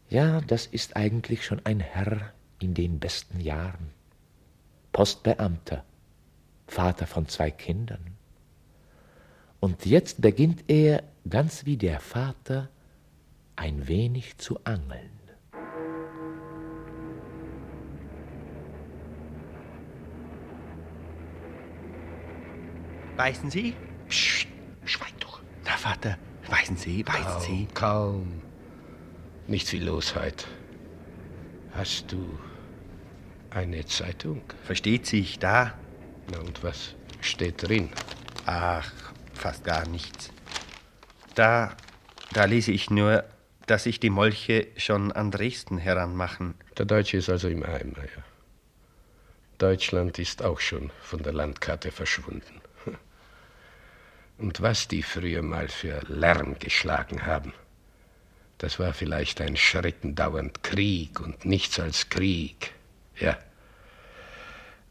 Ja, 0.09 0.41
das 0.41 0.65
ist 0.65 0.95
eigentlich 0.95 1.45
schon 1.45 1.61
ein 1.65 1.79
Herr 1.79 2.33
in 2.59 2.73
den 2.73 2.99
besten 2.99 3.39
Jahren. 3.39 3.91
Postbeamter, 4.91 5.85
Vater 6.67 7.05
von 7.05 7.27
zwei 7.27 7.51
Kindern. 7.51 8.17
Und 9.59 9.85
jetzt 9.85 10.19
beginnt 10.19 10.63
er, 10.67 11.03
ganz 11.29 11.65
wie 11.65 11.77
der 11.77 11.99
Vater, 11.99 12.69
ein 13.55 13.87
wenig 13.87 14.37
zu 14.37 14.59
angeln. 14.63 15.11
Weißen 23.15 23.51
Sie? 23.51 23.75
Psst, 24.07 24.47
schweig 24.85 25.19
doch. 25.19 25.41
Na, 25.65 25.71
Vater, 25.71 26.17
weißen 26.47 26.77
Sie, 26.77 27.05
weißen 27.05 27.23
kaum, 27.23 27.41
Sie? 27.41 27.67
Kaum. 27.73 28.48
Nicht 29.49 29.67
viel 29.67 29.83
los 29.83 30.13
heute. 30.13 30.45
Hast 31.71 32.11
du 32.11 32.37
eine 33.49 33.83
Zeitung? 33.83 34.43
Versteht 34.63 35.07
sich, 35.07 35.39
da? 35.39 35.73
Na 36.31 36.37
und 36.37 36.63
was 36.63 36.93
steht 37.19 37.67
drin? 37.67 37.89
Ach, 38.45 38.93
fast 39.33 39.63
gar 39.63 39.87
nichts. 39.87 40.29
Da, 41.33 41.75
da 42.31 42.45
lese 42.45 42.71
ich 42.71 42.91
nur, 42.91 43.23
dass 43.65 43.85
sich 43.85 43.99
die 43.99 44.11
Molche 44.11 44.67
schon 44.77 45.11
an 45.11 45.31
Dresden 45.31 45.79
heranmachen. 45.79 46.53
Der 46.77 46.85
Deutsche 46.85 47.17
ist 47.17 47.29
also 47.29 47.47
im 47.47 47.63
Eimer, 47.63 48.03
ja. 48.03 48.23
Deutschland 49.57 50.19
ist 50.19 50.43
auch 50.43 50.59
schon 50.59 50.91
von 51.01 51.23
der 51.23 51.33
Landkarte 51.33 51.89
verschwunden. 51.89 52.61
Und 54.37 54.61
was 54.61 54.87
die 54.87 55.01
früher 55.01 55.41
mal 55.41 55.69
für 55.69 56.01
Lärm 56.07 56.59
geschlagen 56.59 57.25
haben, 57.25 57.51
das 58.59 58.77
war 58.77 58.93
vielleicht 58.93 59.41
ein 59.41 59.55
schreckendauernd 59.55 60.63
Krieg 60.63 61.19
und 61.21 61.45
nichts 61.45 61.79
als 61.79 62.09
Krieg. 62.09 62.73
Ja. 63.17 63.37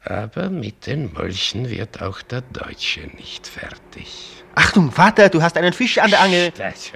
Aber 0.03 0.49
mit 0.49 0.87
den 0.87 1.13
Molchen 1.13 1.69
wird 1.69 2.01
auch 2.01 2.23
der 2.23 2.41
Deutsche 2.41 3.03
nicht 3.09 3.47
fertig. 3.47 4.43
Achtung, 4.55 4.91
Vater, 4.91 5.29
du 5.29 5.43
hast 5.43 5.57
einen 5.59 5.75
Fisch 5.75 5.99
an 5.99 6.11
der 6.11 6.21
Angel. 6.21 6.51
Das 6.53 6.93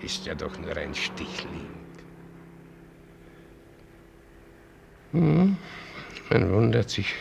ist 0.00 0.24
ja 0.24 0.34
doch 0.34 0.56
nur 0.56 0.76
ein 0.76 0.94
Stichling. 0.94 1.68
Hm, 5.10 5.56
man 6.30 6.52
wundert 6.52 6.90
sich 6.90 7.12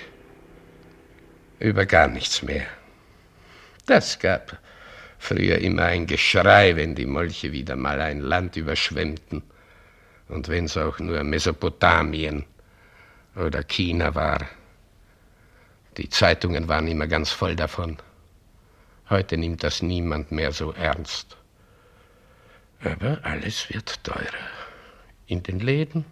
über 1.60 1.86
gar 1.88 2.08
nichts 2.08 2.44
mehr. 2.44 2.66
Das 3.88 4.20
gab 4.20 4.60
früher 5.22 5.60
immer 5.60 5.84
ein 5.84 6.08
Geschrei, 6.08 6.76
wenn 6.76 6.96
die 6.96 7.06
Molche 7.06 7.52
wieder 7.52 7.76
mal 7.76 8.02
ein 8.02 8.22
Land 8.22 8.56
überschwemmten. 8.56 9.44
Und 10.28 10.50
wenn 10.50 10.66
es 10.66 10.78
auch 10.78 10.98
nur 11.00 11.24
Mesopotamien 11.24 12.46
oder 13.36 13.64
China 13.64 14.16
war. 14.16 14.48
Die 15.98 16.10
Zeitungen 16.10 16.68
waren 16.68 16.88
immer 16.88 17.06
ganz 17.06 17.32
voll 17.32 17.56
davon. 17.56 17.98
Heute 19.10 19.38
nimmt 19.38 19.64
das 19.64 19.82
niemand 19.82 20.32
mehr 20.32 20.52
so 20.52 20.72
ernst. 20.72 21.38
Aber 22.84 23.20
alles 23.24 23.70
wird 23.70 24.04
teurer. 24.04 24.50
In 25.28 25.44
den 25.44 25.60
Läden 25.60 26.06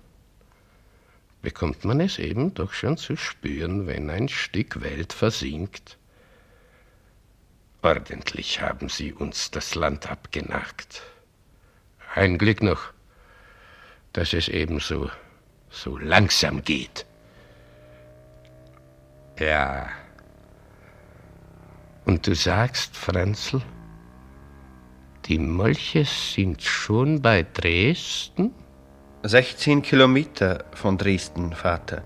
bekommt 1.42 1.84
man 1.84 2.00
es 2.00 2.20
eben 2.20 2.54
doch 2.54 2.74
schon 2.74 2.98
zu 2.98 3.16
spüren, 3.16 3.88
wenn 3.88 4.10
ein 4.10 4.30
Stück 4.30 4.82
Welt 4.82 5.14
versinkt. 5.14 5.98
Ordentlich 7.82 8.62
haben 8.62 8.90
sie 8.90 9.14
uns 9.14 9.52
das 9.52 9.76
Land 9.76 10.12
abgenagt. 10.12 11.02
Ein 12.14 12.38
Glück 12.38 12.62
noch, 12.62 12.92
dass 14.12 14.34
es 14.34 14.50
ebenso 14.50 15.10
so 15.70 15.98
langsam 15.98 16.64
geht. 16.64 17.06
Ja. 19.40 19.90
Und 22.06 22.28
du 22.28 22.36
sagst, 22.36 22.98
Franzl, 22.98 23.62
die 25.26 25.40
Molche 25.40 26.04
sind 26.04 26.62
schon 26.62 27.22
bei 27.22 27.44
Dresden? 27.44 28.54
16 29.24 29.84
Kilometer 29.84 30.66
von 30.74 30.98
Dresden, 30.98 31.54
Vater. 31.54 32.04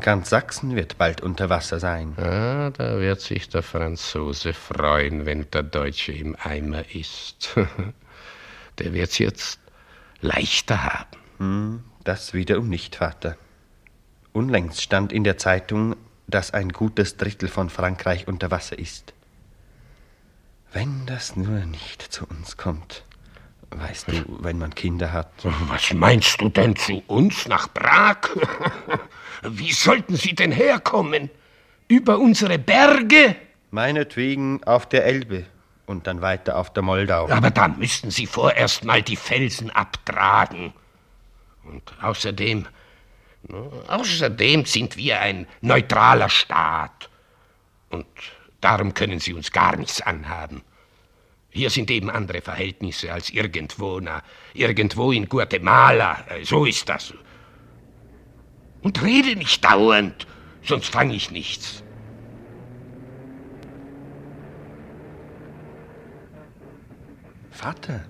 Ganz 0.00 0.30
Sachsen 0.30 0.76
wird 0.76 0.96
bald 0.96 1.22
unter 1.22 1.50
Wasser 1.50 1.80
sein. 1.80 2.16
Ah, 2.18 2.70
da 2.70 3.00
wird 3.00 3.20
sich 3.20 3.48
der 3.48 3.62
Franzose 3.62 4.52
freuen, 4.52 5.26
wenn 5.26 5.50
der 5.50 5.64
Deutsche 5.64 6.12
im 6.12 6.36
Eimer 6.42 6.84
ist. 6.94 7.56
der 8.78 8.92
wird's 8.92 9.18
jetzt 9.18 9.58
leichter 10.20 10.84
haben. 10.84 11.18
Hm, 11.38 11.84
das 12.04 12.32
wiederum 12.32 12.68
nicht, 12.68 12.96
Vater. 12.96 13.36
Unlängst 14.32 14.82
stand 14.82 15.12
in 15.12 15.24
der 15.24 15.36
Zeitung, 15.36 15.96
dass 16.28 16.52
ein 16.52 16.68
gutes 16.70 17.16
Drittel 17.16 17.48
von 17.48 17.68
Frankreich 17.70 18.28
unter 18.28 18.50
Wasser 18.50 18.78
ist. 18.78 19.14
Wenn 20.72 21.06
das 21.06 21.34
nur 21.34 21.64
nicht 21.64 22.02
zu 22.02 22.26
uns 22.26 22.56
kommt. 22.56 23.02
Weißt 23.70 24.08
du, 24.08 24.24
wenn 24.40 24.58
man 24.58 24.74
Kinder 24.74 25.12
hat. 25.12 25.30
Was 25.68 25.92
meinst 25.92 26.40
du 26.40 26.48
denn 26.48 26.74
zu 26.74 27.02
uns 27.06 27.46
nach 27.46 27.72
Prag? 27.72 28.28
Wie 29.42 29.72
sollten 29.72 30.16
sie 30.16 30.34
denn 30.34 30.52
herkommen? 30.52 31.30
Über 31.86 32.18
unsere 32.18 32.58
Berge? 32.58 33.36
Meinetwegen 33.70 34.64
auf 34.64 34.88
der 34.88 35.04
Elbe 35.04 35.44
und 35.86 36.06
dann 36.06 36.22
weiter 36.22 36.56
auf 36.56 36.72
der 36.72 36.82
Moldau. 36.82 37.28
Aber 37.28 37.50
dann 37.50 37.78
müssten 37.78 38.10
sie 38.10 38.26
vorerst 38.26 38.84
mal 38.84 39.02
die 39.02 39.16
Felsen 39.16 39.70
abtragen. 39.70 40.72
Und 41.64 41.82
außerdem, 42.00 42.66
außerdem 43.88 44.64
sind 44.64 44.96
wir 44.96 45.20
ein 45.20 45.46
neutraler 45.60 46.30
Staat. 46.30 47.10
Und 47.90 48.06
darum 48.60 48.94
können 48.94 49.20
sie 49.20 49.34
uns 49.34 49.52
gar 49.52 49.76
nichts 49.76 50.00
anhaben. 50.00 50.62
Hier 51.58 51.70
sind 51.70 51.90
eben 51.90 52.08
andere 52.08 52.40
Verhältnisse 52.40 53.12
als 53.12 53.30
irgendwo, 53.30 53.98
na, 53.98 54.22
irgendwo 54.54 55.10
in 55.10 55.28
Guatemala. 55.28 56.24
Äh, 56.28 56.44
so 56.44 56.64
ist 56.64 56.88
das. 56.88 57.12
Und 58.82 59.02
rede 59.02 59.34
nicht 59.34 59.64
dauernd, 59.64 60.28
sonst 60.62 60.86
fange 60.86 61.16
ich 61.16 61.32
nichts. 61.32 61.82
Vater. 67.50 68.04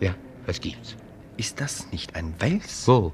Ja, 0.00 0.14
was 0.46 0.58
gibt's? 0.58 0.96
Ist 1.36 1.60
das 1.60 1.92
nicht 1.92 2.16
ein 2.16 2.34
Wels? 2.40 2.88
Wo? 2.88 3.12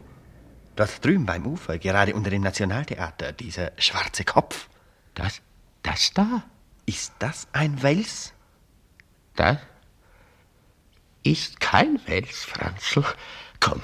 Dort 0.77 1.05
drüben 1.05 1.27
beim 1.27 1.45
Ufer, 1.45 1.79
gerade 1.79 2.15
unter 2.15 2.31
dem 2.31 2.43
Nationaltheater, 2.43 3.33
dieser 3.33 3.73
schwarze 3.79 4.23
Kopf. 4.23 4.69
Das? 5.15 5.43
Das 5.83 6.13
da? 6.15 6.45
Ist 6.87 7.15
das 7.19 7.49
ein 7.53 7.83
Wels? 7.83 8.33
Das 9.37 9.59
ist 11.23 11.61
kein 11.61 12.01
Wels, 12.07 12.45
Franzl. 12.45 13.05
Komm, 13.61 13.83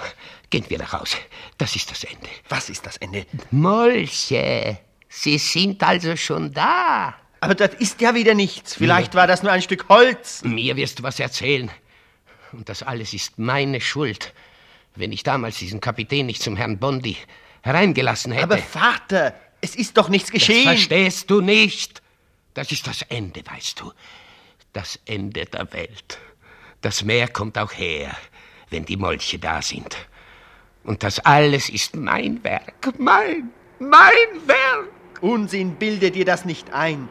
gehen 0.50 0.64
wir 0.68 0.78
nach 0.78 0.92
Hause. 0.92 1.16
Das 1.58 1.76
ist 1.76 1.90
das 1.90 2.04
Ende. 2.04 2.28
Was 2.48 2.70
ist 2.70 2.86
das 2.86 2.96
Ende? 2.98 3.26
Molche. 3.50 4.78
Sie 5.08 5.38
sind 5.38 5.82
also 5.82 6.16
schon 6.16 6.52
da. 6.52 7.14
Aber 7.40 7.54
das 7.54 7.74
ist 7.74 8.00
ja 8.00 8.14
wieder 8.14 8.34
nichts. 8.34 8.74
Vielleicht 8.74 9.14
war 9.14 9.26
das 9.26 9.42
nur 9.42 9.50
ein 9.52 9.62
Stück 9.62 9.88
Holz. 9.88 10.42
Mir 10.44 10.76
wirst 10.76 11.00
du 11.00 11.02
was 11.02 11.18
erzählen. 11.18 11.70
Und 12.52 12.68
das 12.68 12.82
alles 12.82 13.12
ist 13.12 13.38
meine 13.38 13.80
Schuld. 13.80 14.32
Wenn 14.94 15.10
ich 15.10 15.22
damals 15.22 15.58
diesen 15.58 15.80
Kapitän 15.80 16.26
nicht 16.26 16.42
zum 16.42 16.56
Herrn 16.56 16.78
Bondi 16.78 17.16
hereingelassen 17.62 18.32
hätte. 18.32 18.44
Aber 18.44 18.58
Vater, 18.58 19.34
es 19.60 19.74
ist 19.74 19.96
doch 19.96 20.08
nichts 20.08 20.30
geschehen. 20.30 20.66
Das 20.66 20.74
verstehst 20.74 21.30
du 21.30 21.40
nicht. 21.40 22.02
Das 22.54 22.70
ist 22.70 22.86
das 22.86 23.02
Ende, 23.02 23.42
weißt 23.44 23.80
du. 23.80 23.92
Das 24.72 24.98
Ende 25.04 25.44
der 25.44 25.72
Welt. 25.72 26.18
Das 26.80 27.04
Meer 27.04 27.28
kommt 27.28 27.58
auch 27.58 27.72
her, 27.72 28.16
wenn 28.70 28.84
die 28.84 28.96
Molche 28.96 29.38
da 29.38 29.60
sind. 29.62 29.96
Und 30.84 31.02
das 31.02 31.18
alles 31.20 31.68
ist 31.68 31.94
mein 31.94 32.42
Werk. 32.42 32.98
Mein, 32.98 33.50
mein 33.78 34.46
Werk. 34.46 34.88
Unsinn, 35.20 35.76
bilde 35.76 36.10
dir 36.10 36.24
das 36.24 36.44
nicht 36.44 36.72
ein. 36.72 37.08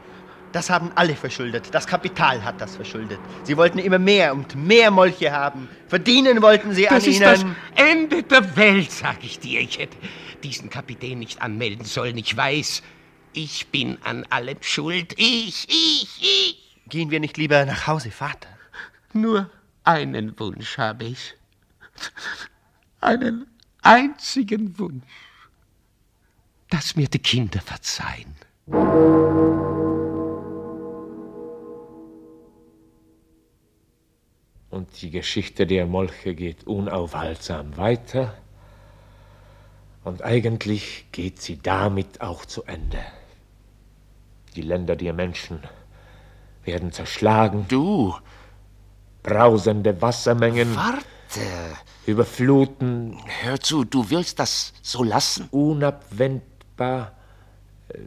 Das 0.51 0.69
haben 0.69 0.91
alle 0.95 1.15
verschuldet. 1.15 1.69
Das 1.71 1.87
Kapital 1.87 2.43
hat 2.43 2.59
das 2.59 2.75
verschuldet. 2.75 3.19
Sie 3.43 3.55
wollten 3.55 3.79
immer 3.79 3.99
mehr 3.99 4.33
und 4.33 4.55
mehr 4.55 4.91
Molche 4.91 5.31
haben. 5.31 5.69
Verdienen 5.87 6.41
wollten 6.41 6.73
sie 6.73 6.83
das 6.83 6.91
an 6.91 6.97
ist 6.97 7.07
ihnen. 7.07 7.21
Das 7.21 7.45
Ende 7.75 8.23
der 8.23 8.57
Welt, 8.57 8.91
sag 8.91 9.23
ich 9.23 9.39
dir. 9.39 9.61
Ich 9.61 9.77
hätte 9.77 9.95
diesen 10.43 10.69
Kapitän 10.69 11.19
nicht 11.19 11.41
anmelden 11.41 11.85
sollen. 11.85 12.17
Ich 12.17 12.35
weiß, 12.35 12.83
ich 13.31 13.67
bin 13.67 13.97
an 14.03 14.25
allem 14.29 14.57
schuld. 14.61 15.13
Ich, 15.15 15.67
ich, 15.69 16.07
ich. 16.19 16.70
Gehen 16.87 17.11
wir 17.11 17.19
nicht 17.19 17.37
lieber 17.37 17.65
nach 17.65 17.87
Hause, 17.87 18.11
Vater? 18.11 18.49
Nur 19.13 19.49
einen 19.83 20.37
Wunsch 20.39 20.77
habe 20.77 21.05
ich. 21.05 21.35
Einen 22.99 23.47
einzigen 23.81 24.77
Wunsch. 24.77 25.03
Dass 26.69 26.95
mir 26.95 27.07
die 27.07 27.19
Kinder 27.19 27.59
verzeihen. 27.61 28.35
Und 34.69 35.01
die 35.01 35.11
Geschichte 35.11 35.67
der 35.67 35.85
Molche 35.85 36.33
geht 36.33 36.65
unaufhaltsam 36.65 37.75
weiter. 37.75 38.37
Und 40.03 40.21
eigentlich 40.23 41.05
geht 41.11 41.41
sie 41.41 41.59
damit 41.61 42.21
auch 42.21 42.45
zu 42.45 42.63
Ende. 42.63 43.03
Die 44.55 44.61
Länder 44.61 44.95
der 44.95 45.13
Menschen 45.13 45.59
werden 46.63 46.91
zerschlagen. 46.91 47.65
Du! 47.67 48.15
Brausende 49.23 50.01
Wassermengen. 50.01 50.75
Warte! 50.75 51.05
Überfluten. 52.05 53.17
Hör 53.43 53.59
zu, 53.59 53.83
du 53.83 54.09
willst 54.09 54.39
das 54.39 54.73
so 54.81 55.03
lassen? 55.03 55.47
Unabwendbar. 55.51 57.11
Äh, 57.89 57.99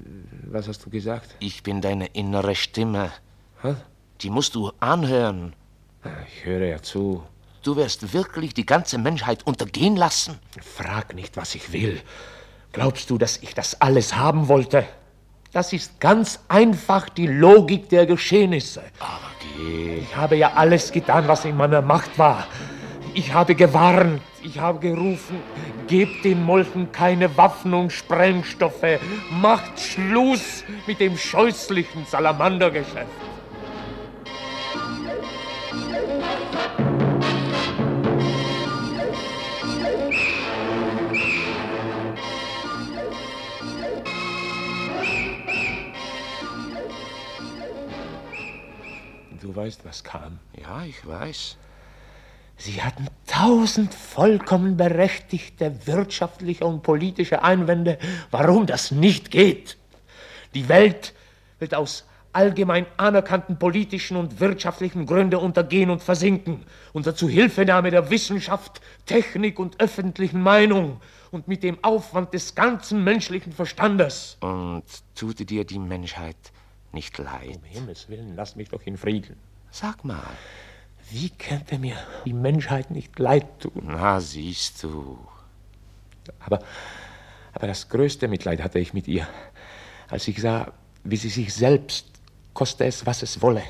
Was 0.47 0.69
hast 0.69 0.85
du 0.85 0.91
gesagt? 0.91 1.35
Ich 1.39 1.63
bin 1.63 1.81
deine 1.81 2.07
innere 2.07 2.55
Stimme. 2.55 3.13
Was? 3.63 3.77
Die 4.21 4.31
musst 4.31 4.55
du 4.55 4.73
anhören. 4.81 5.55
Ich 6.29 6.45
höre 6.45 6.67
ja 6.67 6.83
zu. 6.83 7.23
Du 7.63 7.77
wirst 7.77 8.13
wirklich 8.13 8.53
die 8.53 8.67
ganze 8.67 8.99
Menschheit 8.99 9.47
untergehen 9.47 9.97
lassen? 9.97 10.39
Frag 10.61 11.15
nicht, 11.15 11.37
was 11.37 11.55
ich 11.55 11.73
will. 11.73 12.01
Glaubst 12.73 13.09
du, 13.09 13.17
dass 13.17 13.39
ich 13.39 13.55
das 13.55 13.81
alles 13.81 14.17
haben 14.17 14.49
wollte? 14.49 14.85
Das 15.55 15.73
ist 15.73 16.01
ganz 16.01 16.41
einfach 16.49 17.09
die 17.09 17.29
Logik 17.29 17.89
der 17.89 18.07
Geschehnisse. 18.07 18.83
Aber 18.99 19.31
geh. 19.41 19.99
Ich 19.99 20.17
habe 20.17 20.35
ja 20.35 20.53
alles 20.57 20.91
getan, 20.91 21.29
was 21.29 21.45
in 21.45 21.57
meiner 21.57 21.81
Macht 21.81 22.19
war. 22.19 22.49
Ich 23.15 23.33
habe 23.33 23.55
gewarnt, 23.55 24.21
ich 24.43 24.59
habe 24.59 24.81
gerufen, 24.81 25.41
gebt 25.87 26.25
den 26.25 26.43
Molchen 26.43 26.91
keine 26.91 27.37
Waffen 27.37 27.73
und 27.73 27.93
Sprengstoffe, 27.93 28.99
macht 29.31 29.79
Schluss 29.79 30.65
mit 30.89 30.99
dem 30.99 31.17
scheußlichen 31.17 32.05
Salamandergeschäft. 32.05 33.07
Weißt, 49.55 49.85
was 49.85 50.05
kam. 50.05 50.39
Ja, 50.61 50.85
ich 50.85 51.07
weiß. 51.07 51.57
Sie 52.57 52.83
hatten 52.83 53.09
tausend 53.27 53.93
vollkommen 53.93 54.77
berechtigte 54.77 55.87
wirtschaftliche 55.87 56.65
und 56.65 56.83
politische 56.83 57.43
Einwände, 57.43 57.99
warum 58.31 58.67
das 58.67 58.91
nicht 58.91 59.31
geht. 59.31 59.77
Die 60.55 60.69
Welt 60.69 61.15
wird 61.59 61.75
aus 61.75 62.05
allgemein 62.33 62.87
anerkannten 62.97 63.59
politischen 63.59 64.17
und 64.17 64.41
wirtschaftlichen 64.41 65.07
Gründen 65.07 65.37
untergehen 65.37 65.91
und 65.91 66.03
versinken, 66.03 66.65
unter 66.93 67.15
Zuhilfenahme 67.15 67.91
der 67.91 68.11
Wissenschaft, 68.11 68.81
Technik 69.07 69.59
und 69.59 69.81
öffentlichen 69.81 70.41
Meinung 70.41 71.01
und 71.31 71.49
mit 71.49 71.63
dem 71.63 71.83
Aufwand 71.83 72.35
des 72.35 72.55
ganzen 72.55 73.05
menschlichen 73.05 73.53
Verstandes. 73.53 74.37
Und 74.41 74.85
tut 75.15 75.49
dir 75.49 75.65
die 75.65 75.79
Menschheit 75.79 76.37
nicht 76.95 77.19
leid? 77.19 77.57
Um 77.57 77.65
Himmels 77.65 78.09
Willen, 78.09 78.35
lass 78.37 78.57
mich 78.57 78.71
doch 78.71 78.83
in 78.87 78.97
Frieden. 78.97 79.37
Sag 79.71 80.05
mal. 80.05 80.23
Wie 81.11 81.31
könnte 81.31 81.79
mir 81.79 81.97
die 82.25 82.33
Menschheit 82.33 82.91
nicht 82.91 83.19
leid 83.19 83.61
tun? 83.61 83.83
Na, 83.89 84.21
siehst 84.21 84.83
du. 84.83 85.19
Aber, 86.41 86.61
aber 87.53 87.67
das 87.67 87.89
größte 87.89 88.29
Mitleid 88.29 88.63
hatte 88.63 88.79
ich 88.79 88.95
mit 88.95 89.07
ihr, 89.09 89.27
als 90.09 90.27
ich 90.29 90.41
sah, 90.41 90.73
wie 91.03 91.17
sie 91.17 91.29
sich 91.29 91.53
selbst, 91.53 92.07
koste 92.55 92.85
es, 92.87 93.05
was 93.05 93.23
es 93.23 93.43
wolle, 93.43 93.63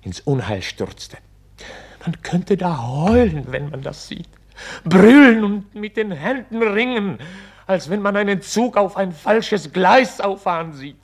ins 0.00 0.20
Unheil 0.20 0.62
stürzte. 0.62 1.18
Man 2.04 2.22
könnte 2.22 2.56
da 2.56 2.88
heulen, 2.88 3.44
wenn 3.48 3.68
man 3.68 3.82
das 3.82 4.08
sieht. 4.08 4.28
Brüllen 4.84 5.44
und 5.44 5.74
mit 5.74 5.96
den 5.96 6.12
Händen 6.12 6.62
ringen, 6.62 7.18
als 7.66 7.90
wenn 7.90 8.00
man 8.00 8.16
einen 8.16 8.42
Zug 8.42 8.76
auf 8.76 8.96
ein 8.96 9.12
falsches 9.12 9.72
Gleis 9.72 10.20
auffahren 10.20 10.72
sieht. 10.72 10.96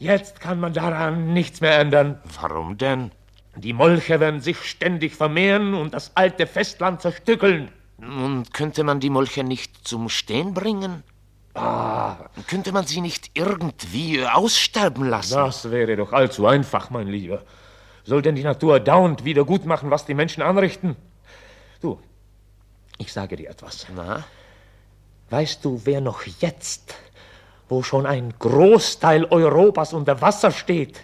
Jetzt 0.00 0.40
kann 0.40 0.58
man 0.58 0.72
daran 0.72 1.34
nichts 1.34 1.60
mehr 1.60 1.78
ändern. 1.78 2.18
Warum 2.40 2.78
denn? 2.78 3.10
Die 3.54 3.74
Molche 3.74 4.18
werden 4.18 4.40
sich 4.40 4.64
ständig 4.64 5.14
vermehren 5.14 5.74
und 5.74 5.92
das 5.92 6.12
alte 6.14 6.46
Festland 6.46 7.02
zerstückeln. 7.02 7.70
Und 7.98 8.54
könnte 8.54 8.82
man 8.82 9.00
die 9.00 9.10
Molche 9.10 9.44
nicht 9.44 9.86
zum 9.86 10.08
Stehen 10.08 10.54
bringen? 10.54 11.02
Ah, 11.52 12.16
könnte 12.46 12.72
man 12.72 12.86
sie 12.86 13.02
nicht 13.02 13.32
irgendwie 13.34 14.24
aussterben 14.24 15.04
lassen? 15.04 15.34
Das 15.34 15.70
wäre 15.70 15.96
doch 15.96 16.14
allzu 16.14 16.46
einfach, 16.46 16.88
mein 16.88 17.08
Lieber. 17.08 17.42
Soll 18.04 18.22
denn 18.22 18.36
die 18.36 18.42
Natur 18.42 18.80
dauernd 18.80 19.26
wieder 19.26 19.44
gut 19.44 19.66
machen, 19.66 19.90
was 19.90 20.06
die 20.06 20.14
Menschen 20.14 20.42
anrichten? 20.42 20.96
Du, 21.82 21.98
ich 22.96 23.12
sage 23.12 23.36
dir 23.36 23.50
etwas. 23.50 23.86
Na? 23.94 24.24
Weißt 25.28 25.62
du, 25.62 25.82
wer 25.84 26.00
noch 26.00 26.22
jetzt, 26.40 26.94
wo 27.70 27.82
schon 27.82 28.04
ein 28.04 28.34
Großteil 28.38 29.24
Europas 29.26 29.92
unter 29.92 30.20
Wasser 30.20 30.50
steht, 30.50 31.00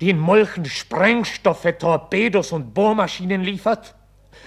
den 0.00 0.18
Molchen 0.18 0.64
Sprengstoffe, 0.64 1.66
Torpedos 1.78 2.52
und 2.52 2.72
Bohrmaschinen 2.72 3.42
liefert? 3.42 3.94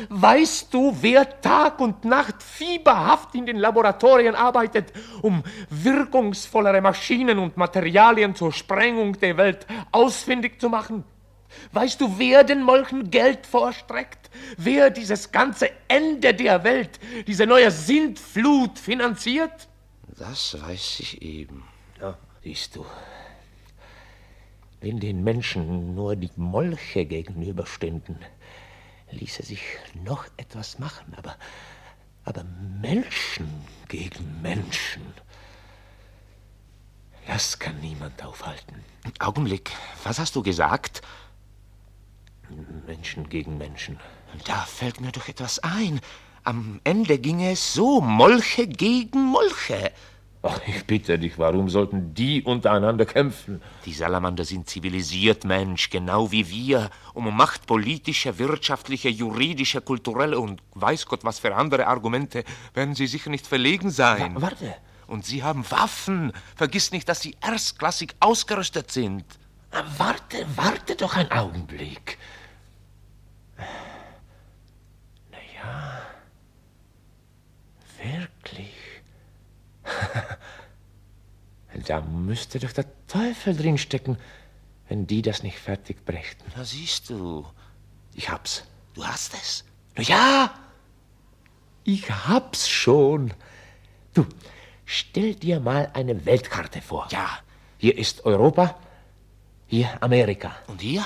Weißt 0.09 0.73
du, 0.73 0.95
wer 1.01 1.41
Tag 1.41 1.79
und 1.79 2.05
Nacht 2.05 2.41
fieberhaft 2.41 3.35
in 3.35 3.45
den 3.45 3.57
Laboratorien 3.57 4.35
arbeitet, 4.35 4.93
um 5.21 5.43
wirkungsvollere 5.69 6.81
Maschinen 6.81 7.39
und 7.39 7.57
Materialien 7.57 8.35
zur 8.35 8.53
Sprengung 8.53 9.19
der 9.19 9.37
Welt 9.37 9.65
ausfindig 9.91 10.61
zu 10.61 10.69
machen? 10.69 11.03
Weißt 11.71 11.99
du, 11.99 12.13
wer 12.17 12.43
den 12.43 12.61
Molchen 12.61 13.09
Geld 13.09 13.47
vorstreckt? 13.47 14.29
Wer 14.57 14.89
dieses 14.89 15.31
ganze 15.31 15.69
Ende 15.87 16.33
der 16.33 16.63
Welt, 16.63 16.99
diese 17.25 17.47
neue 17.47 17.71
Sintflut 17.71 18.77
finanziert? 18.77 19.67
Das 20.17 20.59
weiß 20.59 20.99
ich 21.01 21.21
eben. 21.21 21.63
Ja, 22.01 22.17
siehst 22.43 22.75
du. 22.75 22.85
Wenn 24.81 24.99
den 24.99 25.23
Menschen 25.23 25.95
nur 25.95 26.15
die 26.15 26.31
Molche 26.35 27.05
gegenüberstünden, 27.05 28.17
ließe 29.11 29.43
sich 29.43 29.61
noch 29.93 30.25
etwas 30.37 30.79
machen, 30.79 31.13
aber, 31.15 31.35
aber 32.25 32.43
Menschen 32.81 33.47
gegen 33.87 34.41
Menschen, 34.41 35.13
das 37.27 37.59
kann 37.59 37.79
niemand 37.81 38.23
aufhalten. 38.23 38.83
Augenblick, 39.19 39.71
was 40.03 40.19
hast 40.19 40.35
du 40.35 40.41
gesagt? 40.41 41.01
Menschen 42.85 43.29
gegen 43.29 43.57
Menschen. 43.57 43.99
Da 44.45 44.61
fällt 44.61 45.01
mir 45.01 45.11
doch 45.11 45.27
etwas 45.27 45.59
ein. 45.59 45.99
Am 46.47 46.79
Ende 46.85 47.19
ginge 47.19 47.51
es 47.51 47.73
so, 47.73 47.99
Molche 47.99 48.67
gegen 48.67 49.19
Molche. 49.19 49.91
Ach, 50.43 50.61
ich 50.65 50.85
bitte 50.85 51.19
dich, 51.19 51.37
warum 51.37 51.67
sollten 51.67 52.13
die 52.13 52.41
untereinander 52.41 53.05
kämpfen? 53.05 53.61
Die 53.83 53.91
Salamander 53.91 54.45
sind 54.45 54.69
zivilisiert, 54.69 55.43
Mensch, 55.43 55.89
genau 55.89 56.31
wie 56.31 56.49
wir. 56.49 56.89
Um 57.13 57.35
Macht 57.35 57.67
politische, 57.67 58.39
wirtschaftliche, 58.39 59.09
juridische, 59.09 59.81
kulturelle 59.81 60.39
und 60.39 60.61
weiß 60.75 61.07
Gott 61.07 61.25
was 61.25 61.39
für 61.39 61.53
andere 61.53 61.85
Argumente 61.85 62.45
werden 62.73 62.95
sie 62.95 63.07
sicher 63.07 63.29
nicht 63.29 63.45
verlegen 63.45 63.89
sein. 63.89 64.35
Wa 64.35 64.43
warte. 64.43 64.73
Und 65.05 65.25
sie 65.25 65.43
haben 65.43 65.69
Waffen. 65.69 66.31
Vergiss 66.55 66.93
nicht, 66.93 67.09
dass 67.09 67.19
sie 67.19 67.35
erstklassig 67.41 68.15
ausgerüstet 68.21 68.89
sind. 68.89 69.25
Warte, 69.97 70.45
warte 70.55 70.95
doch 70.95 71.17
einen 71.17 71.29
Augenblick. 71.31 72.17
Na 75.29 75.37
ja, 75.53 76.06
wirklich. 78.01 78.73
da 81.87 82.01
müsste 82.01 82.59
doch 82.59 82.71
der 82.71 82.85
Teufel 83.07 83.55
drinstecken, 83.55 84.17
wenn 84.89 85.07
die 85.07 85.21
das 85.21 85.43
nicht 85.43 85.59
fertig 85.59 86.05
brächten. 86.05 86.43
Na 86.55 86.63
siehst 86.63 87.09
du. 87.09 87.45
Ich 88.13 88.29
hab's. 88.29 88.63
Du 88.93 89.05
hast 89.05 89.33
es? 89.33 89.63
Na 89.95 90.03
ja, 90.03 90.53
ich 91.83 92.09
hab's 92.09 92.67
schon. 92.67 93.33
Du, 94.13 94.25
stell 94.85 95.35
dir 95.35 95.59
mal 95.59 95.89
eine 95.93 96.25
Weltkarte 96.25 96.81
vor. 96.81 97.07
Ja. 97.11 97.39
Hier 97.77 97.97
ist 97.97 98.25
Europa, 98.25 98.75
hier 99.67 100.01
Amerika. 100.01 100.55
Und 100.67 100.81
hier? 100.81 101.05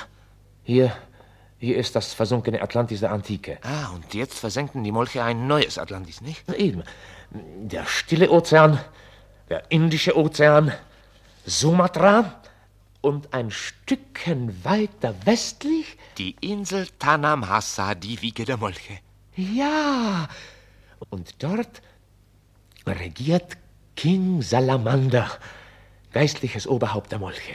Hier, 0.64 0.96
hier 1.62 1.76
ist 1.76 1.94
das 1.94 2.12
versunkene 2.12 2.60
Atlantis 2.60 3.00
der 3.00 3.12
Antike. 3.12 3.58
Ah, 3.62 3.90
und 3.94 4.14
jetzt 4.14 4.36
versenken 4.40 4.82
die 4.82 4.90
Molche 4.90 5.22
ein 5.22 5.46
neues 5.46 5.78
Atlantis, 5.78 6.20
nicht? 6.20 6.48
Eben. 6.54 6.82
Der 7.30 7.86
stille 7.86 8.32
Ozean, 8.32 8.80
der 9.48 9.70
Indische 9.70 10.16
Ozean, 10.18 10.72
Sumatra 11.46 12.40
und 13.00 13.32
ein 13.32 13.52
Stückchen 13.52 14.64
weiter 14.64 15.14
westlich 15.24 15.96
die 16.18 16.34
Insel 16.40 16.88
Tanamhasa, 16.98 17.94
die 17.94 18.20
Wiege 18.22 18.44
der 18.44 18.56
Molche. 18.56 18.98
Ja, 19.36 20.28
und 21.10 21.44
dort 21.44 21.80
regiert 22.84 23.56
King 23.94 24.42
Salamander, 24.42 25.30
geistliches 26.12 26.66
Oberhaupt 26.66 27.12
der 27.12 27.20
Molche. 27.20 27.52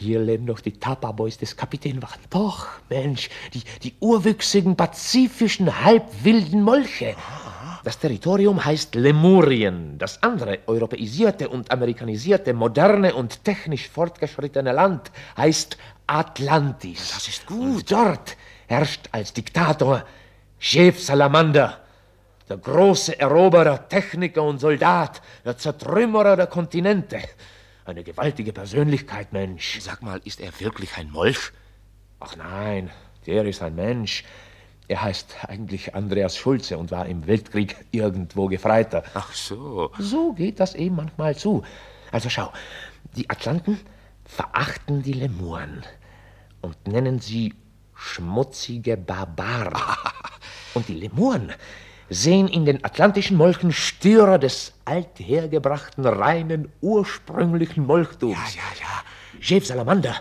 Hier 0.00 0.18
leben 0.18 0.46
doch 0.46 0.60
die 0.60 0.72
Tapa-Boys 0.72 1.36
des 1.36 1.54
Kapitänwachen. 1.54 2.22
Doch, 2.30 2.68
Mensch, 2.88 3.28
die, 3.52 3.62
die 3.82 3.92
urwüchsigen, 4.00 4.74
pazifischen, 4.74 5.84
halbwilden 5.84 6.62
Molche. 6.62 7.14
Das 7.84 7.98
Territorium 7.98 8.64
heißt 8.64 8.94
Lemurien. 8.94 9.98
Das 9.98 10.22
andere, 10.22 10.60
europäisierte 10.66 11.50
und 11.50 11.70
amerikanisierte, 11.70 12.54
moderne 12.54 13.14
und 13.14 13.44
technisch 13.44 13.90
fortgeschrittene 13.90 14.72
Land 14.72 15.12
heißt 15.36 15.76
Atlantis. 16.06 17.12
Das 17.12 17.28
ist 17.28 17.46
gut. 17.46 17.58
Und 17.60 17.92
dort 17.92 18.38
herrscht 18.68 19.06
als 19.12 19.34
Diktator 19.34 20.02
Chef 20.58 20.98
Salamander, 20.98 21.78
der 22.48 22.56
große 22.56 23.20
Eroberer, 23.20 23.86
Techniker 23.86 24.44
und 24.44 24.60
Soldat, 24.60 25.20
der 25.44 25.58
Zertrümmerer 25.58 26.36
der 26.36 26.46
Kontinente. 26.46 27.18
Eine 27.90 28.04
gewaltige 28.04 28.52
Persönlichkeit, 28.52 29.32
Mensch. 29.32 29.80
Sag 29.80 30.00
mal, 30.00 30.20
ist 30.24 30.40
er 30.40 30.60
wirklich 30.60 30.96
ein 30.96 31.10
Molch? 31.10 31.50
Ach 32.20 32.36
nein, 32.36 32.88
der 33.26 33.44
ist 33.46 33.62
ein 33.62 33.74
Mensch. 33.74 34.22
Er 34.86 35.02
heißt 35.02 35.38
eigentlich 35.48 35.92
Andreas 35.92 36.36
Schulze 36.36 36.78
und 36.78 36.92
war 36.92 37.06
im 37.06 37.26
Weltkrieg 37.26 37.74
irgendwo 37.90 38.46
Gefreiter. 38.46 39.02
Ach 39.14 39.34
so. 39.34 39.90
So 39.98 40.34
geht 40.34 40.60
das 40.60 40.76
eben 40.76 40.94
manchmal 40.94 41.34
zu. 41.34 41.64
Also 42.12 42.30
schau, 42.30 42.52
die 43.16 43.28
Atlanten 43.28 43.80
verachten 44.24 45.02
die 45.02 45.14
Lemuren 45.14 45.82
und 46.60 46.86
nennen 46.86 47.18
sie 47.18 47.54
schmutzige 47.96 48.96
Barbaren. 48.96 49.82
und 50.74 50.86
die 50.86 50.94
Lemuren 50.94 51.52
sehen 52.10 52.48
in 52.48 52.66
den 52.66 52.84
atlantischen 52.84 53.36
Molchen 53.36 53.72
Störer 53.72 54.38
des 54.38 54.72
althergebrachten, 54.84 56.04
reinen, 56.04 56.70
ursprünglichen 56.80 57.86
Molchtums. 57.86 58.34
Ja, 58.34 58.60
ja, 58.60 58.80
ja. 58.80 59.40
Chef 59.40 59.64
Salamander 59.64 60.16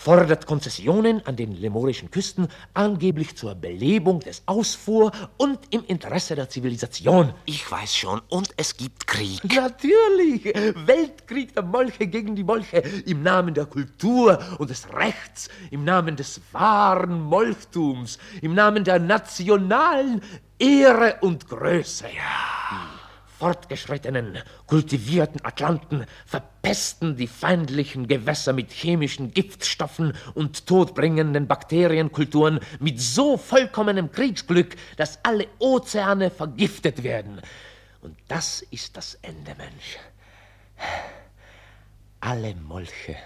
fordert 0.00 0.46
Konzessionen 0.46 1.20
an 1.26 1.36
den 1.36 1.52
lemorischen 1.52 2.10
Küsten, 2.10 2.48
angeblich 2.72 3.36
zur 3.36 3.54
Belebung 3.54 4.20
des 4.20 4.42
Ausfuhr 4.46 5.12
und 5.36 5.58
im 5.68 5.84
Interesse 5.84 6.34
der 6.34 6.48
Zivilisation. 6.48 7.34
Ich 7.44 7.70
weiß 7.70 7.94
schon, 7.94 8.22
und 8.30 8.48
es 8.56 8.74
gibt 8.74 9.06
Krieg. 9.06 9.44
Natürlich! 9.54 10.44
Weltkrieg 10.86 11.52
der 11.52 11.64
Molche 11.64 12.06
gegen 12.06 12.34
die 12.34 12.44
Molche 12.44 12.78
im 13.04 13.22
Namen 13.22 13.52
der 13.52 13.66
Kultur 13.66 14.38
und 14.58 14.70
des 14.70 14.90
Rechts, 14.90 15.50
im 15.70 15.84
Namen 15.84 16.16
des 16.16 16.40
wahren 16.52 17.20
Molchtums, 17.20 18.18
im 18.40 18.54
Namen 18.54 18.84
der 18.84 18.98
nationalen 18.98 20.22
Ehre 20.58 21.16
und 21.20 21.46
Größe. 21.46 22.06
Ja 22.06 22.99
fortgeschrittenen, 23.40 24.38
kultivierten 24.66 25.42
Atlanten 25.42 26.04
verpesten 26.26 27.16
die 27.16 27.26
feindlichen 27.26 28.06
Gewässer 28.06 28.52
mit 28.52 28.70
chemischen 28.70 29.32
Giftstoffen 29.32 30.12
und 30.34 30.66
todbringenden 30.66 31.46
Bakterienkulturen 31.46 32.60
mit 32.80 33.00
so 33.00 33.38
vollkommenem 33.38 34.12
Kriegsglück, 34.12 34.76
dass 34.98 35.24
alle 35.24 35.46
Ozeane 35.58 36.30
vergiftet 36.30 37.02
werden. 37.02 37.40
Und 38.02 38.18
das 38.28 38.60
ist 38.70 38.98
das 38.98 39.14
Ende, 39.22 39.54
Mensch. 39.56 39.96
Alle 42.20 42.54
Molche 42.56 43.16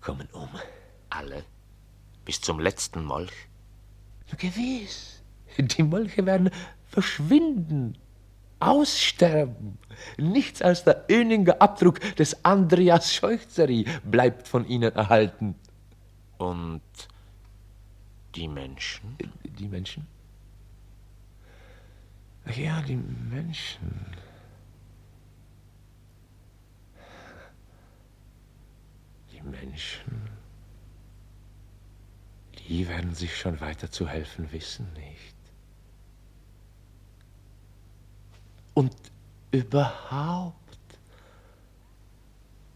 kommen 0.00 0.28
um. 0.32 0.50
Alle? 1.10 1.42
Bis 2.24 2.40
zum 2.40 2.60
letzten 2.60 3.04
Molch? 3.04 3.48
Gewiss. 4.38 5.20
Die 5.58 5.82
Molche 5.82 6.24
werden 6.26 6.50
verschwinden 6.88 7.98
aussterben. 8.60 9.78
Nichts 10.18 10.62
als 10.62 10.84
der 10.84 11.04
öhnige 11.10 11.60
Abdruck 11.60 12.00
des 12.16 12.44
Andreas 12.44 13.14
Scheuchzeri 13.14 13.86
bleibt 14.04 14.48
von 14.48 14.66
ihnen 14.66 14.94
erhalten. 14.94 15.54
Und 16.38 16.82
die 18.34 18.48
Menschen? 18.48 19.16
Die 19.44 19.68
Menschen? 19.68 20.06
Ja, 22.54 22.80
die 22.82 22.96
Menschen. 22.96 24.06
Die 29.32 29.42
Menschen. 29.42 30.28
Die 32.58 32.88
werden 32.88 33.14
sich 33.14 33.36
schon 33.36 33.60
weiter 33.60 33.90
zu 33.90 34.08
helfen 34.08 34.50
wissen, 34.52 34.92
nicht? 34.94 35.35
Und 38.76 38.94
überhaupt, 39.52 40.98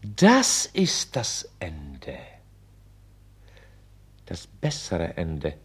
das 0.01 0.65
ist 0.65 1.15
das 1.15 1.47
Ende, 1.59 2.17
das 4.25 4.47
bessere 4.47 5.15
Ende 5.15 5.59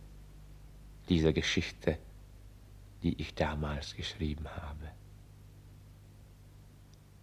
dieser 1.09 1.33
Geschichte, 1.33 1.97
die 3.03 3.19
ich 3.19 3.35
damals 3.35 3.97
geschrieben 3.97 4.47
habe. 4.47 4.93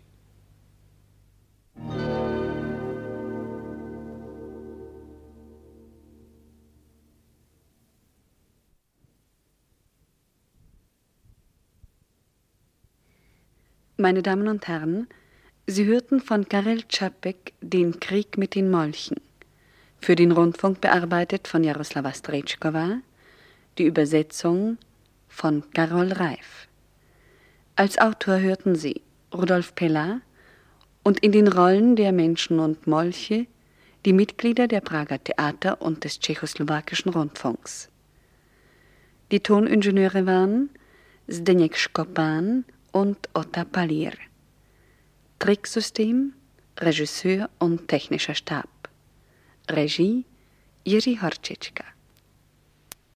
Meine 14.05 14.21
Damen 14.21 14.47
und 14.47 14.67
Herren, 14.67 15.07
Sie 15.65 15.85
hörten 15.85 16.19
von 16.19 16.47
Karel 16.47 16.83
Čapek 16.87 17.53
den 17.61 17.99
Krieg 17.99 18.37
mit 18.37 18.53
den 18.53 18.69
Molchen. 18.69 19.19
Für 19.99 20.15
den 20.15 20.31
Rundfunk 20.31 20.79
bearbeitet 20.79 21.47
von 21.47 21.63
Jaroslava 21.63 22.13
Strejčková, 22.13 22.99
die 23.79 23.85
Übersetzung 23.85 24.77
von 25.27 25.63
Karol 25.73 26.11
Reif. 26.11 26.67
Als 27.75 27.97
Autor 27.97 28.41
hörten 28.41 28.75
Sie 28.75 29.01
Rudolf 29.33 29.73
Pella 29.73 30.21
und 31.01 31.21
in 31.21 31.31
den 31.31 31.47
Rollen 31.47 31.95
der 31.95 32.11
Menschen 32.11 32.59
und 32.59 32.85
Molche 32.85 33.47
die 34.05 34.13
Mitglieder 34.13 34.67
der 34.67 34.81
Prager 34.81 35.17
Theater 35.17 35.81
und 35.81 36.03
des 36.03 36.19
tschechoslowakischen 36.19 37.11
Rundfunks. 37.11 37.89
Die 39.31 39.39
Toningenieure 39.39 40.27
waren 40.27 40.69
Zdeněk 41.27 41.75
Škopan 41.75 42.65
und 42.95 43.27
Otta 43.33 43.65
Palir. 43.65 44.13
Tricksystem, 45.39 46.33
Regisseur 46.79 47.49
und 47.59 47.89
technischer 47.89 48.35
Stab. 48.35 48.69
Regie 49.69 50.23
Jiri 50.85 51.17
Horčečka. 51.21 51.83